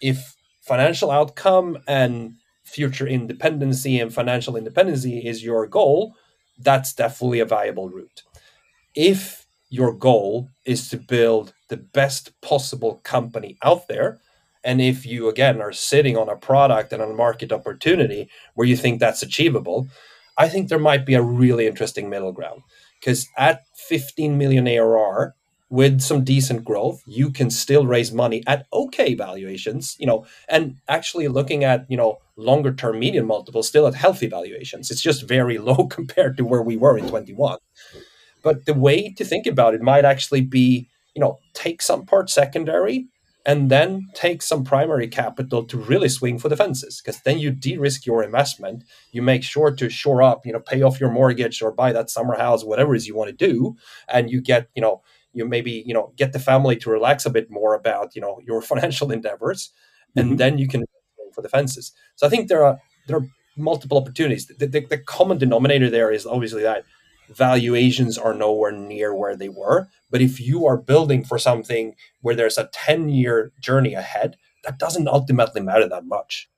if 0.00 0.34
financial 0.60 1.10
outcome 1.10 1.78
and 1.86 2.34
future 2.64 3.06
independency 3.06 4.00
and 4.00 4.12
financial 4.12 4.56
independency 4.56 5.18
is 5.18 5.44
your 5.44 5.66
goal, 5.66 6.14
that's 6.58 6.92
definitely 6.92 7.40
a 7.40 7.44
viable 7.44 7.88
route. 7.88 8.22
If 8.94 9.41
your 9.72 9.94
goal 9.94 10.50
is 10.66 10.90
to 10.90 10.98
build 10.98 11.54
the 11.70 11.78
best 11.78 12.38
possible 12.42 13.00
company 13.04 13.56
out 13.62 13.88
there, 13.88 14.20
and 14.62 14.82
if 14.82 15.06
you 15.06 15.28
again 15.28 15.62
are 15.62 15.72
sitting 15.72 16.14
on 16.14 16.28
a 16.28 16.36
product 16.36 16.92
and 16.92 17.02
a 17.02 17.06
market 17.06 17.52
opportunity 17.52 18.28
where 18.54 18.68
you 18.68 18.76
think 18.76 19.00
that's 19.00 19.22
achievable, 19.22 19.88
I 20.36 20.50
think 20.50 20.68
there 20.68 20.78
might 20.78 21.06
be 21.06 21.14
a 21.14 21.22
really 21.22 21.66
interesting 21.66 22.10
middle 22.10 22.32
ground. 22.32 22.60
Because 23.00 23.26
at 23.38 23.62
15 23.88 24.36
million 24.36 24.68
ARR, 24.68 25.34
with 25.70 26.02
some 26.02 26.22
decent 26.22 26.66
growth, 26.66 27.02
you 27.06 27.30
can 27.30 27.48
still 27.48 27.86
raise 27.86 28.12
money 28.12 28.42
at 28.46 28.66
okay 28.74 29.14
valuations, 29.14 29.96
you 29.98 30.06
know, 30.06 30.26
and 30.50 30.76
actually 30.86 31.28
looking 31.28 31.64
at, 31.64 31.86
you 31.88 31.96
know, 31.96 32.18
longer 32.36 32.74
term 32.74 32.98
median 32.98 33.26
multiples 33.26 33.68
still 33.68 33.86
at 33.86 33.94
healthy 33.94 34.26
valuations. 34.26 34.90
It's 34.90 35.00
just 35.00 35.26
very 35.26 35.56
low 35.70 35.86
compared 35.86 36.36
to 36.36 36.44
where 36.44 36.62
we 36.62 36.76
were 36.76 36.98
in 36.98 37.08
21. 37.08 37.56
But 38.42 38.66
the 38.66 38.74
way 38.74 39.12
to 39.14 39.24
think 39.24 39.46
about 39.46 39.74
it 39.74 39.80
might 39.80 40.04
actually 40.04 40.40
be, 40.40 40.88
you 41.14 41.20
know, 41.20 41.38
take 41.54 41.82
some 41.82 42.04
part 42.04 42.30
secondary 42.30 43.06
and 43.44 43.70
then 43.70 44.08
take 44.14 44.40
some 44.40 44.62
primary 44.62 45.08
capital 45.08 45.64
to 45.64 45.76
really 45.76 46.08
swing 46.08 46.38
for 46.38 46.48
the 46.48 46.56
fences 46.56 47.00
because 47.00 47.20
then 47.22 47.38
you 47.38 47.50
de-risk 47.50 48.06
your 48.06 48.22
investment. 48.22 48.84
You 49.10 49.22
make 49.22 49.42
sure 49.42 49.70
to 49.72 49.88
shore 49.88 50.22
up 50.22 50.46
you 50.46 50.52
know 50.52 50.60
pay 50.60 50.82
off 50.82 51.00
your 51.00 51.10
mortgage 51.10 51.60
or 51.62 51.72
buy 51.72 51.92
that 51.92 52.10
summer 52.10 52.36
house 52.36 52.64
whatever 52.64 52.94
it 52.94 52.98
is 52.98 53.08
you 53.08 53.16
want 53.16 53.36
to 53.36 53.48
do 53.48 53.76
and 54.08 54.30
you 54.30 54.40
get 54.40 54.68
you 54.74 54.82
know 54.82 55.02
you 55.32 55.44
maybe 55.44 55.82
you 55.86 55.94
know 55.94 56.12
get 56.16 56.32
the 56.32 56.38
family 56.38 56.76
to 56.76 56.90
relax 56.90 57.26
a 57.26 57.30
bit 57.30 57.50
more 57.50 57.74
about 57.74 58.14
you 58.14 58.20
know 58.20 58.40
your 58.46 58.62
financial 58.70 59.10
endeavors 59.10 59.70
and 60.16 60.26
mm-hmm. 60.26 60.36
then 60.36 60.58
you 60.58 60.68
can 60.68 60.84
for 61.34 61.42
the 61.42 61.48
fences. 61.48 61.92
So 62.16 62.26
i 62.26 62.30
think 62.30 62.48
there 62.48 62.64
are 62.64 62.78
there 63.06 63.16
are 63.16 63.26
multiple 63.56 63.98
opportunities. 63.98 64.46
The, 64.46 64.66
the, 64.66 64.80
the 64.80 64.98
common 64.98 65.38
denominator 65.38 65.90
there 65.90 66.10
is 66.10 66.26
obviously 66.26 66.62
that 66.62 66.84
valuations 67.36 68.18
are 68.18 68.34
nowhere 68.34 68.72
near 68.72 69.14
where 69.14 69.36
they 69.36 69.48
were 69.48 69.88
but 70.10 70.20
if 70.20 70.40
you 70.40 70.66
are 70.66 70.76
building 70.76 71.24
for 71.24 71.38
something 71.38 71.94
where 72.20 72.34
there's 72.34 72.58
a 72.58 72.70
10 72.72 73.08
year 73.08 73.52
journey 73.60 73.94
ahead 73.94 74.36
that 74.64 74.78
doesn't 74.78 75.08
ultimately 75.08 75.60
matter 75.60 75.88
that 75.88 76.04
much 76.04 76.48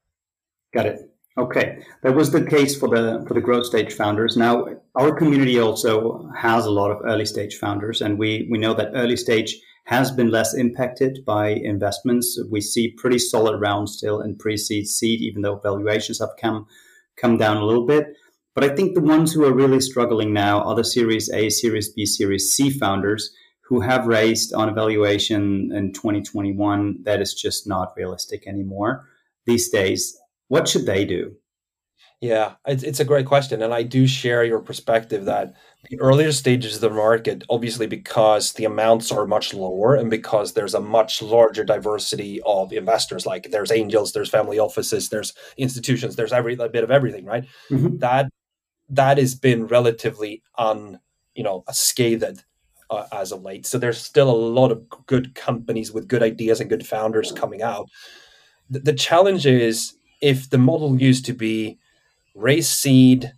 got 0.72 0.86
it 0.86 1.10
Okay, 1.36 1.80
that 2.02 2.14
was 2.14 2.30
the 2.30 2.44
case 2.44 2.78
for 2.78 2.88
the 2.88 3.24
for 3.26 3.34
the 3.34 3.40
growth 3.40 3.66
stage 3.66 3.92
founders. 3.92 4.36
Now, 4.36 4.68
our 4.94 5.12
community 5.12 5.58
also 5.58 6.30
has 6.36 6.64
a 6.64 6.70
lot 6.70 6.92
of 6.92 7.02
early 7.04 7.26
stage 7.26 7.56
founders, 7.56 8.00
and 8.00 8.20
we 8.20 8.46
we 8.52 8.56
know 8.56 8.72
that 8.74 8.92
early 8.94 9.16
stage 9.16 9.56
has 9.86 10.12
been 10.12 10.30
less 10.30 10.54
impacted 10.54 11.24
by 11.26 11.48
investments. 11.48 12.40
We 12.50 12.60
see 12.60 12.94
pretty 12.96 13.18
solid 13.18 13.60
rounds 13.60 13.96
still 13.96 14.20
in 14.20 14.36
pre-seed, 14.36 14.86
seed, 14.86 15.20
even 15.20 15.42
though 15.42 15.56
valuations 15.56 16.20
have 16.20 16.30
come 16.40 16.66
come 17.16 17.36
down 17.36 17.56
a 17.56 17.66
little 17.66 17.84
bit. 17.86 18.16
But 18.54 18.64
I 18.64 18.68
think 18.68 18.94
the 18.94 19.00
ones 19.00 19.32
who 19.32 19.44
are 19.44 19.52
really 19.52 19.80
struggling 19.80 20.32
now 20.32 20.62
are 20.62 20.74
the 20.74 20.84
Series 20.84 21.30
A, 21.30 21.50
Series 21.50 21.92
B, 21.92 22.06
Series 22.06 22.52
C 22.52 22.70
founders 22.70 23.30
who 23.62 23.80
have 23.80 24.06
raised 24.06 24.52
on 24.52 24.68
a 24.68 24.74
valuation 24.74 25.72
in 25.74 25.92
2021 25.92 26.98
that 27.04 27.20
is 27.20 27.32
just 27.34 27.66
not 27.66 27.94
realistic 27.96 28.46
anymore 28.46 29.08
these 29.46 29.70
days 29.70 30.18
what 30.48 30.68
should 30.68 30.86
they 30.86 31.04
do? 31.04 31.36
Yeah, 32.20 32.54
it's, 32.66 32.82
it's 32.82 33.00
a 33.00 33.04
great 33.04 33.26
question. 33.26 33.60
And 33.60 33.74
I 33.74 33.82
do 33.82 34.06
share 34.06 34.44
your 34.44 34.60
perspective 34.60 35.26
that 35.26 35.54
the 35.90 36.00
earlier 36.00 36.32
stages 36.32 36.76
of 36.76 36.80
the 36.80 36.90
market, 36.90 37.44
obviously, 37.50 37.86
because 37.86 38.52
the 38.52 38.64
amounts 38.64 39.12
are 39.12 39.26
much 39.26 39.52
lower 39.52 39.94
and 39.94 40.08
because 40.08 40.54
there's 40.54 40.74
a 40.74 40.80
much 40.80 41.20
larger 41.20 41.64
diversity 41.64 42.40
of 42.46 42.72
investors, 42.72 43.26
like 43.26 43.50
there's 43.50 43.70
angels, 43.70 44.12
there's 44.12 44.30
family 44.30 44.58
offices, 44.58 45.10
there's 45.10 45.34
institutions, 45.58 46.16
there's 46.16 46.32
every 46.32 46.54
a 46.54 46.68
bit 46.68 46.84
of 46.84 46.90
everything, 46.90 47.26
right? 47.26 47.44
Mm-hmm. 47.70 47.98
That 47.98 48.30
that 48.88 49.18
has 49.18 49.34
been 49.34 49.66
relatively 49.66 50.42
un, 50.58 51.00
you 51.34 51.42
know, 51.42 51.64
scathed 51.72 52.44
uh, 52.90 53.06
as 53.12 53.32
of 53.32 53.42
late. 53.42 53.66
So 53.66 53.78
there's 53.78 53.98
still 53.98 54.30
a 54.30 54.32
lot 54.32 54.70
of 54.70 54.84
good 55.06 55.34
companies 55.34 55.92
with 55.92 56.08
good 56.08 56.22
ideas 56.22 56.60
and 56.60 56.70
good 56.70 56.86
founders 56.86 57.32
coming 57.32 57.62
out. 57.62 57.88
the, 58.70 58.80
the 58.80 58.92
challenge 58.92 59.46
is 59.46 59.94
if 60.20 60.50
the 60.50 60.58
model 60.58 61.00
used 61.00 61.24
to 61.26 61.32
be 61.32 61.78
raise 62.34 62.68
seed, 62.68 63.32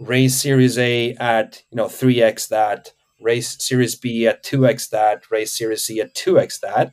raise 0.00 0.40
Series 0.40 0.78
A 0.78 1.14
at 1.14 1.62
you 1.70 1.76
know 1.76 1.88
three 1.88 2.22
x 2.22 2.46
that, 2.48 2.92
raise 3.20 3.62
Series 3.62 3.94
B 3.94 4.26
at 4.26 4.42
two 4.42 4.66
x 4.66 4.88
that, 4.88 5.30
raise 5.30 5.52
Series 5.52 5.84
C 5.84 6.00
at 6.00 6.14
two 6.14 6.38
x 6.38 6.58
that, 6.60 6.92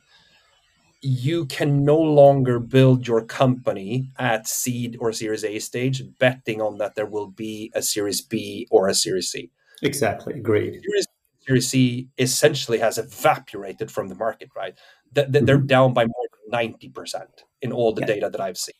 you 1.04 1.44
can 1.44 1.84
no 1.84 1.98
longer 1.98 2.58
build 2.58 3.06
your 3.06 3.22
company 3.22 4.10
at 4.18 4.48
seed 4.48 4.96
or 4.98 5.12
Series 5.12 5.44
A 5.44 5.58
stage 5.58 6.02
betting 6.18 6.62
on 6.62 6.78
that 6.78 6.94
there 6.94 7.04
will 7.04 7.26
be 7.26 7.70
a 7.74 7.82
Series 7.82 8.22
B 8.22 8.66
or 8.70 8.88
a 8.88 8.94
Series 8.94 9.30
C. 9.30 9.50
Exactly, 9.82 10.32
agreed. 10.32 10.80
Series, 10.82 11.06
Series 11.46 11.68
C 11.68 12.08
essentially 12.16 12.78
has 12.78 12.96
evaporated 12.96 13.90
from 13.90 14.08
the 14.08 14.14
market, 14.14 14.48
right? 14.56 14.74
They're 15.12 15.26
mm-hmm. 15.26 15.66
down 15.66 15.92
by 15.92 16.06
more 16.06 16.26
than 16.50 16.74
90% 16.78 17.26
in 17.60 17.70
all 17.70 17.92
the 17.92 18.00
yeah. 18.00 18.06
data 18.06 18.30
that 18.30 18.40
I've 18.40 18.56
seen. 18.56 18.74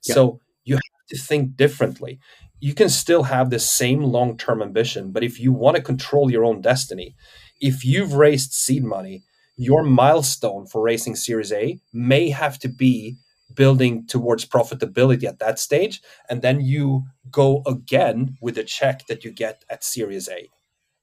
So 0.00 0.40
you 0.64 0.76
have 0.76 1.06
to 1.10 1.18
think 1.18 1.56
differently. 1.56 2.20
You 2.58 2.72
can 2.72 2.88
still 2.88 3.24
have 3.24 3.50
the 3.50 3.58
same 3.58 4.00
long 4.02 4.38
term 4.38 4.62
ambition, 4.62 5.12
but 5.12 5.22
if 5.22 5.38
you 5.38 5.52
want 5.52 5.76
to 5.76 5.82
control 5.82 6.30
your 6.30 6.44
own 6.44 6.62
destiny, 6.62 7.16
if 7.60 7.84
you've 7.84 8.14
raised 8.14 8.54
seed 8.54 8.82
money, 8.82 9.24
your 9.56 9.82
milestone 9.82 10.66
for 10.66 10.82
raising 10.82 11.16
Series 11.16 11.52
A 11.52 11.78
may 11.92 12.30
have 12.30 12.58
to 12.60 12.68
be 12.68 13.16
building 13.54 14.06
towards 14.06 14.44
profitability 14.44 15.24
at 15.24 15.38
that 15.38 15.58
stage. 15.58 16.02
And 16.28 16.42
then 16.42 16.60
you 16.60 17.04
go 17.30 17.62
again 17.66 18.36
with 18.40 18.58
a 18.58 18.64
check 18.64 19.06
that 19.06 19.24
you 19.24 19.30
get 19.30 19.64
at 19.70 19.84
Series 19.84 20.28
A. 20.28 20.48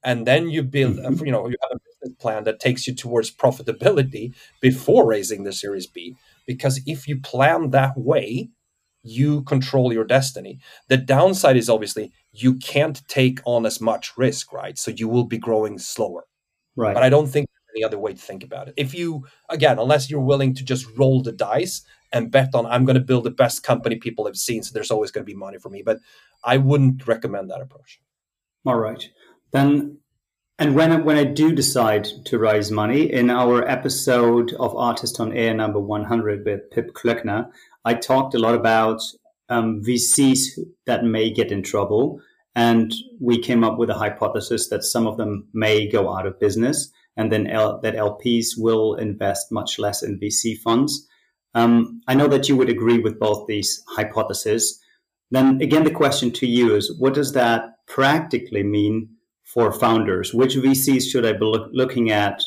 And 0.04 0.26
then 0.26 0.50
you 0.50 0.62
build, 0.62 0.96
mm-hmm. 0.96 1.24
you 1.24 1.32
know, 1.32 1.48
you 1.48 1.56
have 1.62 1.70
a 1.72 1.78
business 1.78 2.16
plan 2.20 2.44
that 2.44 2.60
takes 2.60 2.86
you 2.86 2.94
towards 2.94 3.34
profitability 3.34 4.34
before 4.60 5.06
raising 5.06 5.44
the 5.44 5.52
Series 5.52 5.86
B. 5.86 6.14
Because 6.46 6.80
if 6.86 7.08
you 7.08 7.20
plan 7.20 7.70
that 7.70 7.96
way, 7.96 8.50
you 9.02 9.42
control 9.42 9.92
your 9.92 10.04
destiny. 10.04 10.58
The 10.88 10.96
downside 10.96 11.56
is 11.56 11.70
obviously 11.70 12.12
you 12.32 12.54
can't 12.54 13.06
take 13.08 13.40
on 13.44 13.66
as 13.66 13.80
much 13.80 14.16
risk, 14.16 14.52
right? 14.52 14.78
So 14.78 14.90
you 14.90 15.08
will 15.08 15.24
be 15.24 15.38
growing 15.38 15.78
slower. 15.78 16.24
Right. 16.76 16.94
But 16.94 17.02
I 17.02 17.08
don't 17.08 17.28
think 17.28 17.46
any 17.74 17.84
other 17.84 17.98
way 17.98 18.12
to 18.12 18.18
think 18.18 18.44
about 18.44 18.68
it. 18.68 18.74
If 18.76 18.94
you, 18.94 19.26
again, 19.48 19.78
unless 19.78 20.10
you're 20.10 20.20
willing 20.20 20.54
to 20.54 20.64
just 20.64 20.86
roll 20.96 21.22
the 21.22 21.32
dice 21.32 21.82
and 22.12 22.30
bet 22.30 22.54
on, 22.54 22.66
I'm 22.66 22.84
going 22.84 22.94
to 22.94 23.00
build 23.00 23.24
the 23.24 23.30
best 23.30 23.62
company 23.62 23.96
people 23.96 24.26
have 24.26 24.36
seen, 24.36 24.62
so 24.62 24.72
there's 24.72 24.90
always 24.90 25.10
going 25.10 25.24
to 25.24 25.30
be 25.30 25.36
money 25.38 25.58
for 25.58 25.70
me. 25.70 25.82
But 25.82 25.98
I 26.44 26.56
wouldn't 26.56 27.06
recommend 27.06 27.50
that 27.50 27.60
approach. 27.60 28.00
All 28.66 28.76
right. 28.76 29.08
Then 29.52 29.98
and 30.56 30.76
when 30.76 30.92
I, 30.92 30.96
when 30.96 31.16
I 31.16 31.24
do 31.24 31.52
decide 31.52 32.06
to 32.26 32.38
raise 32.38 32.70
money, 32.70 33.12
in 33.12 33.28
our 33.28 33.66
episode 33.68 34.52
of 34.60 34.76
Artist 34.76 35.18
on 35.18 35.32
Air 35.32 35.52
number 35.52 35.80
100 35.80 36.44
with 36.44 36.70
Pip 36.70 36.94
Klöckner, 36.94 37.50
I 37.84 37.94
talked 37.94 38.34
a 38.34 38.38
lot 38.38 38.54
about 38.54 39.00
um, 39.48 39.82
VCs 39.82 40.60
that 40.86 41.04
may 41.04 41.32
get 41.32 41.50
in 41.50 41.64
trouble. 41.64 42.20
And 42.54 42.94
we 43.20 43.40
came 43.40 43.64
up 43.64 43.78
with 43.78 43.90
a 43.90 43.94
hypothesis 43.94 44.68
that 44.68 44.84
some 44.84 45.08
of 45.08 45.16
them 45.16 45.48
may 45.52 45.88
go 45.88 46.16
out 46.16 46.24
of 46.24 46.38
business 46.38 46.92
and 47.16 47.30
then 47.30 47.46
L- 47.46 47.80
that 47.82 47.94
LPs 47.94 48.50
will 48.56 48.94
invest 48.94 49.52
much 49.52 49.78
less 49.78 50.02
in 50.02 50.18
VC 50.18 50.58
funds. 50.58 51.08
Um, 51.54 52.00
I 52.08 52.14
know 52.14 52.28
that 52.28 52.48
you 52.48 52.56
would 52.56 52.68
agree 52.68 52.98
with 52.98 53.18
both 53.18 53.46
these 53.46 53.82
hypotheses. 53.88 54.80
Then 55.30 55.60
again, 55.60 55.84
the 55.84 55.90
question 55.90 56.30
to 56.32 56.46
you 56.46 56.74
is 56.74 56.94
what 56.98 57.14
does 57.14 57.32
that 57.32 57.86
practically 57.86 58.62
mean 58.62 59.10
for 59.42 59.72
founders? 59.72 60.34
Which 60.34 60.56
VCs 60.56 61.10
should 61.10 61.24
I 61.24 61.32
be 61.32 61.44
look- 61.44 61.70
looking 61.72 62.10
at 62.10 62.42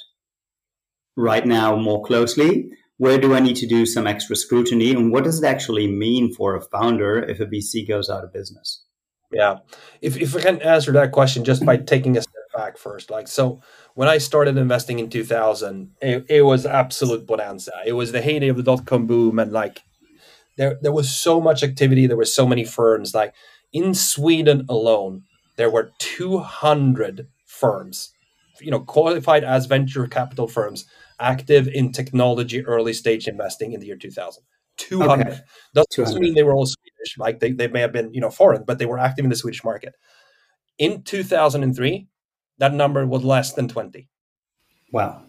right 1.16 1.46
now 1.46 1.76
more 1.76 2.04
closely? 2.04 2.70
where 2.98 3.20
do 3.20 3.34
I 3.34 3.40
need 3.40 3.56
to 3.58 3.68
do 3.68 3.86
some 3.86 4.08
extra 4.08 4.36
scrutiny? 4.36 4.92
And 4.92 5.12
what 5.12 5.24
does 5.24 5.42
it 5.42 5.48
actually 5.48 5.88
mean 5.88 6.34
for 6.34 6.56
a 6.56 6.62
founder 6.62 7.20
if 7.20 7.40
a 7.40 7.46
VC 7.46 7.88
goes 7.88 8.10
out 8.10 8.24
of 8.24 8.34
business? 8.34 8.84
Yeah. 9.32 9.58
If, 10.02 10.18
if 10.18 10.36
I 10.36 10.42
can 10.42 10.62
answer 10.62 10.92
that 10.94 11.12
question 11.12 11.44
just 11.44 11.66
by 11.66 11.78
taking 11.78 12.18
a 12.18 12.22
step 12.22 12.34
back 12.58 12.78
first, 12.78 13.10
like, 13.10 13.28
so 13.28 13.62
when 13.94 14.10
I 14.10 14.18
started 14.18 14.58
investing 14.58 15.00
in 15.00 15.10
2000, 15.10 15.92
it, 16.02 16.26
it 16.28 16.42
was 16.42 16.66
absolute 16.66 17.26
bonanza. 17.28 17.72
It 17.86 17.94
was 17.94 18.12
the 18.12 18.22
heyday 18.22 18.50
of 18.50 18.58
the 18.58 18.64
dot 18.64 18.86
com 18.86 19.08
boom. 19.08 19.40
And 19.40 19.52
like, 19.52 19.84
there, 20.58 20.78
there 20.82 20.92
was 20.92 21.10
so 21.10 21.40
much 21.40 21.64
activity. 21.64 22.08
There 22.08 22.18
were 22.18 22.26
so 22.26 22.48
many 22.48 22.66
firms. 22.66 23.14
Like 23.14 23.34
in 23.72 23.94
Sweden 23.94 24.66
alone, 24.68 25.24
there 25.56 25.70
were 25.70 25.92
200 26.00 27.28
firms, 27.46 28.12
you 28.60 28.72
know, 28.72 28.82
qualified 28.82 29.44
as 29.44 29.68
venture 29.68 30.08
capital 30.08 30.48
firms 30.48 30.86
active 31.20 31.68
in 31.68 31.92
technology 31.92 32.66
early 32.66 32.94
stage 32.94 33.28
investing 33.28 33.74
in 33.74 33.80
the 33.80 33.88
year 33.88 33.96
2000. 33.96 34.44
200. 34.78 35.28
Okay. 35.28 35.40
Doesn't 35.74 35.92
200. 35.92 36.20
mean 36.22 36.34
they 36.36 36.44
were 36.44 36.54
all 36.54 36.66
Swedish, 36.66 37.18
like 37.18 37.40
they, 37.40 37.52
they 37.52 37.68
may 37.68 37.82
have 37.82 37.92
been, 37.92 38.14
you 38.14 38.22
know, 38.22 38.30
foreign, 38.30 38.64
but 38.64 38.78
they 38.80 38.86
were 38.86 39.00
active 39.00 39.26
in 39.26 39.30
the 39.30 39.36
Swedish 39.36 39.64
market. 39.64 39.96
In 40.78 41.02
2003, 41.02 42.08
that 42.58 42.74
number 42.74 43.06
was 43.06 43.24
less 43.24 43.54
than 43.54 43.68
20. 43.68 44.08
Wow. 44.92 45.24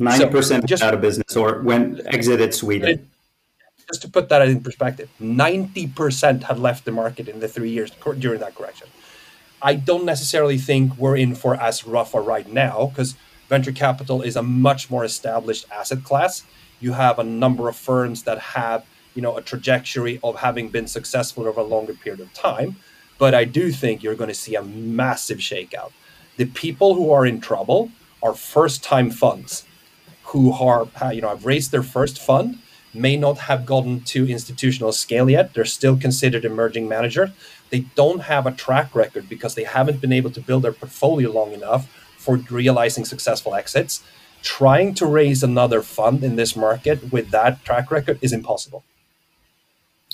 90% 0.00 0.42
so 0.42 0.60
just, 0.60 0.82
out 0.82 0.94
of 0.94 1.00
business 1.00 1.36
or 1.36 1.62
when 1.62 2.00
exited 2.06 2.52
Sweden. 2.54 2.88
It, 2.88 3.06
just 3.88 4.02
to 4.02 4.08
put 4.08 4.28
that 4.28 4.46
in 4.46 4.60
perspective, 4.60 5.08
90% 5.20 6.42
had 6.42 6.58
left 6.58 6.84
the 6.84 6.92
market 6.92 7.28
in 7.28 7.40
the 7.40 7.48
three 7.48 7.70
years 7.70 7.90
during 8.18 8.40
that 8.40 8.54
correction. 8.54 8.88
I 9.62 9.74
don't 9.74 10.04
necessarily 10.04 10.58
think 10.58 10.96
we're 10.98 11.16
in 11.16 11.34
for 11.34 11.54
as 11.54 11.86
rough 11.86 12.12
a 12.12 12.20
ride 12.20 12.52
now 12.52 12.86
because 12.86 13.16
venture 13.48 13.72
capital 13.72 14.22
is 14.22 14.36
a 14.36 14.42
much 14.42 14.90
more 14.90 15.04
established 15.04 15.66
asset 15.70 16.04
class 16.04 16.42
you 16.80 16.92
have 16.92 17.18
a 17.18 17.24
number 17.24 17.68
of 17.68 17.76
firms 17.76 18.24
that 18.24 18.38
have 18.38 18.84
you 19.14 19.22
know 19.22 19.36
a 19.36 19.42
trajectory 19.42 20.20
of 20.22 20.36
having 20.36 20.68
been 20.68 20.86
successful 20.86 21.46
over 21.46 21.60
a 21.60 21.64
longer 21.64 21.94
period 21.94 22.20
of 22.20 22.32
time 22.34 22.76
but 23.18 23.34
i 23.34 23.44
do 23.44 23.70
think 23.70 24.02
you're 24.02 24.14
going 24.14 24.28
to 24.28 24.34
see 24.34 24.54
a 24.54 24.62
massive 24.62 25.38
shakeout 25.38 25.92
the 26.36 26.46
people 26.46 26.94
who 26.94 27.10
are 27.10 27.26
in 27.26 27.40
trouble 27.40 27.90
are 28.22 28.34
first 28.34 28.82
time 28.82 29.10
funds 29.10 29.64
who 30.24 30.52
are 30.52 30.88
you 31.12 31.20
know 31.20 31.28
have 31.28 31.46
raised 31.46 31.70
their 31.70 31.82
first 31.82 32.18
fund 32.20 32.58
may 32.92 33.16
not 33.16 33.38
have 33.38 33.66
gotten 33.66 34.00
to 34.00 34.28
institutional 34.28 34.92
scale 34.92 35.28
yet 35.28 35.52
they're 35.54 35.64
still 35.64 35.96
considered 35.96 36.44
emerging 36.44 36.88
managers 36.88 37.30
they 37.70 37.80
don't 37.94 38.20
have 38.20 38.46
a 38.46 38.52
track 38.52 38.94
record 38.94 39.28
because 39.28 39.54
they 39.54 39.64
haven't 39.64 40.00
been 40.00 40.12
able 40.12 40.30
to 40.30 40.40
build 40.40 40.62
their 40.62 40.72
portfolio 40.72 41.30
long 41.30 41.52
enough 41.52 41.86
for 42.16 42.36
realizing 42.50 43.04
successful 43.04 43.54
exits 43.54 44.02
trying 44.46 44.94
to 44.94 45.04
raise 45.04 45.42
another 45.42 45.82
fund 45.82 46.22
in 46.22 46.36
this 46.36 46.54
market 46.54 47.12
with 47.12 47.30
that 47.30 47.64
track 47.64 47.90
record 47.90 48.16
is 48.22 48.32
impossible. 48.32 48.84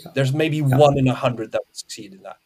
Yeah. 0.03 0.13
There's 0.15 0.33
maybe 0.33 0.57
yeah. 0.57 0.77
one 0.77 0.97
in 0.97 1.07
a 1.07 1.15
hundred 1.15 1.53
that 1.53 1.61
would 1.67 1.77
succeed 1.77 2.15
in 2.15 2.23
that. 2.23 2.39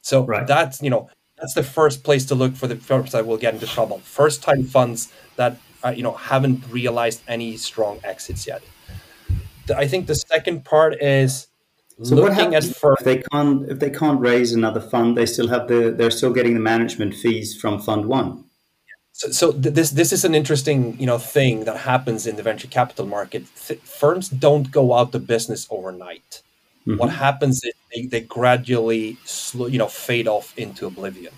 So 0.00 0.24
right. 0.24 0.46
that's 0.46 0.82
you 0.82 0.88
know 0.88 1.10
that's 1.40 1.54
the 1.54 1.62
first 1.62 2.02
place 2.02 2.24
to 2.26 2.34
look 2.34 2.54
for 2.56 2.66
the 2.66 2.76
firms 2.76 3.12
that 3.12 3.26
will 3.26 3.36
get 3.36 3.54
into 3.54 3.66
trouble. 3.66 3.98
First 4.00 4.42
time 4.42 4.64
funds 4.64 5.12
that 5.36 5.56
uh, 5.84 5.90
you 5.90 6.02
know 6.02 6.12
haven't 6.12 6.64
realized 6.70 7.22
any 7.28 7.56
strong 7.56 8.00
exits 8.04 8.46
yet. 8.46 8.62
I 9.76 9.86
think 9.86 10.06
the 10.06 10.14
second 10.14 10.64
part 10.64 11.00
is 11.02 11.48
so 12.02 12.14
looking 12.14 12.54
at 12.54 12.64
firms. 12.64 12.98
If 13.00 13.04
they 13.04 13.22
can't 13.32 13.70
if 13.70 13.78
they 13.78 13.90
can't 13.90 14.20
raise 14.20 14.52
another 14.52 14.80
fund, 14.80 15.16
they 15.16 15.26
still 15.26 15.48
have 15.48 15.68
the 15.68 15.94
they're 15.96 16.10
still 16.10 16.32
getting 16.32 16.54
the 16.54 16.60
management 16.60 17.14
fees 17.14 17.56
from 17.60 17.80
fund 17.80 18.06
one. 18.06 18.44
So, 19.12 19.30
so 19.30 19.52
th- 19.52 19.74
this 19.74 19.90
this 19.90 20.12
is 20.12 20.24
an 20.24 20.34
interesting 20.34 20.98
you 20.98 21.06
know 21.06 21.18
thing 21.18 21.64
that 21.64 21.78
happens 21.78 22.26
in 22.26 22.36
the 22.36 22.42
venture 22.42 22.68
capital 22.68 23.06
market. 23.06 23.44
Th- 23.66 23.80
firms 23.80 24.28
don't 24.28 24.70
go 24.70 24.94
out 24.94 25.14
of 25.14 25.26
business 25.26 25.66
overnight. 25.70 26.42
Mm-hmm. 26.88 26.98
What 26.98 27.10
happens 27.10 27.62
is 27.64 27.74
they, 27.94 28.06
they 28.06 28.20
gradually 28.20 29.18
slow, 29.24 29.66
you 29.66 29.78
know 29.78 29.88
fade 29.88 30.26
off 30.26 30.56
into 30.56 30.86
oblivion 30.86 31.34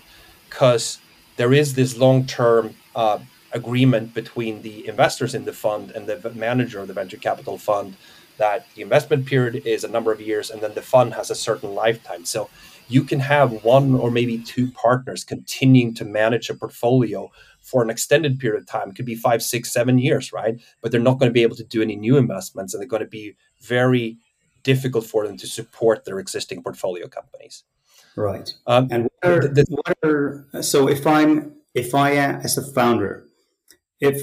because 0.49 0.99
there 1.35 1.51
is 1.51 1.73
this 1.73 1.97
long 1.97 2.25
term 2.25 2.73
uh, 2.95 3.19
agreement 3.51 4.13
between 4.13 4.61
the 4.61 4.87
investors 4.87 5.35
in 5.35 5.43
the 5.43 5.51
fund 5.51 5.91
and 5.91 6.07
the 6.07 6.31
manager 6.35 6.79
of 6.79 6.87
the 6.87 6.93
venture 6.93 7.17
capital 7.17 7.57
fund 7.57 7.97
that 8.37 8.65
the 8.75 8.81
investment 8.81 9.25
period 9.25 9.67
is 9.67 9.83
a 9.83 9.89
number 9.89 10.11
of 10.11 10.21
years 10.21 10.49
and 10.49 10.61
then 10.61 10.73
the 10.73 10.81
fund 10.81 11.13
has 11.13 11.29
a 11.29 11.35
certain 11.35 11.75
lifetime. 11.75 12.23
So 12.23 12.49
you 12.87 13.03
can 13.03 13.19
have 13.19 13.63
one 13.63 13.93
or 13.93 14.09
maybe 14.09 14.37
two 14.37 14.71
partners 14.71 15.23
continuing 15.23 15.93
to 15.95 16.05
manage 16.05 16.49
a 16.49 16.55
portfolio 16.55 17.29
for 17.59 17.83
an 17.83 17.89
extended 17.89 18.39
period 18.39 18.61
of 18.61 18.67
time. 18.67 18.89
It 18.89 18.95
could 18.95 19.05
be 19.05 19.15
five, 19.15 19.43
six, 19.43 19.71
seven 19.71 19.99
years, 19.99 20.33
right? 20.33 20.59
But 20.81 20.91
they're 20.91 21.01
not 21.01 21.19
going 21.19 21.29
to 21.29 21.33
be 21.33 21.43
able 21.43 21.55
to 21.57 21.63
do 21.63 21.81
any 21.81 21.95
new 21.95 22.17
investments 22.17 22.73
and 22.73 22.81
they're 22.81 22.87
going 22.87 23.03
to 23.03 23.07
be 23.09 23.35
very 23.61 24.17
difficult 24.63 25.05
for 25.05 25.27
them 25.27 25.37
to 25.37 25.47
support 25.47 26.05
their 26.05 26.19
existing 26.19 26.63
portfolio 26.63 27.07
companies. 27.07 27.63
Right. 28.15 28.53
Um, 28.67 28.87
and 28.91 29.03
what 29.03 29.31
are, 29.31 29.47
the, 29.47 29.65
what 29.69 29.97
are, 30.03 30.45
so 30.61 30.87
if 30.87 31.07
I'm, 31.07 31.53
if 31.73 31.95
I, 31.95 32.15
as 32.15 32.57
a 32.57 32.73
founder, 32.73 33.25
if 33.99 34.21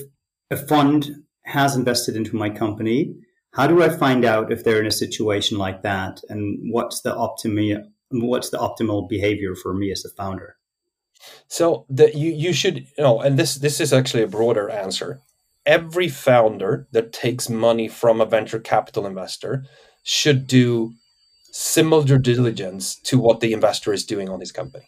a 0.50 0.56
fund 0.56 1.24
has 1.44 1.74
invested 1.74 2.16
into 2.16 2.36
my 2.36 2.50
company, 2.50 3.14
how 3.54 3.66
do 3.66 3.82
I 3.82 3.88
find 3.88 4.24
out 4.24 4.52
if 4.52 4.62
they're 4.62 4.80
in 4.80 4.86
a 4.86 4.90
situation 4.90 5.58
like 5.58 5.82
that? 5.82 6.20
And 6.28 6.72
what's 6.72 7.00
the 7.00 7.14
optimal, 7.14 7.84
what's 8.10 8.50
the 8.50 8.58
optimal 8.58 9.08
behavior 9.08 9.54
for 9.54 9.72
me 9.72 9.90
as 9.90 10.04
a 10.04 10.10
founder? 10.10 10.56
So 11.48 11.84
that 11.88 12.14
you 12.14 12.30
you 12.30 12.52
should 12.52 12.78
you 12.96 13.04
know, 13.04 13.20
and 13.20 13.38
this 13.38 13.56
this 13.56 13.80
is 13.80 13.92
actually 13.92 14.22
a 14.22 14.28
broader 14.28 14.70
answer. 14.70 15.20
Every 15.66 16.08
founder 16.08 16.86
that 16.92 17.12
takes 17.12 17.48
money 17.48 17.88
from 17.88 18.20
a 18.20 18.26
venture 18.26 18.60
capital 18.60 19.06
investor 19.06 19.64
should 20.02 20.46
do 20.46 20.94
similar 21.50 22.04
due 22.04 22.18
diligence 22.18 22.96
to 23.00 23.18
what 23.18 23.40
the 23.40 23.52
investor 23.52 23.92
is 23.92 24.04
doing 24.04 24.28
on 24.28 24.40
his 24.40 24.52
company. 24.52 24.86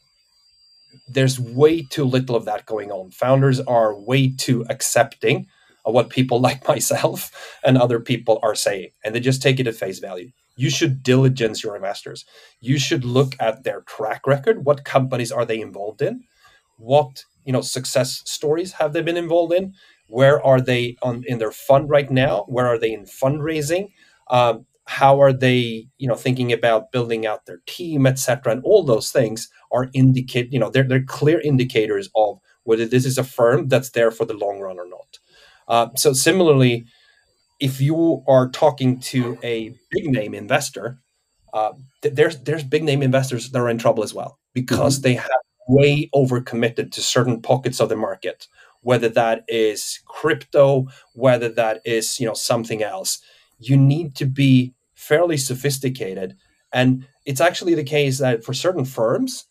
There's 1.08 1.38
way 1.40 1.82
too 1.82 2.04
little 2.04 2.36
of 2.36 2.44
that 2.44 2.66
going 2.66 2.90
on. 2.90 3.10
Founders 3.12 3.60
are 3.60 3.94
way 3.98 4.32
too 4.36 4.64
accepting 4.68 5.46
of 5.84 5.94
what 5.94 6.10
people 6.10 6.40
like 6.48 6.66
myself 6.68 7.58
and 7.64 7.76
other 7.76 8.00
people 8.00 8.38
are 8.42 8.54
saying, 8.54 8.90
and 9.04 9.14
they 9.14 9.20
just 9.20 9.42
take 9.42 9.60
it 9.60 9.66
at 9.66 9.74
face 9.74 9.98
value 9.98 10.30
you 10.60 10.68
should 10.68 11.02
diligence 11.02 11.64
your 11.64 11.74
investors. 11.74 12.26
You 12.60 12.78
should 12.78 13.02
look 13.02 13.34
at 13.40 13.64
their 13.64 13.80
track 13.80 14.26
record. 14.26 14.66
What 14.66 14.84
companies 14.84 15.32
are 15.32 15.46
they 15.46 15.58
involved 15.58 16.02
in? 16.02 16.24
What 16.76 17.24
you 17.46 17.52
know 17.52 17.62
success 17.62 18.22
stories 18.26 18.72
have 18.72 18.92
they 18.92 19.00
been 19.00 19.16
involved 19.16 19.54
in? 19.54 19.72
Where 20.06 20.44
are 20.44 20.60
they 20.60 20.96
on 21.02 21.24
in 21.26 21.38
their 21.38 21.50
fund 21.50 21.88
right 21.88 22.10
now? 22.10 22.44
Where 22.46 22.66
are 22.66 22.78
they 22.78 22.92
in 22.92 23.04
fundraising? 23.04 23.92
Um, 24.28 24.66
how 24.90 25.22
are 25.22 25.32
they 25.32 25.86
you 25.98 26.08
know 26.08 26.16
thinking 26.16 26.52
about 26.52 26.90
building 26.90 27.24
out 27.24 27.46
their 27.46 27.60
team, 27.66 28.06
etc. 28.06 28.52
And 28.52 28.64
all 28.64 28.82
those 28.82 29.12
things 29.12 29.48
are 29.70 29.88
indicate 29.94 30.52
you 30.52 30.58
know 30.58 30.68
they're 30.68 30.88
they're 30.88 31.04
clear 31.04 31.40
indicators 31.40 32.10
of 32.16 32.40
whether 32.64 32.84
this 32.84 33.06
is 33.06 33.16
a 33.16 33.22
firm 33.22 33.68
that's 33.68 33.90
there 33.90 34.10
for 34.10 34.24
the 34.24 34.34
long 34.34 34.58
run 34.58 34.80
or 34.80 34.88
not. 34.88 35.18
Uh, 35.68 35.88
so 35.96 36.12
similarly, 36.12 36.86
if 37.60 37.80
you 37.80 38.24
are 38.26 38.48
talking 38.48 38.98
to 38.98 39.38
a 39.44 39.72
big 39.92 40.06
name 40.06 40.34
investor, 40.34 40.98
uh, 41.54 41.72
th- 42.02 42.16
there's 42.16 42.38
there's 42.40 42.64
big 42.64 42.82
name 42.82 43.00
investors 43.00 43.48
that 43.48 43.58
are 43.58 43.70
in 43.70 43.78
trouble 43.78 44.02
as 44.02 44.12
well 44.12 44.40
because 44.54 44.96
mm-hmm. 44.96 45.02
they 45.04 45.14
have 45.14 45.30
way 45.68 46.10
overcommitted 46.12 46.90
to 46.90 47.00
certain 47.00 47.40
pockets 47.40 47.78
of 47.78 47.88
the 47.88 47.96
market, 47.96 48.48
whether 48.80 49.08
that 49.08 49.44
is 49.46 50.00
crypto, 50.06 50.88
whether 51.14 51.48
that 51.48 51.80
is 51.84 52.18
you 52.18 52.26
know 52.26 52.34
something 52.34 52.82
else. 52.82 53.20
You 53.60 53.76
need 53.76 54.16
to 54.16 54.26
be 54.26 54.74
fairly 55.10 55.36
sophisticated, 55.36 56.36
and 56.72 57.04
it's 57.26 57.40
actually 57.40 57.74
the 57.74 57.90
case 57.98 58.18
that 58.18 58.44
for 58.44 58.54
certain 58.54 58.84
firms, 58.84 59.46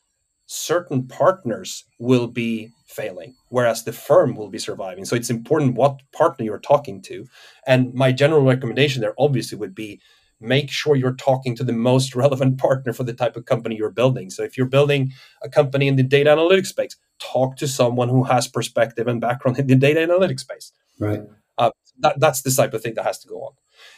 certain 0.46 1.06
partners 1.06 1.84
will 2.00 2.28
be 2.28 2.72
failing, 2.88 3.36
whereas 3.50 3.84
the 3.84 3.92
firm 3.92 4.38
will 4.38 4.50
be 4.50 4.58
surviving. 4.58 5.04
So 5.04 5.18
it's 5.18 5.30
important 5.30 5.76
what 5.76 6.00
partner 6.14 6.46
you're 6.46 6.68
talking 6.74 7.02
to. 7.04 7.28
And 7.68 7.94
my 7.94 8.14
general 8.14 8.44
recommendation 8.44 9.02
there 9.02 9.14
obviously 9.20 9.58
would 9.58 9.76
be 9.76 10.00
make 10.40 10.72
sure 10.72 10.96
you're 10.96 11.26
talking 11.28 11.58
to 11.58 11.66
the 11.66 11.74
most 11.74 12.16
relevant 12.24 12.58
partner 12.58 12.94
for 12.94 13.04
the 13.04 13.14
type 13.14 13.36
of 13.36 13.44
company 13.46 13.76
you're 13.76 13.92
building. 14.02 14.30
So 14.30 14.44
if 14.44 14.58
you're 14.58 14.76
building 14.78 15.12
a 15.44 15.50
company 15.50 15.90
in 15.90 15.98
the 15.98 16.04
data 16.04 16.30
analytics 16.30 16.68
space, 16.68 16.96
talk 17.20 17.58
to 17.58 17.68
someone 17.68 18.08
who 18.08 18.24
has 18.24 18.48
perspective 18.48 19.08
and 19.10 19.20
background 19.20 19.60
in 19.60 19.68
the 19.68 19.76
data 19.76 20.00
analytics 20.00 20.40
space. 20.40 20.72
Right. 21.00 21.22
That, 22.00 22.20
that's 22.20 22.42
the 22.42 22.52
type 22.52 22.74
of 22.74 22.82
thing 22.82 22.96
that 22.96 23.06
has 23.06 23.20
to 23.20 23.28
go 23.28 23.42
on. 23.42 23.54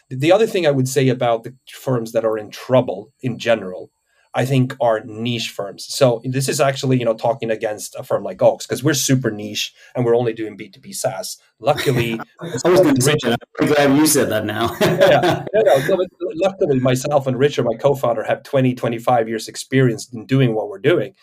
The 0.10 0.32
other 0.32 0.48
thing 0.48 0.68
I 0.68 0.72
would 0.72 0.88
say 0.88 1.08
about 1.10 1.44
the 1.44 1.56
firms 1.70 2.12
that 2.12 2.26
are 2.26 2.38
in 2.38 2.52
trouble 2.52 3.14
in 3.22 3.38
general 3.38 3.92
I 4.34 4.46
think 4.46 4.76
are 4.80 5.02
niche 5.04 5.50
firms. 5.50 5.86
So 5.86 6.22
this 6.24 6.48
is 6.48 6.62
actually, 6.62 6.98
you 7.00 7.06
know, 7.06 7.14
talking 7.14 7.52
against 7.52 7.96
a 7.96 8.04
firm 8.04 8.24
like 8.24 8.42
Oxx 8.42 8.66
because 8.66 8.84
we're 8.84 8.94
super 8.94 9.30
niche 9.30 9.74
and 9.94 10.06
we're 10.06 10.16
only 10.16 10.34
doing 10.34 10.58
B2B 10.58 10.96
SaaS. 10.96 11.38
Luckily, 11.60 12.20
I 12.42 12.70
was 12.70 12.82
going 12.82 12.96
to 12.96 13.02
say 13.02 13.16
that. 13.24 13.40
I'm 13.60 13.68
glad 13.68 13.98
you 13.98 14.08
said 14.08 14.30
that 14.30 14.46
now. 14.46 14.76
yeah, 14.82 15.46
yeah, 15.54 15.96
luckily, 16.36 16.80
myself 16.80 17.28
and 17.28 17.38
Richard, 17.38 17.66
my 17.66 17.76
co-founder, 17.78 18.24
have 18.24 18.44
20, 18.44 18.74
25 18.74 19.28
years 19.28 19.48
experience 19.48 20.12
in 20.14 20.26
doing 20.26 20.56
what 20.56 20.70
we're 20.70 20.80
doing. 20.80 21.14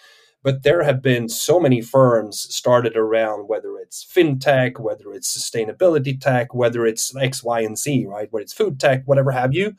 But 0.42 0.62
there 0.62 0.82
have 0.84 1.02
been 1.02 1.28
so 1.28 1.58
many 1.58 1.80
firms 1.80 2.46
started 2.54 2.96
around 2.96 3.48
whether 3.48 3.76
it's 3.76 4.04
fintech, 4.04 4.78
whether 4.78 5.12
it's 5.12 5.36
sustainability 5.36 6.18
tech, 6.18 6.54
whether 6.54 6.86
it's 6.86 7.14
X, 7.16 7.42
Y, 7.42 7.60
and 7.60 7.76
Z, 7.76 8.06
right? 8.06 8.28
Whether 8.30 8.42
it's 8.42 8.52
food 8.52 8.78
tech, 8.78 9.02
whatever 9.04 9.32
have 9.32 9.52
you. 9.52 9.74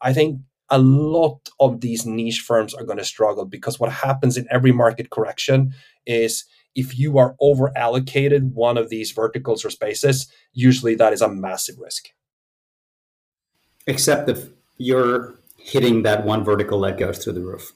I 0.00 0.12
think 0.12 0.40
a 0.68 0.78
lot 0.78 1.48
of 1.58 1.80
these 1.80 2.06
niche 2.06 2.40
firms 2.40 2.74
are 2.74 2.84
going 2.84 2.98
to 2.98 3.04
struggle 3.04 3.44
because 3.44 3.78
what 3.78 3.92
happens 3.92 4.36
in 4.36 4.46
every 4.50 4.72
market 4.72 5.10
correction 5.10 5.74
is 6.06 6.44
if 6.74 6.98
you 6.98 7.18
are 7.18 7.34
over 7.40 7.76
allocated 7.76 8.54
one 8.54 8.78
of 8.78 8.88
these 8.88 9.10
verticals 9.10 9.64
or 9.64 9.70
spaces, 9.70 10.30
usually 10.52 10.94
that 10.94 11.12
is 11.12 11.20
a 11.20 11.28
massive 11.28 11.76
risk. 11.78 12.08
Except 13.86 14.28
if 14.28 14.48
you're 14.78 15.34
hitting 15.56 16.02
that 16.02 16.24
one 16.24 16.44
vertical 16.44 16.80
that 16.80 16.98
goes 16.98 17.22
through 17.22 17.34
the 17.34 17.40
roof. 17.40 17.72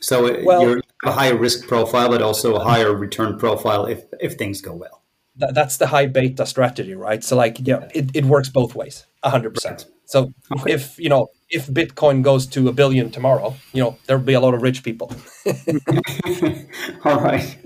So 0.00 0.42
well, 0.42 0.62
you're 0.62 0.80
a 1.04 1.12
higher 1.12 1.36
risk 1.36 1.66
profile, 1.66 2.08
but 2.08 2.22
also 2.22 2.56
a 2.56 2.64
higher 2.64 2.94
return 2.94 3.38
profile 3.38 3.86
if, 3.86 4.04
if 4.20 4.34
things 4.34 4.60
go 4.60 4.74
well. 4.74 5.02
that's 5.36 5.76
the 5.78 5.86
high 5.86 6.06
beta 6.06 6.44
strategy, 6.46 6.94
right? 6.94 7.24
So 7.24 7.36
like, 7.36 7.58
yeah, 7.60 7.88
it, 7.94 8.10
it 8.14 8.24
works 8.24 8.48
both 8.48 8.74
ways, 8.74 9.06
hundred 9.24 9.54
percent. 9.54 9.86
So 10.04 10.32
okay. 10.52 10.72
if, 10.72 10.98
you 10.98 11.08
know, 11.08 11.28
if 11.48 11.66
Bitcoin 11.66 12.22
goes 12.22 12.46
to 12.48 12.68
a 12.68 12.72
billion 12.72 13.10
tomorrow, 13.10 13.54
you 13.72 13.82
know, 13.82 13.96
there'll 14.06 14.22
be 14.22 14.34
a 14.34 14.40
lot 14.40 14.54
of 14.54 14.62
rich 14.62 14.82
people. 14.82 15.12
All 17.04 17.20
right. 17.20 17.56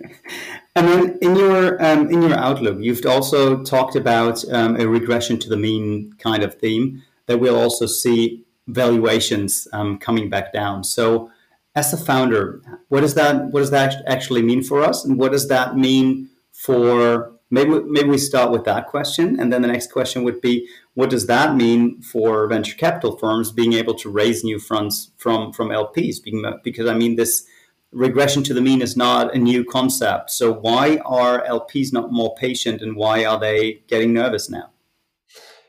And 0.77 0.89
then 0.89 1.19
in 1.21 1.37
your 1.37 1.83
um, 1.85 2.11
in 2.11 2.23
your 2.23 2.35
outlook, 2.35 2.79
you've 2.81 3.05
also 3.07 3.63
talked 3.63 3.95
about 3.95 4.45
um, 4.53 4.77
a 4.81 4.89
regression 4.89 5.39
to 5.41 5.49
the 5.49 5.57
mean 5.57 6.13
kind 6.19 6.43
of 6.43 6.59
theme 6.59 7.03
that 7.27 7.39
we'll 7.39 7.59
also 7.59 7.87
see 7.87 8.45
valuations 8.67 9.69
um, 9.73 9.99
coming 9.99 10.29
back 10.29 10.53
down. 10.53 10.83
So, 10.83 11.31
as 11.75 11.93
a 11.93 11.97
founder, 11.97 12.63
what 12.89 13.01
does 13.01 13.15
that 13.15 13.47
what 13.51 13.61
does 13.61 13.71
that 13.71 14.03
actually 14.07 14.43
mean 14.43 14.63
for 14.63 14.83
us, 14.83 15.05
and 15.05 15.19
what 15.19 15.33
does 15.33 15.49
that 15.49 15.77
mean 15.77 16.29
for 16.53 17.33
maybe 17.51 17.81
maybe 17.87 18.09
we 18.09 18.19
start 18.19 18.51
with 18.51 18.65
that 18.65 18.87
question, 18.87 19.39
and 19.41 19.53
then 19.53 19.63
the 19.63 19.69
next 19.69 19.91
question 19.93 20.23
would 20.25 20.41
be, 20.41 20.69
what 20.95 21.11
does 21.11 21.27
that 21.27 21.57
mean 21.57 22.01
for 22.01 22.47
venture 22.47 22.77
capital 22.77 23.17
firms 23.19 23.53
being 23.53 23.73
able 23.73 23.95
to 23.95 24.09
raise 24.09 24.45
new 24.45 24.59
funds 24.59 25.11
from 25.17 25.53
from 25.53 25.69
LPs? 25.69 26.17
Because 26.63 26.89
I 26.89 26.95
mean 26.95 27.17
this 27.17 27.45
regression 27.91 28.43
to 28.43 28.55
the 28.55 28.61
mean 28.61 28.83
is 28.83 28.97
not 28.97 29.35
a 29.35 29.39
new 29.39 29.65
concept. 29.65 30.31
So 30.31 30.53
why 30.53 30.99
are 31.07 31.45
LPs 31.47 31.93
not 31.93 32.13
more 32.13 32.35
patient 32.35 32.83
and 32.83 32.97
why 32.97 33.25
are 33.25 33.39
they 33.39 33.83
getting 33.87 34.13
nervous 34.13 34.51
now? 34.51 34.74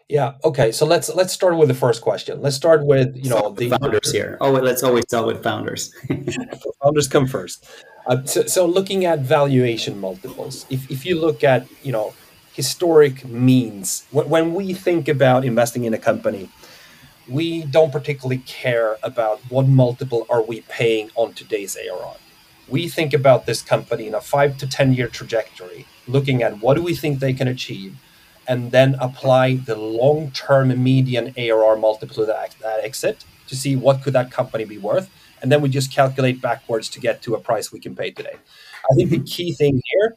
Yeah. 0.07 0.33
Okay. 0.43 0.71
So 0.71 0.85
let's 0.85 1.09
let's 1.15 1.33
start 1.33 1.57
with 1.57 1.67
the 1.67 1.73
first 1.73 2.01
question. 2.01 2.41
Let's 2.41 2.55
start 2.55 2.85
with 2.85 3.15
you 3.15 3.29
know 3.29 3.53
the 3.57 3.69
founders 3.69 4.11
here. 4.11 4.37
Oh, 4.39 4.51
let's 4.51 4.83
always 4.83 5.05
start 5.07 5.25
with 5.25 5.41
founders. 5.41 5.93
founders 6.83 7.07
come 7.07 7.25
first. 7.25 7.65
Uh, 8.05 8.23
so, 8.23 8.45
so 8.45 8.65
looking 8.67 9.05
at 9.05 9.19
valuation 9.19 9.99
multiples, 9.99 10.67
if 10.69 10.89
if 10.91 11.05
you 11.05 11.19
look 11.19 11.43
at 11.43 11.67
you 11.81 11.91
know 11.91 12.13
historic 12.53 13.25
means, 13.25 14.05
when 14.11 14.53
we 14.53 14.73
think 14.73 15.07
about 15.07 15.43
investing 15.43 15.85
in 15.85 15.93
a 15.93 15.97
company, 15.97 16.49
we 17.27 17.63
don't 17.63 17.91
particularly 17.91 18.37
care 18.45 18.97
about 19.03 19.39
what 19.49 19.67
multiple 19.67 20.25
are 20.29 20.41
we 20.41 20.61
paying 20.61 21.09
on 21.15 21.33
today's 21.33 21.75
ARR. 21.75 22.15
We 22.67 22.87
think 22.87 23.13
about 23.13 23.45
this 23.45 23.61
company 23.61 24.07
in 24.07 24.13
a 24.13 24.21
five 24.21 24.57
to 24.59 24.67
10 24.67 24.93
year 24.93 25.07
trajectory, 25.07 25.85
looking 26.07 26.43
at 26.43 26.59
what 26.59 26.75
do 26.75 26.83
we 26.83 26.95
think 26.95 27.19
they 27.19 27.33
can 27.33 27.47
achieve, 27.47 27.95
and 28.47 28.71
then 28.71 28.95
apply 28.99 29.55
the 29.55 29.75
long 29.75 30.31
term 30.31 30.83
median 30.83 31.33
ARR 31.37 31.75
multiple 31.77 32.15
to 32.15 32.25
that, 32.25 32.55
that 32.61 32.83
exit 32.83 33.23
to 33.47 33.55
see 33.55 33.75
what 33.75 34.01
could 34.01 34.13
that 34.13 34.31
company 34.31 34.65
be 34.65 34.77
worth. 34.77 35.09
And 35.41 35.51
then 35.51 35.61
we 35.61 35.69
just 35.69 35.91
calculate 35.91 36.41
backwards 36.41 36.89
to 36.89 36.99
get 36.99 37.21
to 37.23 37.35
a 37.35 37.39
price 37.39 37.71
we 37.71 37.79
can 37.79 37.95
pay 37.95 38.11
today. 38.11 38.35
I 38.89 38.95
think 38.95 39.09
the 39.09 39.19
key 39.19 39.53
thing 39.53 39.81
here, 39.91 40.15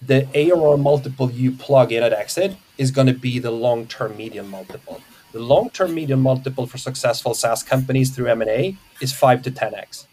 the 0.00 0.28
ARR 0.34 0.76
multiple 0.76 1.30
you 1.30 1.52
plug 1.52 1.92
in 1.92 2.02
at 2.02 2.12
exit 2.12 2.56
is 2.76 2.90
going 2.90 3.06
to 3.08 3.12
be 3.12 3.38
the 3.38 3.50
long 3.50 3.86
term 3.86 4.16
median 4.16 4.48
multiple 4.48 5.00
the 5.32 5.40
long-term 5.40 5.94
median 5.94 6.20
multiple 6.20 6.66
for 6.66 6.78
successful 6.78 7.34
SaaS 7.34 7.62
companies 7.62 8.10
through 8.10 8.26
M&A 8.26 8.76
is 9.00 9.12
5 9.12 9.42
to 9.42 9.50
10x. 9.50 10.06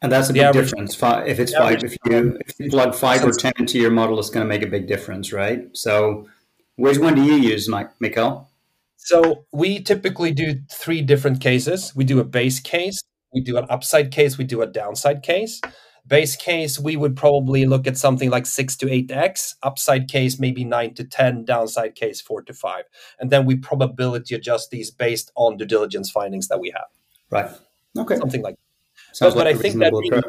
And 0.00 0.12
that's 0.12 0.30
a 0.30 0.32
big 0.32 0.42
average, 0.42 0.70
difference. 0.70 0.96
If 1.26 1.40
it's 1.40 1.52
five, 1.52 1.82
if 1.82 1.96
you, 2.04 2.38
if 2.46 2.60
you 2.60 2.70
plug 2.70 2.94
five 2.94 3.24
or 3.24 3.32
ten 3.32 3.52
into 3.58 3.78
your 3.78 3.90
model, 3.90 4.18
it's 4.20 4.30
going 4.30 4.46
to 4.46 4.48
make 4.48 4.62
a 4.62 4.70
big 4.70 4.86
difference, 4.86 5.32
right? 5.32 5.68
So, 5.76 6.28
which 6.76 6.98
one 6.98 7.16
do 7.16 7.22
you 7.22 7.34
use, 7.34 7.68
Mike, 7.68 7.90
Mikael? 7.98 8.48
So 8.96 9.46
we 9.52 9.80
typically 9.80 10.32
do 10.32 10.60
three 10.70 11.00
different 11.00 11.40
cases. 11.40 11.94
We 11.96 12.04
do 12.04 12.20
a 12.20 12.24
base 12.24 12.60
case, 12.60 13.02
we 13.32 13.40
do 13.40 13.56
an 13.56 13.64
upside 13.70 14.10
case, 14.12 14.36
we 14.36 14.44
do 14.44 14.60
a 14.60 14.66
downside 14.66 15.22
case. 15.22 15.60
Base 16.06 16.36
case, 16.36 16.78
we 16.78 16.96
would 16.96 17.16
probably 17.16 17.66
look 17.66 17.86
at 17.86 17.98
something 17.98 18.30
like 18.30 18.46
six 18.46 18.76
to 18.76 18.90
eight 18.90 19.10
X. 19.10 19.56
Upside 19.62 20.08
case, 20.08 20.38
maybe 20.38 20.64
nine 20.64 20.94
to 20.94 21.04
10. 21.04 21.44
Downside 21.44 21.94
case, 21.94 22.20
four 22.20 22.42
to 22.42 22.54
five. 22.54 22.84
And 23.18 23.30
then 23.30 23.44
we 23.44 23.56
probability 23.56 24.34
adjust 24.34 24.70
these 24.70 24.90
based 24.90 25.32
on 25.36 25.56
due 25.58 25.66
diligence 25.66 26.10
findings 26.10 26.48
that 26.48 26.60
we 26.60 26.70
have. 26.70 26.86
Right. 27.30 27.50
Okay. 27.98 28.16
Something 28.16 28.42
like 28.42 28.54
that. 28.54 28.67
Sounds 29.12 29.34
but 29.34 29.46
like 29.46 29.54
what 29.54 29.54
I 29.54 29.58
think 29.58 29.78
that 29.78 29.92
means, 29.92 30.24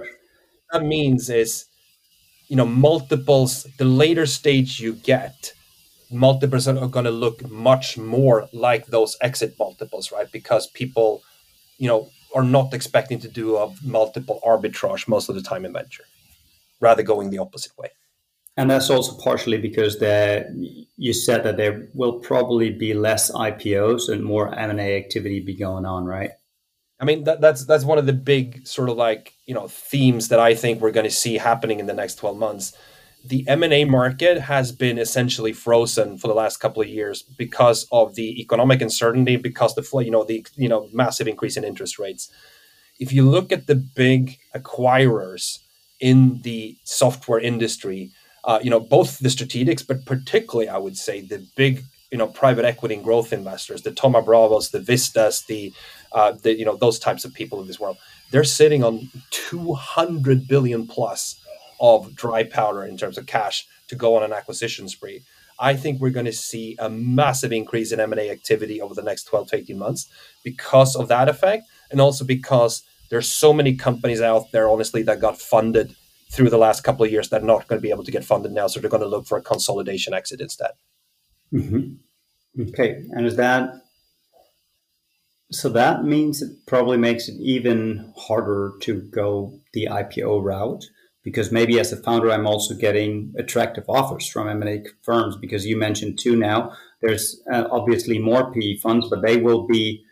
that 0.72 0.84
means 0.84 1.30
is, 1.30 1.66
you 2.48 2.56
know, 2.56 2.66
multiples, 2.66 3.64
the 3.78 3.86
later 3.86 4.26
stage 4.26 4.80
you 4.80 4.94
get, 4.94 5.54
multiples 6.12 6.68
are 6.68 6.88
going 6.88 7.06
to 7.06 7.12
look 7.12 7.48
much 7.50 7.98
more 7.98 8.50
like 8.52 8.88
those 8.88 9.16
exit 9.22 9.56
multiples, 9.60 10.12
right? 10.12 10.32
Because 10.32 10.68
people, 10.68 11.22
you 11.78 11.88
know, 11.88 12.10
are 12.34 12.44
not 12.44 12.74
expecting 12.74 13.20
to 13.20 13.28
do 13.28 13.58
a 13.58 13.74
multiple 13.84 14.40
arbitrage 14.46 15.08
most 15.08 15.30
of 15.30 15.36
the 15.36 15.42
time 15.42 15.66
in 15.66 15.74
venture, 15.74 16.06
rather 16.80 17.04
going 17.04 17.30
the 17.30 17.38
opposite 17.38 17.78
way. 17.78 17.90
And 18.58 18.70
that's 18.70 18.90
also 18.90 19.16
partially 19.24 19.58
because 19.58 19.96
you 20.98 21.14
said 21.14 21.44
that 21.44 21.58
there 21.58 21.88
will 21.94 22.20
probably 22.20 22.72
be 22.72 22.94
less 22.94 23.32
IPOs 23.32 24.10
and 24.10 24.24
more 24.24 24.54
M&A 24.54 24.98
activity 24.98 25.40
be 25.40 25.54
going 25.56 25.86
on, 25.86 26.06
right? 26.06 26.32
I 27.00 27.06
mean, 27.06 27.24
that, 27.24 27.40
that's 27.40 27.66
that's 27.66 27.86
one 27.86 27.98
of 27.98 28.06
the 28.06 28.14
big 28.14 28.68
sort 28.68 28.90
of 28.90 28.98
like 28.98 29.34
you 29.46 29.54
know 29.54 29.68
themes 29.68 30.28
that 30.30 30.40
I 30.40 30.56
think 30.56 30.82
we're 30.82 30.92
going 30.92 31.06
to 31.06 31.12
see 31.12 31.38
happening 31.38 31.80
in 31.80 31.86
the 31.86 31.94
next 31.94 32.16
twelve 32.16 32.38
months 32.38 32.74
the 33.24 33.48
M&A 33.48 33.84
market 33.86 34.40
has 34.40 34.72
been 34.72 34.98
essentially 34.98 35.52
frozen 35.52 36.18
for 36.18 36.28
the 36.28 36.34
last 36.34 36.58
couple 36.58 36.82
of 36.82 36.88
years 36.88 37.22
because 37.22 37.86
of 37.92 38.16
the 38.16 38.40
economic 38.40 38.82
uncertainty, 38.82 39.36
because 39.36 39.76
the 39.76 40.04
you 40.04 40.12
know 40.12 40.24
the 40.24 40.46
you 40.56 40.70
know 40.70 40.88
massive 40.94 41.28
increase 41.28 41.58
in 41.58 41.64
interest 41.64 42.00
rates. 42.00 42.32
If 43.00 43.12
you 43.12 43.30
look 43.30 43.52
at 43.52 43.68
the 43.68 43.76
big 43.76 44.40
acquirers 44.56 45.60
in 46.00 46.42
the 46.44 46.78
software 46.84 47.40
industry, 47.40 48.12
uh, 48.46 48.60
you 48.62 48.70
know 48.70 48.80
both 48.80 49.20
the 49.20 49.30
strategics, 49.30 49.86
but 49.86 50.06
particularly 50.06 50.70
I 50.70 50.78
would 50.78 50.98
say 50.98 51.20
the 51.20 51.46
big 51.58 51.84
you 52.12 52.18
know 52.18 52.28
private 52.28 52.64
equity 52.64 52.96
and 52.96 53.04
growth 53.04 53.34
investors, 53.34 53.82
the 53.82 53.92
Thoma 53.92 54.22
Bravos, 54.22 54.72
the 54.72 54.80
Vistas, 54.80 55.44
the 55.46 55.74
uh, 56.12 56.32
the 56.32 56.58
you 56.58 56.66
know 56.66 56.76
those 56.76 57.00
types 57.00 57.26
of 57.26 57.34
people 57.34 57.62
in 57.62 57.68
this 57.68 57.80
world, 57.80 57.98
they're 58.32 58.44
sitting 58.44 58.84
on 58.84 59.10
200 59.32 60.48
billion 60.48 60.88
plus 60.88 61.40
of 61.80 62.16
dry 62.16 62.44
powder 62.44 62.84
in 62.84 62.98
terms 62.98 63.18
of 63.18 63.26
cash 63.26 63.66
to 63.88 63.96
go 63.96 64.16
on 64.16 64.24
an 64.24 64.34
acquisition 64.34 64.88
spree. 64.88 65.22
I 65.60 65.76
think 65.76 66.00
we're 66.00 66.10
going 66.10 66.26
to 66.26 66.34
see 66.34 66.78
a 66.80 66.90
massive 66.90 67.52
increase 67.52 67.92
in 67.92 68.00
M&A 68.00 68.30
activity 68.30 68.82
over 68.82 68.94
the 68.94 69.02
next 69.02 69.26
12 69.26 69.50
to 69.50 69.58
18 69.58 69.78
months 69.78 70.10
because 70.44 70.96
of 70.96 71.10
that 71.10 71.28
effect 71.28 71.66
and 71.92 72.00
also 72.00 72.24
because 72.24 72.84
there's 73.10 73.30
so 73.30 73.52
many 73.52 73.76
companies 73.76 74.22
out 74.22 74.52
there 74.52 74.70
honestly 74.70 75.04
that 75.04 75.20
got 75.20 75.38
funded 75.38 75.96
through 76.32 76.50
the 76.50 76.58
last 76.58 76.84
couple 76.84 77.04
of 77.04 77.12
years 77.12 77.30
that 77.30 77.42
are 77.42 77.46
not 77.46 77.68
going 77.68 77.80
to 77.80 77.84
be 77.84 77.90
able 77.90 78.04
to 78.04 78.12
get 78.12 78.24
funded 78.24 78.52
now 78.52 78.68
so 78.68 78.80
they're 78.80 78.90
going 78.90 79.04
to 79.04 79.10
look 79.10 79.26
for 79.26 79.38
a 79.38 79.42
consolidation 79.42 80.14
exit 80.14 80.40
instead. 80.40 80.72
Mm-hmm. 81.52 82.62
Okay, 82.70 83.04
and 83.12 83.26
is 83.26 83.36
that 83.36 83.82
so 85.52 85.70
that 85.70 86.04
means 86.04 86.42
it 86.42 86.52
probably 86.68 86.98
makes 86.98 87.28
it 87.28 87.36
even 87.40 88.14
harder 88.18 88.74
to 88.82 89.02
go 89.02 89.60
the 89.74 89.88
IPO 89.90 90.44
route 90.44 90.86
because 91.24 91.52
maybe 91.52 91.80
as 91.80 91.92
a 91.92 91.98
founder 91.98 92.32
i'm 92.32 92.48
also 92.48 92.74
getting 92.74 93.34
attractive 93.38 93.84
offers 93.88 94.28
from 94.28 94.48
m&a 94.48 94.84
firms 95.04 95.36
because 95.38 95.66
you 95.66 95.78
mentioned 95.78 96.18
two 96.20 96.36
now 96.36 96.72
there's 97.02 97.42
uh, 97.52 97.66
obviously 97.72 98.20
more 98.20 98.52
pe 98.52 98.78
funds 98.78 99.08
but 99.10 99.22
they 99.22 99.38
will 99.38 99.68
be 99.68 100.04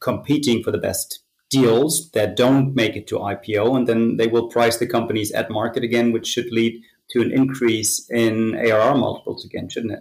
competing 0.00 0.62
for 0.62 0.70
the 0.70 0.78
best 0.78 1.20
deals 1.48 2.10
that 2.12 2.36
don't 2.36 2.74
make 2.74 2.96
it 2.96 3.06
to 3.06 3.16
ipo 3.16 3.76
and 3.76 3.86
then 3.86 4.16
they 4.16 4.26
will 4.26 4.48
price 4.48 4.76
the 4.78 4.86
companies 4.86 5.32
at 5.32 5.50
market 5.50 5.82
again 5.82 6.12
which 6.12 6.26
should 6.26 6.50
lead 6.50 6.80
to 7.08 7.20
an 7.20 7.32
increase 7.32 8.08
in 8.10 8.54
arr 8.56 8.94
multiples 8.96 9.44
again 9.44 9.68
shouldn't 9.68 9.92
it? 9.92 10.00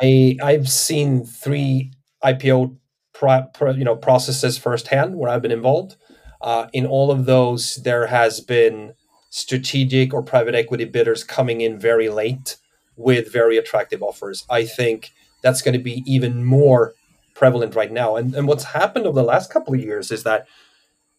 I 0.00 0.36
i've 0.42 0.68
seen 0.68 1.24
three 1.24 1.92
ipo 2.24 2.76
pro, 3.22 3.42
pro, 3.54 3.70
you 3.70 3.84
know 3.84 3.96
processes 3.96 4.58
firsthand 4.58 5.14
where 5.14 5.30
i've 5.30 5.42
been 5.42 5.52
involved 5.52 5.96
uh, 6.40 6.66
in 6.72 6.84
all 6.86 7.10
of 7.10 7.24
those 7.24 7.76
there 7.84 8.08
has 8.08 8.40
been 8.40 8.92
strategic 9.30 10.12
or 10.12 10.22
private 10.22 10.54
equity 10.54 10.84
bidders 10.84 11.24
coming 11.24 11.62
in 11.62 11.78
very 11.78 12.10
late 12.10 12.56
with 12.96 13.32
very 13.32 13.56
attractive 13.56 14.02
offers. 14.02 14.44
I 14.50 14.66
think 14.66 15.10
that's 15.42 15.62
going 15.62 15.72
to 15.72 15.82
be 15.82 16.02
even 16.06 16.44
more 16.44 16.92
prevalent 17.34 17.74
right 17.74 17.90
now. 17.90 18.16
And, 18.16 18.34
and 18.34 18.46
what's 18.46 18.64
happened 18.64 19.06
over 19.06 19.18
the 19.18 19.26
last 19.26 19.50
couple 19.50 19.72
of 19.72 19.80
years 19.80 20.10
is 20.10 20.22
that 20.24 20.46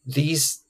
these 0.06 0.64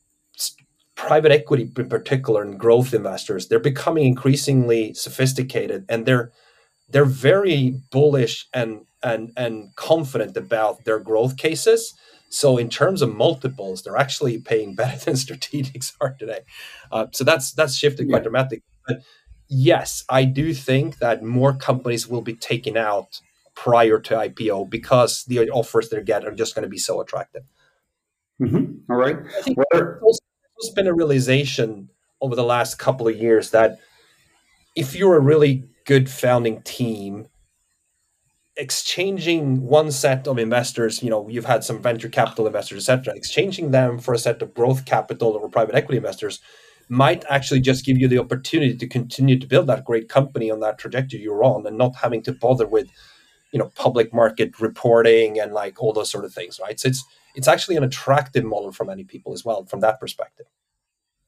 private 0.96 1.34
equity 1.34 1.70
in 1.78 1.90
particular 1.90 2.44
and 2.44 2.60
growth 2.60 2.94
investors 2.94 3.48
they're 3.48 3.60
becoming 3.60 4.06
increasingly 4.06 4.94
sophisticated 4.94 5.84
and 5.90 6.06
they're 6.06 6.32
they're 6.88 7.04
very 7.04 7.82
bullish 7.92 8.48
and 8.54 8.86
and 9.04 9.32
and 9.36 9.76
confident 9.76 10.38
about 10.38 10.86
their 10.86 11.00
growth 11.00 11.38
cases 11.38 11.94
So 12.30 12.58
in 12.58 12.70
terms 12.70 13.04
of 13.04 13.14
multiples, 13.14 13.84
they're 13.84 13.98
actually 13.98 14.40
paying 14.40 14.74
better 14.82 14.98
than 14.98 15.14
strategics 15.14 15.94
are 16.02 16.16
today. 16.18 16.42
Uh, 16.92 17.08
so 17.12 17.24
that's 17.24 17.54
that's 17.54 17.76
shifted 17.76 18.10
quite 18.10 18.20
yeah. 18.20 18.24
dramatically. 18.24 18.64
But 18.88 19.04
yes, 19.48 20.04
I 20.10 20.26
do 20.26 20.54
think 20.54 20.98
that 20.98 21.24
more 21.24 21.54
companies 21.54 22.08
will 22.08 22.22
be 22.24 22.34
taken 22.34 22.76
out 22.76 23.20
prior 23.56 24.00
to 24.00 24.16
IPO 24.16 24.70
because 24.70 25.24
the 25.26 25.50
offers 25.52 25.90
they 25.90 26.02
get 26.02 26.26
are 26.26 26.34
just 26.34 26.56
going 26.56 26.64
to 26.64 26.70
be 26.70 26.80
so 26.80 27.02
attractive. 27.02 27.44
Mm-hmm. 28.42 28.92
All 28.92 28.98
right. 28.98 29.18
I 29.38 29.42
think 29.44 29.58
there's 29.72 30.74
been 30.76 30.88
a 30.88 30.94
realization 30.94 31.90
over 32.20 32.36
the 32.36 32.44
last 32.44 32.80
couple 32.80 33.08
of 33.08 33.16
years 33.16 33.52
that 33.52 33.78
if 34.76 34.96
you're 34.96 35.16
a 35.16 35.20
really 35.22 35.66
good 35.86 36.10
founding 36.10 36.62
team, 36.64 37.28
exchanging 38.56 39.62
one 39.62 39.92
set 39.92 40.28
of 40.28 40.38
investors, 40.38 41.02
you 41.02 41.10
know, 41.10 41.28
you've 41.28 41.46
had 41.46 41.64
some 41.64 41.82
venture 41.82 42.10
capital 42.10 42.46
investors, 42.46 42.90
etc., 42.90 43.16
exchanging 43.16 43.72
them 43.72 43.98
for 43.98 44.14
a 44.14 44.20
set 44.20 44.42
of 44.42 44.54
growth 44.54 44.86
capital 44.86 45.32
or 45.32 45.50
private 45.50 45.76
equity 45.76 45.98
investors 45.98 46.40
might 46.90 47.24
actually 47.30 47.62
just 47.62 47.86
give 47.86 47.98
you 47.98 48.08
the 48.08 48.20
opportunity 48.20 48.76
to 48.76 48.88
continue 48.88 49.40
to 49.40 49.48
build 49.48 49.68
that 49.68 49.86
great 49.86 50.10
company 50.10 50.52
on 50.52 50.60
that 50.60 50.78
trajectory 50.78 51.20
you're 51.20 51.44
on 51.44 51.66
and 51.66 51.78
not 51.78 51.96
having 51.96 52.22
to 52.22 52.32
bother 52.34 52.68
with 52.68 52.88
you 53.52 53.60
know 53.60 53.72
public 53.76 54.14
market 54.14 54.60
reporting 54.60 55.40
and 55.40 55.54
like 55.54 55.82
all 55.82 55.94
those 55.94 56.12
sort 56.12 56.26
of 56.26 56.34
things 56.34 56.60
right 56.62 56.80
so 56.80 56.90
it's 56.90 57.04
it's 57.36 57.48
actually 57.48 57.78
an 57.78 57.84
attractive 57.84 58.44
model 58.44 58.72
for 58.72 58.84
many 58.84 59.04
people 59.04 59.34
as 59.34 59.46
well 59.46 59.66
from 59.66 59.80
that 59.80 60.00
perspective 60.00 60.46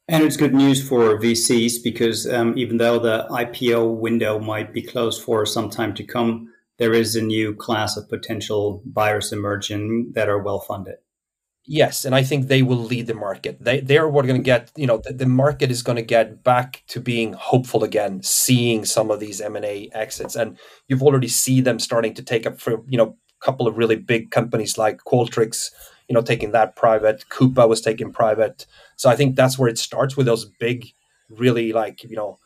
and 0.07 0.23
it's 0.23 0.37
good 0.37 0.53
news 0.53 0.87
for 0.87 1.19
VCs 1.19 1.83
because 1.83 2.31
um, 2.31 2.55
even 2.55 2.77
though 2.77 2.99
the 2.99 3.25
IPO 3.31 3.97
window 3.97 4.37
might 4.37 4.71
be 4.71 4.83
closed 4.83 5.23
for 5.23 5.47
some 5.47 5.67
time 5.67 5.95
to 5.95 6.03
come, 6.03 6.53
there 6.77 6.93
is 6.93 7.15
a 7.15 7.21
new 7.21 7.55
class 7.55 7.97
of 7.97 8.09
potential 8.09 8.81
buyers 8.85 9.31
emerging 9.31 10.11
that 10.15 10.29
are 10.29 10.41
well 10.41 10.59
funded. 10.59 10.95
Yes, 11.67 12.05
and 12.05 12.13
I 12.13 12.21
think 12.21 12.47
they 12.47 12.61
will 12.61 12.77
lead 12.77 13.07
the 13.07 13.15
market. 13.15 13.57
They 13.59 13.79
they're 13.79 14.07
what 14.07 14.27
going 14.27 14.39
to 14.39 14.43
get. 14.43 14.71
You 14.75 14.85
know, 14.85 15.01
the, 15.03 15.13
the 15.13 15.25
market 15.25 15.71
is 15.71 15.81
going 15.81 15.95
to 15.95 16.03
get 16.03 16.43
back 16.43 16.83
to 16.89 16.99
being 16.99 17.33
hopeful 17.33 17.83
again, 17.83 18.21
seeing 18.21 18.85
some 18.85 19.09
of 19.09 19.19
these 19.19 19.41
M 19.41 19.55
and 19.55 19.65
A 19.65 19.89
exits, 19.93 20.35
and 20.35 20.59
you've 20.87 21.01
already 21.01 21.27
see 21.27 21.61
them 21.61 21.79
starting 21.79 22.13
to 22.15 22.23
take 22.23 22.45
up 22.45 22.59
for 22.59 22.83
you 22.87 22.97
know 22.99 23.17
a 23.41 23.45
couple 23.45 23.67
of 23.67 23.77
really 23.77 23.95
big 23.95 24.29
companies 24.29 24.77
like 24.77 24.99
Qualtrics. 25.07 25.71
You 26.07 26.13
know, 26.13 26.21
taking 26.21 26.51
that 26.51 26.75
private. 26.75 27.25
Coupa 27.29 27.67
was 27.67 27.81
taken 27.81 28.13
private. 28.13 28.67
So 28.95 29.09
I 29.09 29.15
think 29.15 29.35
that's 29.35 29.57
where 29.57 29.67
it 29.67 29.79
starts 29.79 30.15
with 30.15 30.27
those 30.27 30.45
big, 30.59 30.85
really 31.31 31.73
like 31.73 32.03
you 32.03 32.15
know, 32.15 32.37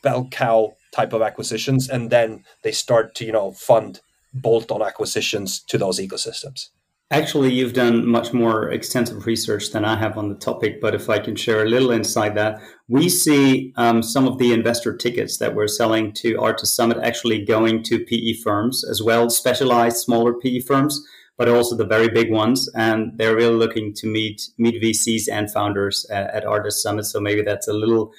bell 0.00 0.28
cow 0.30 0.76
type 0.94 1.12
of 1.12 1.22
acquisitions, 1.22 1.88
and 1.88 2.10
then 2.10 2.44
they 2.62 2.72
start 2.72 3.14
to 3.16 3.24
you 3.24 3.32
know 3.32 3.52
fund 3.52 4.00
bolt-on 4.32 4.82
acquisitions 4.82 5.60
to 5.60 5.78
those 5.78 5.98
ecosystems. 6.00 6.68
Actually, 7.10 7.52
you've 7.52 7.74
done 7.74 8.06
much 8.06 8.32
more 8.32 8.70
extensive 8.70 9.26
research 9.26 9.70
than 9.70 9.84
I 9.84 9.96
have 9.96 10.16
on 10.16 10.30
the 10.30 10.34
topic, 10.34 10.80
but 10.80 10.94
if 10.94 11.08
I 11.08 11.18
can 11.18 11.36
share 11.36 11.62
a 11.62 11.68
little 11.68 11.90
insight 11.90 12.34
that 12.34 12.60
we 12.88 13.08
see 13.08 13.72
um, 13.76 14.02
some 14.02 14.26
of 14.26 14.38
the 14.38 14.52
investor 14.52 14.96
tickets 14.96 15.36
that 15.38 15.54
we're 15.54 15.68
selling 15.68 16.12
to 16.14 16.40
Artist 16.40 16.74
Summit 16.74 16.98
actually 17.02 17.44
going 17.44 17.82
to 17.84 18.04
PE 18.04 18.32
firms 18.42 18.82
as 18.90 19.02
well, 19.02 19.30
specialized 19.30 19.98
smaller 19.98 20.32
PE 20.32 20.60
firms, 20.60 21.00
but 21.36 21.48
also 21.48 21.76
the 21.76 21.86
very 21.86 22.08
big 22.08 22.32
ones. 22.32 22.68
And 22.74 23.16
they're 23.18 23.36
really 23.36 23.54
looking 23.54 23.92
to 23.94 24.06
meet 24.06 24.42
meet 24.58 24.82
VCs 24.82 25.28
and 25.30 25.50
founders 25.52 26.06
at, 26.10 26.34
at 26.34 26.44
Artist 26.46 26.82
Summit. 26.82 27.04
So 27.04 27.20
maybe 27.20 27.42
that's 27.42 27.68
a 27.68 27.74
little 27.74 28.12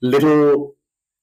little 0.00 0.76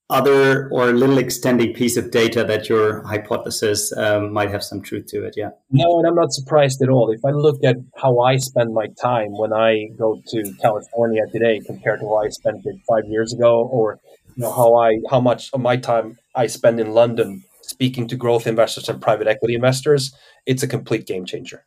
other 0.09 0.69
or 0.69 0.89
a 0.89 0.93
little 0.93 1.17
extending 1.17 1.73
piece 1.73 1.97
of 1.97 2.11
data 2.11 2.43
that 2.43 2.69
your 2.69 3.01
hypothesis 3.03 3.91
um, 3.97 4.31
might 4.31 4.51
have 4.51 4.63
some 4.63 4.81
truth 4.81 5.07
to 5.07 5.25
it. 5.25 5.33
Yeah. 5.35 5.49
No, 5.71 5.97
and 5.97 6.07
I'm 6.07 6.15
not 6.15 6.31
surprised 6.31 6.81
at 6.83 6.89
all. 6.89 7.09
If 7.11 7.25
I 7.25 7.31
look 7.31 7.63
at 7.63 7.77
how 7.95 8.19
I 8.19 8.37
spend 8.37 8.73
my 8.73 8.87
time 9.01 9.31
when 9.31 9.51
I 9.51 9.87
go 9.97 10.21
to 10.27 10.53
California 10.61 11.23
today 11.31 11.59
compared 11.65 12.01
to 12.01 12.05
how 12.05 12.17
I 12.17 12.29
spent 12.29 12.65
it 12.65 12.75
five 12.87 13.05
years 13.07 13.33
ago, 13.33 13.63
or 13.63 13.99
you 14.35 14.43
know 14.43 14.51
how 14.51 14.75
I 14.75 14.99
how 15.09 15.19
much 15.19 15.49
of 15.53 15.61
my 15.61 15.75
time 15.75 16.17
I 16.35 16.47
spend 16.47 16.79
in 16.79 16.93
London 16.93 17.43
speaking 17.61 18.07
to 18.09 18.15
growth 18.15 18.45
investors 18.45 18.87
and 18.87 19.01
private 19.01 19.27
equity 19.27 19.55
investors, 19.55 20.13
it's 20.45 20.61
a 20.61 20.67
complete 20.67 21.07
game 21.07 21.25
changer. 21.25 21.65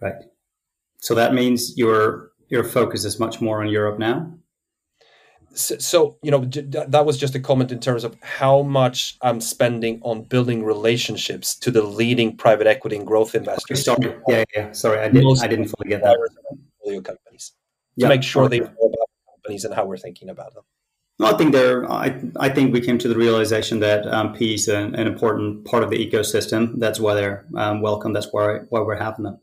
Right. 0.00 0.22
So 0.98 1.14
that 1.14 1.32
means 1.32 1.78
your 1.78 2.32
your 2.50 2.64
focus 2.64 3.06
is 3.06 3.18
much 3.18 3.40
more 3.40 3.62
on 3.62 3.68
Europe 3.68 3.98
now 3.98 4.34
so 5.52 6.16
you 6.22 6.30
know 6.30 6.44
that 6.44 7.04
was 7.04 7.18
just 7.18 7.34
a 7.34 7.40
comment 7.40 7.72
in 7.72 7.80
terms 7.80 8.04
of 8.04 8.16
how 8.22 8.62
much 8.62 9.18
i'm 9.22 9.40
spending 9.40 10.00
on 10.02 10.22
building 10.22 10.64
relationships 10.64 11.54
to 11.54 11.70
the 11.70 11.82
leading 11.82 12.36
private 12.36 12.66
equity 12.66 12.96
and 12.96 13.06
growth 13.06 13.34
investors 13.34 13.84
sorry 13.84 14.14
yeah 14.28 14.44
yeah 14.54 14.72
sorry 14.72 14.98
i 14.98 15.08
didn't 15.08 15.42
i 15.42 15.48
didn't 15.48 15.68
fully 15.68 15.88
get 15.88 16.02
that 16.02 16.16
portfolio 16.48 17.00
companies 17.00 17.52
to 17.98 18.02
yeah, 18.02 18.08
make 18.08 18.22
sure 18.22 18.44
okay. 18.44 18.60
they 18.60 18.64
know 18.64 18.72
about 18.72 19.08
companies 19.34 19.64
and 19.64 19.74
how 19.74 19.84
we're 19.84 19.96
thinking 19.96 20.28
about 20.28 20.54
them 20.54 20.62
I 21.22 21.34
think 21.34 21.52
there. 21.52 21.90
I, 21.90 22.18
I 22.38 22.48
think 22.48 22.72
we 22.72 22.80
came 22.80 22.96
to 22.96 23.06
the 23.06 23.14
realization 23.14 23.80
that 23.80 24.06
um, 24.06 24.32
PE 24.32 24.54
is 24.54 24.68
an, 24.68 24.94
an, 24.94 25.06
important 25.06 25.66
part 25.66 25.82
of 25.82 25.90
the 25.90 25.98
ecosystem. 25.98 26.78
That's 26.78 26.98
why 26.98 27.12
they're 27.12 27.44
um, 27.56 27.82
welcome. 27.82 28.14
That's 28.14 28.28
why 28.32 28.60
why 28.70 28.80
we're 28.80 28.96
having 28.96 29.24
them. 29.24 29.38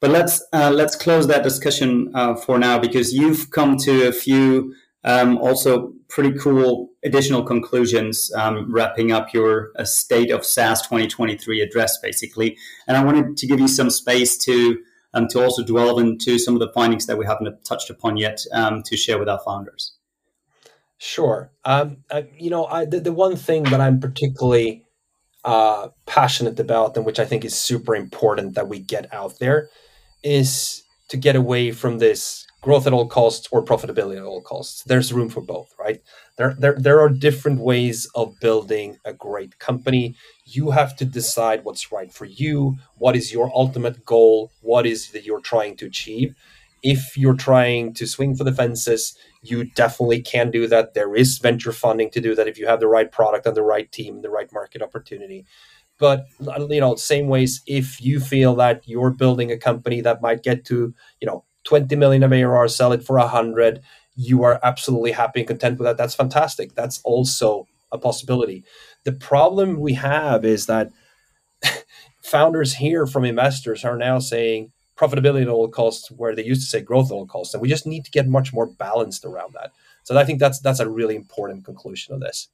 But 0.00 0.10
let's 0.10 0.42
uh, 0.54 0.70
let's 0.70 0.96
close 0.96 1.26
that 1.26 1.42
discussion 1.42 2.10
uh, 2.14 2.34
for 2.34 2.58
now 2.58 2.78
because 2.78 3.12
you've 3.12 3.50
come 3.50 3.76
to 3.78 4.08
a 4.08 4.12
few 4.12 4.74
um, 5.04 5.38
also, 5.38 5.92
pretty 6.08 6.36
cool 6.38 6.90
additional 7.04 7.42
conclusions 7.42 8.30
um, 8.34 8.70
wrapping 8.70 9.12
up 9.12 9.32
your 9.32 9.70
uh, 9.78 9.84
State 9.84 10.30
of 10.30 10.44
SaaS 10.44 10.82
2023 10.82 11.62
address, 11.62 11.98
basically. 11.98 12.56
And 12.86 12.96
I 12.96 13.04
wanted 13.04 13.36
to 13.38 13.46
give 13.46 13.60
you 13.60 13.68
some 13.68 13.90
space 13.90 14.36
to 14.38 14.78
um, 15.12 15.26
to 15.28 15.42
also 15.42 15.64
dwell 15.64 15.98
into 15.98 16.38
some 16.38 16.54
of 16.54 16.60
the 16.60 16.72
findings 16.72 17.06
that 17.06 17.18
we 17.18 17.26
haven't 17.26 17.64
touched 17.64 17.90
upon 17.90 18.16
yet 18.16 18.40
um, 18.52 18.82
to 18.84 18.96
share 18.96 19.18
with 19.18 19.28
our 19.28 19.40
founders. 19.44 19.96
Sure. 20.98 21.50
Um, 21.64 22.04
I, 22.12 22.28
you 22.38 22.50
know, 22.50 22.66
I, 22.66 22.84
the, 22.84 23.00
the 23.00 23.12
one 23.12 23.34
thing 23.34 23.64
that 23.64 23.80
I'm 23.80 23.98
particularly 23.98 24.84
uh, 25.44 25.88
passionate 26.06 26.60
about, 26.60 26.96
and 26.96 27.04
which 27.06 27.18
I 27.18 27.24
think 27.24 27.44
is 27.44 27.56
super 27.56 27.96
important 27.96 28.54
that 28.54 28.68
we 28.68 28.78
get 28.78 29.12
out 29.12 29.38
there, 29.40 29.70
is 30.22 30.84
to 31.08 31.16
get 31.16 31.34
away 31.34 31.72
from 31.72 31.98
this 31.98 32.46
growth 32.60 32.86
at 32.86 32.92
all 32.92 33.06
costs 33.06 33.48
or 33.50 33.64
profitability 33.64 34.16
at 34.16 34.24
all 34.24 34.42
costs. 34.42 34.82
There's 34.84 35.12
room 35.12 35.28
for 35.28 35.40
both, 35.40 35.74
right? 35.78 36.00
There, 36.36 36.54
there, 36.58 36.76
there 36.78 37.00
are 37.00 37.08
different 37.08 37.60
ways 37.60 38.06
of 38.14 38.38
building 38.40 38.98
a 39.04 39.12
great 39.12 39.58
company. 39.58 40.14
You 40.44 40.70
have 40.70 40.96
to 40.96 41.04
decide 41.04 41.64
what's 41.64 41.90
right 41.90 42.12
for 42.12 42.26
you. 42.26 42.76
What 42.96 43.16
is 43.16 43.32
your 43.32 43.50
ultimate 43.54 44.04
goal? 44.04 44.50
What 44.60 44.86
is 44.86 45.10
that 45.12 45.24
you're 45.24 45.40
trying 45.40 45.76
to 45.78 45.86
achieve? 45.86 46.34
If 46.82 47.16
you're 47.16 47.34
trying 47.34 47.92
to 47.94 48.06
swing 48.06 48.34
for 48.34 48.44
the 48.44 48.54
fences, 48.54 49.16
you 49.42 49.64
definitely 49.64 50.22
can 50.22 50.50
do 50.50 50.66
that. 50.66 50.94
There 50.94 51.14
is 51.14 51.38
venture 51.38 51.72
funding 51.72 52.10
to 52.10 52.20
do 52.20 52.34
that 52.34 52.48
if 52.48 52.58
you 52.58 52.66
have 52.66 52.80
the 52.80 52.88
right 52.88 53.10
product 53.10 53.46
and 53.46 53.56
the 53.56 53.62
right 53.62 53.90
team, 53.90 54.22
the 54.22 54.30
right 54.30 54.50
market 54.52 54.82
opportunity 54.82 55.46
but 55.98 56.24
you 56.70 56.80
know 56.80 56.96
same 56.96 57.28
ways 57.28 57.60
if 57.66 58.00
you 58.00 58.18
feel 58.18 58.56
that 58.56 58.80
you're 58.86 59.10
building 59.10 59.52
a 59.52 59.58
company 59.58 60.00
that 60.00 60.22
might 60.22 60.42
get 60.42 60.64
to 60.64 60.94
you 61.20 61.26
know 61.26 61.44
20 61.64 61.94
million 61.96 62.22
of 62.22 62.32
ARR, 62.32 62.68
sell 62.68 62.92
it 62.92 63.04
for 63.04 63.16
100, 63.16 63.80
you 64.16 64.42
are 64.44 64.60
absolutely 64.62 65.12
happy 65.12 65.40
and 65.40 65.48
content 65.48 65.78
with 65.78 65.86
that. 65.86 65.96
That's 65.96 66.14
fantastic. 66.14 66.74
That's 66.74 67.00
also 67.04 67.66
a 67.92 67.98
possibility. 67.98 68.64
The 69.04 69.12
problem 69.12 69.80
we 69.80 69.94
have 69.94 70.44
is 70.44 70.66
that 70.66 70.90
founders 72.22 72.74
here 72.74 73.06
from 73.06 73.24
investors 73.24 73.84
are 73.84 73.96
now 73.96 74.18
saying 74.18 74.72
profitability 74.96 75.42
at 75.42 75.48
all 75.48 75.68
costs, 75.68 76.10
where 76.10 76.34
they 76.34 76.44
used 76.44 76.62
to 76.62 76.68
say 76.68 76.80
growth 76.82 77.10
at 77.10 77.14
all 77.14 77.26
costs, 77.26 77.54
and 77.54 77.62
we 77.62 77.68
just 77.68 77.86
need 77.86 78.04
to 78.04 78.10
get 78.10 78.28
much 78.28 78.52
more 78.52 78.66
balanced 78.66 79.24
around 79.24 79.54
that. 79.54 79.72
So 80.04 80.16
I 80.16 80.24
think 80.24 80.38
that's 80.38 80.60
that's 80.60 80.80
a 80.80 80.88
really 80.88 81.16
important 81.16 81.64
conclusion 81.64 82.14
of 82.14 82.20
this. 82.20 82.48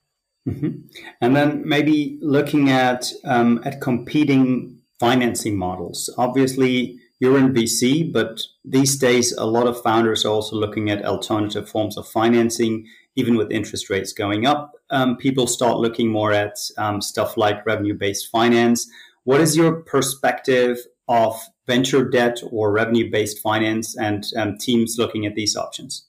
Mm-hmm. 0.46 0.86
And 1.20 1.34
then 1.34 1.62
maybe 1.66 2.18
looking 2.20 2.70
at 2.70 3.10
um, 3.24 3.60
at 3.64 3.80
competing 3.80 4.78
financing 5.00 5.56
models. 5.56 6.12
Obviously, 6.16 6.98
you're 7.18 7.38
in 7.38 7.54
VC, 7.54 8.12
but 8.12 8.42
these 8.64 8.98
days 8.98 9.32
a 9.32 9.46
lot 9.46 9.66
of 9.66 9.80
founders 9.82 10.24
are 10.24 10.32
also 10.32 10.56
looking 10.56 10.90
at 10.90 11.04
alternative 11.04 11.68
forms 11.68 11.96
of 11.96 12.06
financing. 12.06 12.86
Even 13.18 13.36
with 13.36 13.50
interest 13.50 13.88
rates 13.88 14.12
going 14.12 14.46
up, 14.46 14.72
um, 14.90 15.16
people 15.16 15.46
start 15.46 15.78
looking 15.78 16.10
more 16.10 16.32
at 16.32 16.58
um, 16.76 17.00
stuff 17.00 17.38
like 17.38 17.64
revenue-based 17.64 18.28
finance. 18.30 18.86
What 19.24 19.40
is 19.40 19.56
your 19.56 19.80
perspective 19.82 20.78
of 21.08 21.40
venture 21.66 22.08
debt 22.08 22.38
or 22.50 22.70
revenue-based 22.70 23.38
finance, 23.38 23.96
and 23.96 24.24
um, 24.36 24.58
teams 24.58 24.96
looking 24.98 25.24
at 25.24 25.34
these 25.34 25.56
options? 25.56 26.06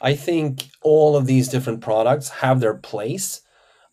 I 0.00 0.14
think 0.14 0.70
all 0.82 1.16
of 1.16 1.26
these 1.26 1.48
different 1.48 1.80
products 1.80 2.28
have 2.30 2.60
their 2.60 2.74
place. 2.74 3.42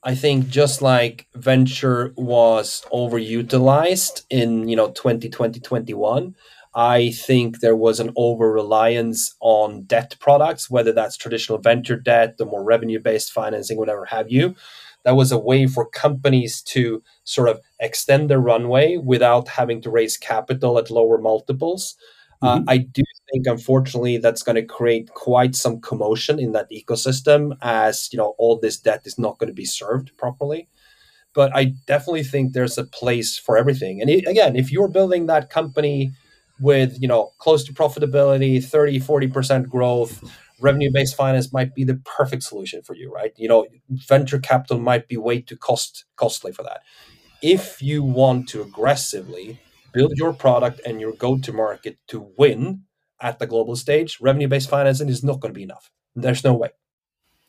I 0.07 0.15
think 0.15 0.47
just 0.47 0.81
like 0.81 1.27
venture 1.35 2.13
was 2.15 2.85
overutilized 2.93 4.23
in, 4.29 4.69
you 4.69 4.75
know, 4.77 4.91
2020, 4.91 5.59
21, 5.59 6.33
I 6.73 7.11
think 7.11 7.59
there 7.59 7.75
was 7.75 7.99
an 7.99 8.13
over 8.15 8.49
reliance 8.49 9.35
on 9.41 9.83
debt 9.83 10.15
products, 10.21 10.69
whether 10.69 10.93
that's 10.93 11.17
traditional 11.17 11.57
venture 11.57 11.97
debt, 11.97 12.37
the 12.37 12.45
more 12.45 12.63
revenue 12.63 13.01
based 13.01 13.33
financing, 13.33 13.77
whatever 13.77 14.05
have 14.05 14.31
you. 14.31 14.55
That 15.03 15.17
was 15.17 15.33
a 15.33 15.37
way 15.37 15.67
for 15.67 15.89
companies 15.89 16.61
to 16.61 17.03
sort 17.25 17.49
of 17.49 17.59
extend 17.81 18.29
their 18.29 18.39
runway 18.39 18.95
without 18.95 19.49
having 19.49 19.81
to 19.81 19.89
raise 19.89 20.15
capital 20.15 20.77
at 20.77 20.89
lower 20.89 21.17
multiples. 21.17 21.97
Uh, 22.41 22.57
mm-hmm. 22.57 22.69
I 22.69 22.77
do 22.77 23.03
think, 23.31 23.47
unfortunately, 23.47 24.17
that's 24.17 24.43
going 24.43 24.55
to 24.55 24.63
create 24.63 25.09
quite 25.13 25.55
some 25.55 25.81
commotion 25.81 26.39
in 26.39 26.51
that 26.51 26.69
ecosystem, 26.71 27.57
as 27.61 28.09
you 28.11 28.17
know, 28.17 28.35
all 28.37 28.59
this 28.59 28.77
debt 28.77 29.01
is 29.05 29.17
not 29.17 29.37
going 29.37 29.47
to 29.47 29.53
be 29.53 29.65
served 29.65 30.15
properly. 30.17 30.67
But 31.33 31.55
I 31.55 31.73
definitely 31.85 32.23
think 32.23 32.53
there's 32.53 32.77
a 32.77 32.83
place 32.83 33.37
for 33.37 33.57
everything. 33.57 34.01
And 34.01 34.09
it, 34.09 34.27
again, 34.27 34.55
if 34.55 34.71
you're 34.71 34.87
building 34.87 35.27
that 35.27 35.49
company 35.49 36.11
with 36.59 36.99
you 36.99 37.07
know 37.07 37.31
close 37.37 37.63
to 37.65 37.73
profitability, 37.73 38.63
30, 38.63 38.99
40 38.99 39.27
percent 39.27 39.69
growth, 39.69 40.23
revenue 40.59 40.91
based 40.91 41.15
finance 41.15 41.53
might 41.53 41.75
be 41.75 41.83
the 41.83 42.01
perfect 42.05 42.43
solution 42.43 42.81
for 42.81 42.95
you, 42.95 43.11
right? 43.11 43.33
You 43.37 43.47
know, 43.47 43.67
venture 43.89 44.39
capital 44.39 44.79
might 44.79 45.07
be 45.07 45.17
way 45.17 45.41
too 45.41 45.57
cost 45.57 46.05
costly 46.15 46.51
for 46.51 46.63
that. 46.63 46.81
If 47.41 47.81
you 47.81 48.03
want 48.03 48.49
to 48.49 48.61
aggressively 48.61 49.59
build 49.93 50.13
your 50.15 50.33
product 50.33 50.81
and 50.85 50.99
your 50.99 51.13
go 51.13 51.37
to 51.37 51.53
market 51.53 51.97
to 52.07 52.31
win 52.37 52.83
at 53.21 53.39
the 53.39 53.47
global 53.47 53.75
stage, 53.75 54.19
revenue 54.21 54.47
based 54.47 54.69
financing 54.69 55.09
is 55.09 55.23
not 55.23 55.39
going 55.39 55.53
to 55.53 55.57
be 55.57 55.63
enough. 55.63 55.91
There's 56.15 56.43
no 56.43 56.53
way. 56.53 56.69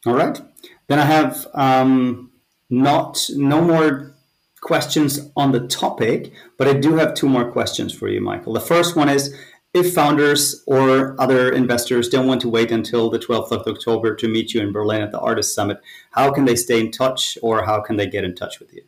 All 0.07 0.15
right. 0.15 0.41
Then 0.87 0.99
I 0.99 1.05
have 1.05 1.47
um, 1.55 2.33
not 2.71 3.29
no 3.31 3.61
more 3.61 4.15
questions 4.61 5.31
on 5.37 5.53
the 5.53 5.67
topic, 5.67 6.33
but 6.57 6.69
I 6.69 6.75
do 6.75 6.97
have 6.97 7.15
two 7.15 7.29
more 7.29 7.51
questions 7.51 7.93
for 7.93 8.09
you, 8.09 8.21
Michael. 8.21 8.53
The 8.53 8.61
first 8.61 8.97
one 8.97 9.09
is 9.09 9.37
if 9.75 9.95
founders 9.95 10.63
or 10.67 11.21
other 11.21 11.53
investors 11.53 12.09
don't 12.09 12.27
want 12.27 12.41
to 12.41 12.49
wait 12.49 12.73
until 12.73 13.11
the 13.11 13.19
12th 13.19 13.53
of 13.53 13.67
October 13.67 14.15
to 14.17 14.29
meet 14.29 14.55
you 14.55 14.61
in 14.61 14.73
Berlin 14.73 15.03
at 15.03 15.13
the 15.13 15.21
Artist 15.21 15.55
Summit, 15.55 15.81
how 16.13 16.33
can 16.33 16.47
they 16.47 16.57
stay 16.57 16.81
in 16.81 16.91
touch 16.91 17.37
or 17.43 17.65
how 17.65 17.81
can 17.81 17.97
they 17.97 18.07
get 18.07 18.25
in 18.25 18.35
touch 18.35 18.61
with 18.61 18.73
you? 18.73 18.83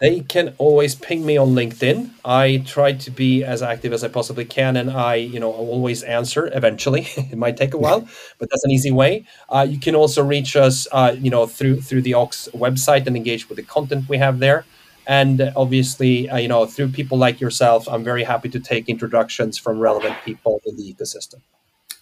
They 0.00 0.20
can 0.20 0.54
always 0.58 0.94
ping 0.94 1.24
me 1.24 1.36
on 1.36 1.50
LinkedIn. 1.54 2.10
I 2.24 2.62
try 2.66 2.92
to 2.92 3.10
be 3.10 3.44
as 3.44 3.62
active 3.62 3.92
as 3.92 4.02
I 4.02 4.08
possibly 4.08 4.44
can, 4.44 4.76
and 4.76 4.90
I, 4.90 5.14
you 5.14 5.38
know, 5.38 5.52
always 5.52 6.02
answer 6.02 6.50
eventually. 6.52 7.06
it 7.16 7.38
might 7.38 7.56
take 7.56 7.74
a 7.74 7.78
while, 7.78 8.00
but 8.38 8.48
that's 8.50 8.64
an 8.64 8.72
easy 8.72 8.90
way. 8.90 9.24
Uh, 9.48 9.66
you 9.68 9.78
can 9.78 9.94
also 9.94 10.22
reach 10.24 10.56
us, 10.56 10.88
uh, 10.92 11.14
you 11.18 11.30
know, 11.30 11.46
through 11.46 11.80
through 11.80 12.02
the 12.02 12.14
Oxx 12.14 12.48
website 12.54 13.06
and 13.06 13.16
engage 13.16 13.48
with 13.48 13.56
the 13.56 13.62
content 13.62 14.08
we 14.08 14.18
have 14.18 14.40
there. 14.40 14.64
And 15.06 15.52
obviously, 15.54 16.28
uh, 16.28 16.38
you 16.38 16.48
know, 16.48 16.66
through 16.66 16.88
people 16.88 17.18
like 17.18 17.40
yourself, 17.40 17.88
I'm 17.88 18.02
very 18.02 18.24
happy 18.24 18.48
to 18.50 18.60
take 18.60 18.88
introductions 18.88 19.58
from 19.58 19.78
relevant 19.78 20.16
people 20.24 20.60
in 20.66 20.76
the 20.76 20.92
ecosystem. 20.92 21.40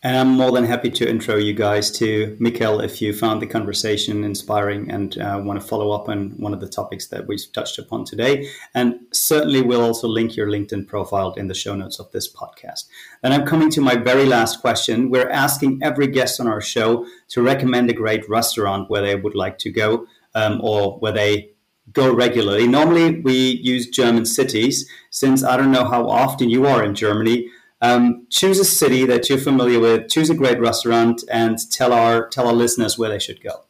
And 0.05 0.17
I'm 0.17 0.31
more 0.31 0.51
than 0.51 0.65
happy 0.65 0.91
to 0.91 1.09
intro 1.09 1.37
you 1.37 1.55
guys 1.55 1.89
to 1.93 2.37
Mikael 2.41 2.81
if 2.81 3.01
you 3.01 3.13
found 3.13 3.41
the 3.41 3.47
conversation 3.47 4.25
inspiring 4.25 4.91
and 4.91 5.17
uh, 5.17 5.41
want 5.41 5.61
to 5.61 5.67
follow 5.67 5.93
up 5.93 6.09
on 6.09 6.31
one 6.39 6.53
of 6.53 6.59
the 6.59 6.69
topics 6.69 7.07
that 7.09 7.29
we've 7.29 7.53
touched 7.53 7.79
upon 7.79 8.05
today. 8.05 8.49
And 8.75 8.99
certainly 9.13 9.63
we'll 9.63 9.81
also 9.81 10.09
link 10.09 10.35
your 10.35 10.49
LinkedIn 10.49 10.89
profile 10.89 11.35
in 11.35 11.47
the 11.47 11.55
show 11.55 11.77
notes 11.77 12.01
of 12.01 12.11
this 12.11 12.33
podcast. 12.33 12.87
And 13.23 13.33
I'm 13.33 13.47
coming 13.47 13.71
to 13.71 13.81
my 13.81 13.95
very 13.95 14.27
last 14.27 14.61
question. 14.61 15.09
We're 15.09 15.31
asking 15.31 15.79
every 15.85 16.09
guest 16.09 16.41
on 16.41 16.49
our 16.49 16.61
show 16.61 17.07
to 17.29 17.41
recommend 17.41 17.89
a 17.89 17.95
great 17.95 18.29
restaurant 18.29 18.91
where 18.91 19.03
they 19.03 19.15
would 19.15 19.37
like 19.37 19.59
to 19.59 19.71
go 19.71 20.09
um, 20.35 20.61
or 20.65 20.99
where 20.99 21.13
they 21.13 21.51
go 21.93 22.13
regularly. 22.13 22.67
Normally 22.67 23.21
we 23.21 23.35
use 23.35 23.89
German 23.89 24.27
cities 24.27 24.91
since 25.11 25.45
I 25.45 25.57
don't 25.57 25.71
know 25.71 25.85
how 25.85 26.09
often 26.09 26.49
you 26.49 26.67
are 26.67 26.83
in 26.83 26.97
Germany. 26.97 27.51
Um, 27.83 28.29
choose 28.31 28.61
a 28.61 28.65
city 28.65 29.05
that 29.07 29.29
you're 29.29 29.39
familiar 29.39 29.81
with. 29.81 30.09
Choose 30.09 30.31
a 30.31 30.35
great 30.37 30.61
restaurant, 30.61 31.25
and 31.31 31.59
tell 31.71 31.93
our 31.93 32.29
tell 32.29 32.47
our 32.47 32.55
listeners 32.55 32.97
where 32.97 33.11
they 33.11 33.19
should 33.19 33.43
go. 33.43 33.65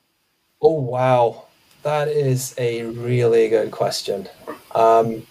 Oh 0.60 0.80
wow, 0.80 1.46
that 1.82 2.08
is 2.08 2.54
a 2.58 2.82
really 2.84 3.48
good 3.48 3.70
question. 3.70 4.28
Um, 4.74 5.26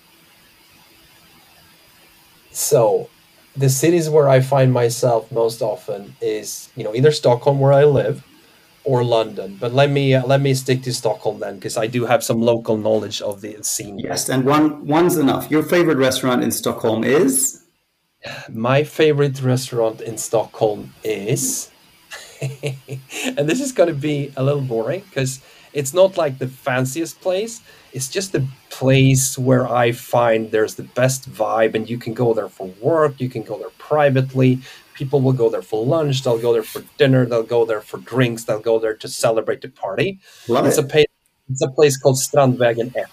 so, 2.51 3.09
the 3.55 3.69
cities 3.69 4.09
where 4.09 4.27
I 4.27 4.41
find 4.41 4.73
myself 4.73 5.31
most 5.31 5.61
often 5.61 6.15
is 6.19 6.69
you 6.75 6.83
know 6.83 6.95
either 6.95 7.11
Stockholm 7.11 7.59
where 7.59 7.73
I 7.73 7.83
live, 7.83 8.23
or 8.83 9.03
London. 9.03 9.57
But 9.59 9.73
let 9.73 9.91
me 9.91 10.15
uh, 10.15 10.25
let 10.25 10.41
me 10.41 10.55
stick 10.55 10.81
to 10.83 10.93
Stockholm 10.93 11.39
then, 11.39 11.55
because 11.55 11.77
I 11.77 11.85
do 11.85 12.05
have 12.05 12.23
some 12.23 12.41
local 12.41 12.77
knowledge 12.77 13.21
of 13.21 13.41
the 13.41 13.61
scene. 13.63 13.99
Yes, 13.99 14.27
and 14.27 14.43
one 14.43 14.87
one's 14.87 15.17
enough. 15.17 15.51
Your 15.51 15.63
favorite 15.63 15.97
restaurant 15.97 16.43
in 16.43 16.51
Stockholm 16.51 17.03
is 17.03 17.60
my 18.49 18.83
favorite 18.83 19.41
restaurant 19.41 20.01
in 20.01 20.17
Stockholm 20.17 20.93
is, 21.03 21.71
and 22.41 23.49
this 23.49 23.61
is 23.61 23.71
going 23.71 23.89
to 23.89 23.95
be 23.95 24.31
a 24.35 24.43
little 24.43 24.61
boring 24.61 25.01
because 25.01 25.41
it's 25.73 25.93
not 25.93 26.17
like 26.17 26.37
the 26.37 26.47
fanciest 26.47 27.21
place. 27.21 27.61
It's 27.93 28.09
just 28.09 28.31
the 28.31 28.45
place 28.69 29.37
where 29.37 29.67
I 29.67 29.91
find 29.91 30.51
there's 30.51 30.75
the 30.75 30.83
best 30.83 31.31
vibe, 31.31 31.75
and 31.75 31.89
you 31.89 31.97
can 31.97 32.13
go 32.13 32.33
there 32.33 32.49
for 32.49 32.67
work, 32.81 33.19
you 33.19 33.29
can 33.29 33.43
go 33.43 33.57
there 33.57 33.69
privately. 33.77 34.59
People 34.93 35.21
will 35.21 35.33
go 35.33 35.49
there 35.49 35.61
for 35.61 35.85
lunch, 35.85 36.23
they'll 36.23 36.37
go 36.37 36.53
there 36.53 36.63
for 36.63 36.83
dinner, 36.97 37.25
they'll 37.25 37.43
go 37.43 37.65
there 37.65 37.81
for 37.81 37.97
drinks, 37.97 38.43
they'll 38.43 38.59
go 38.59 38.77
there 38.77 38.95
to 38.95 39.07
celebrate 39.07 39.61
the 39.61 39.69
party. 39.69 40.19
Love 40.47 40.67
it's 40.67 40.77
it. 40.77 40.85
a 40.85 40.87
place, 40.87 41.05
it's 41.49 41.61
a 41.61 41.69
place 41.69 41.97
called 41.97 42.17
Strandvägen 42.17 42.93
1. 42.93 43.05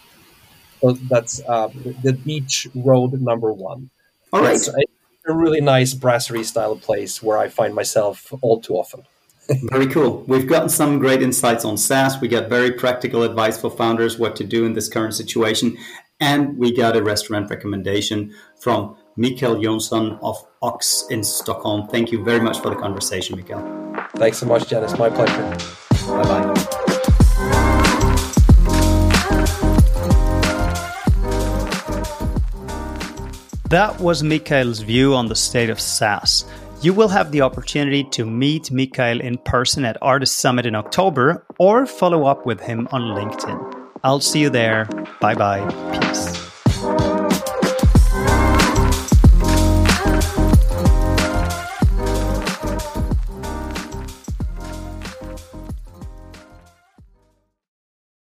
So 0.81 0.93
that's 1.09 1.41
uh, 1.49 1.69
the 2.03 2.13
beach 2.13 2.69
road 2.75 3.21
number 3.21 3.53
one. 3.53 3.91
All 4.33 4.43
right. 4.43 4.55
It's, 4.55 4.69
a 5.29 5.35
really 5.35 5.61
nice 5.61 5.95
brasserie 5.95 6.45
style 6.45 6.77
place 6.77 7.23
where 7.23 7.39
I 7.39 7.49
find 7.49 7.75
myself 7.75 8.33
all 8.41 8.61
too 8.61 8.75
often. 8.75 9.05
very 9.71 9.87
cool. 9.87 10.25
We've 10.27 10.47
gotten 10.47 10.69
some 10.69 10.99
great 10.99 11.23
insights 11.23 11.65
on 11.65 11.79
SaaS. 11.79 12.21
We 12.21 12.29
got 12.29 12.49
very 12.49 12.73
practical 12.73 13.23
advice 13.23 13.59
for 13.59 13.71
founders 13.71 14.19
what 14.19 14.37
to 14.37 14.45
do 14.45 14.67
in 14.67 14.75
this 14.75 14.89
current 14.89 15.15
situation. 15.15 15.77
And 16.21 16.59
we 16.59 16.77
got 16.77 16.97
a 16.97 17.03
restaurant 17.03 17.49
recommendation 17.49 18.35
from 18.61 18.97
Mikael 19.17 19.61
Johnsson 19.61 20.19
of 20.21 20.37
Oxx 20.63 21.07
in 21.11 21.23
Stockholm. 21.23 21.89
Thank 21.89 22.13
you 22.13 22.23
very 22.25 22.41
much 22.41 22.59
for 22.61 22.71
the 22.71 22.77
conversation, 22.77 23.37
Mikael. 23.37 23.63
Thanks 24.17 24.39
so 24.39 24.47
much, 24.47 24.65
Jannis. 24.65 24.99
My 24.99 25.09
pleasure. 25.09 25.77
Bye 26.07 26.23
bye. 26.25 26.65
That 33.69 34.01
was 34.01 34.23
Mikael's 34.23 34.81
view 34.81 35.15
on 35.15 35.27
the 35.27 35.35
state 35.35 35.69
of 35.69 35.79
SaaS. 35.79 36.47
You 36.81 36.95
will 36.95 37.09
have 37.09 37.31
the 37.33 37.43
opportunity 37.43 38.03
to 38.13 38.25
meet 38.25 38.71
Mikael 38.71 39.21
in 39.21 39.37
person 39.37 39.85
at 39.85 39.99
Artist 40.01 40.39
Summit 40.39 40.65
in 40.65 40.75
October 40.75 41.45
or 41.59 41.85
follow 41.85 42.25
up 42.25 42.47
with 42.47 42.61
him 42.61 42.89
on 42.93 43.03
LinkedIn. 43.03 43.89
I'll 44.03 44.21
see 44.21 44.41
you 44.41 44.49
there. 44.49 44.87
Bye 45.21 45.35
bye. 45.35 45.61
Peace. 46.01 47.18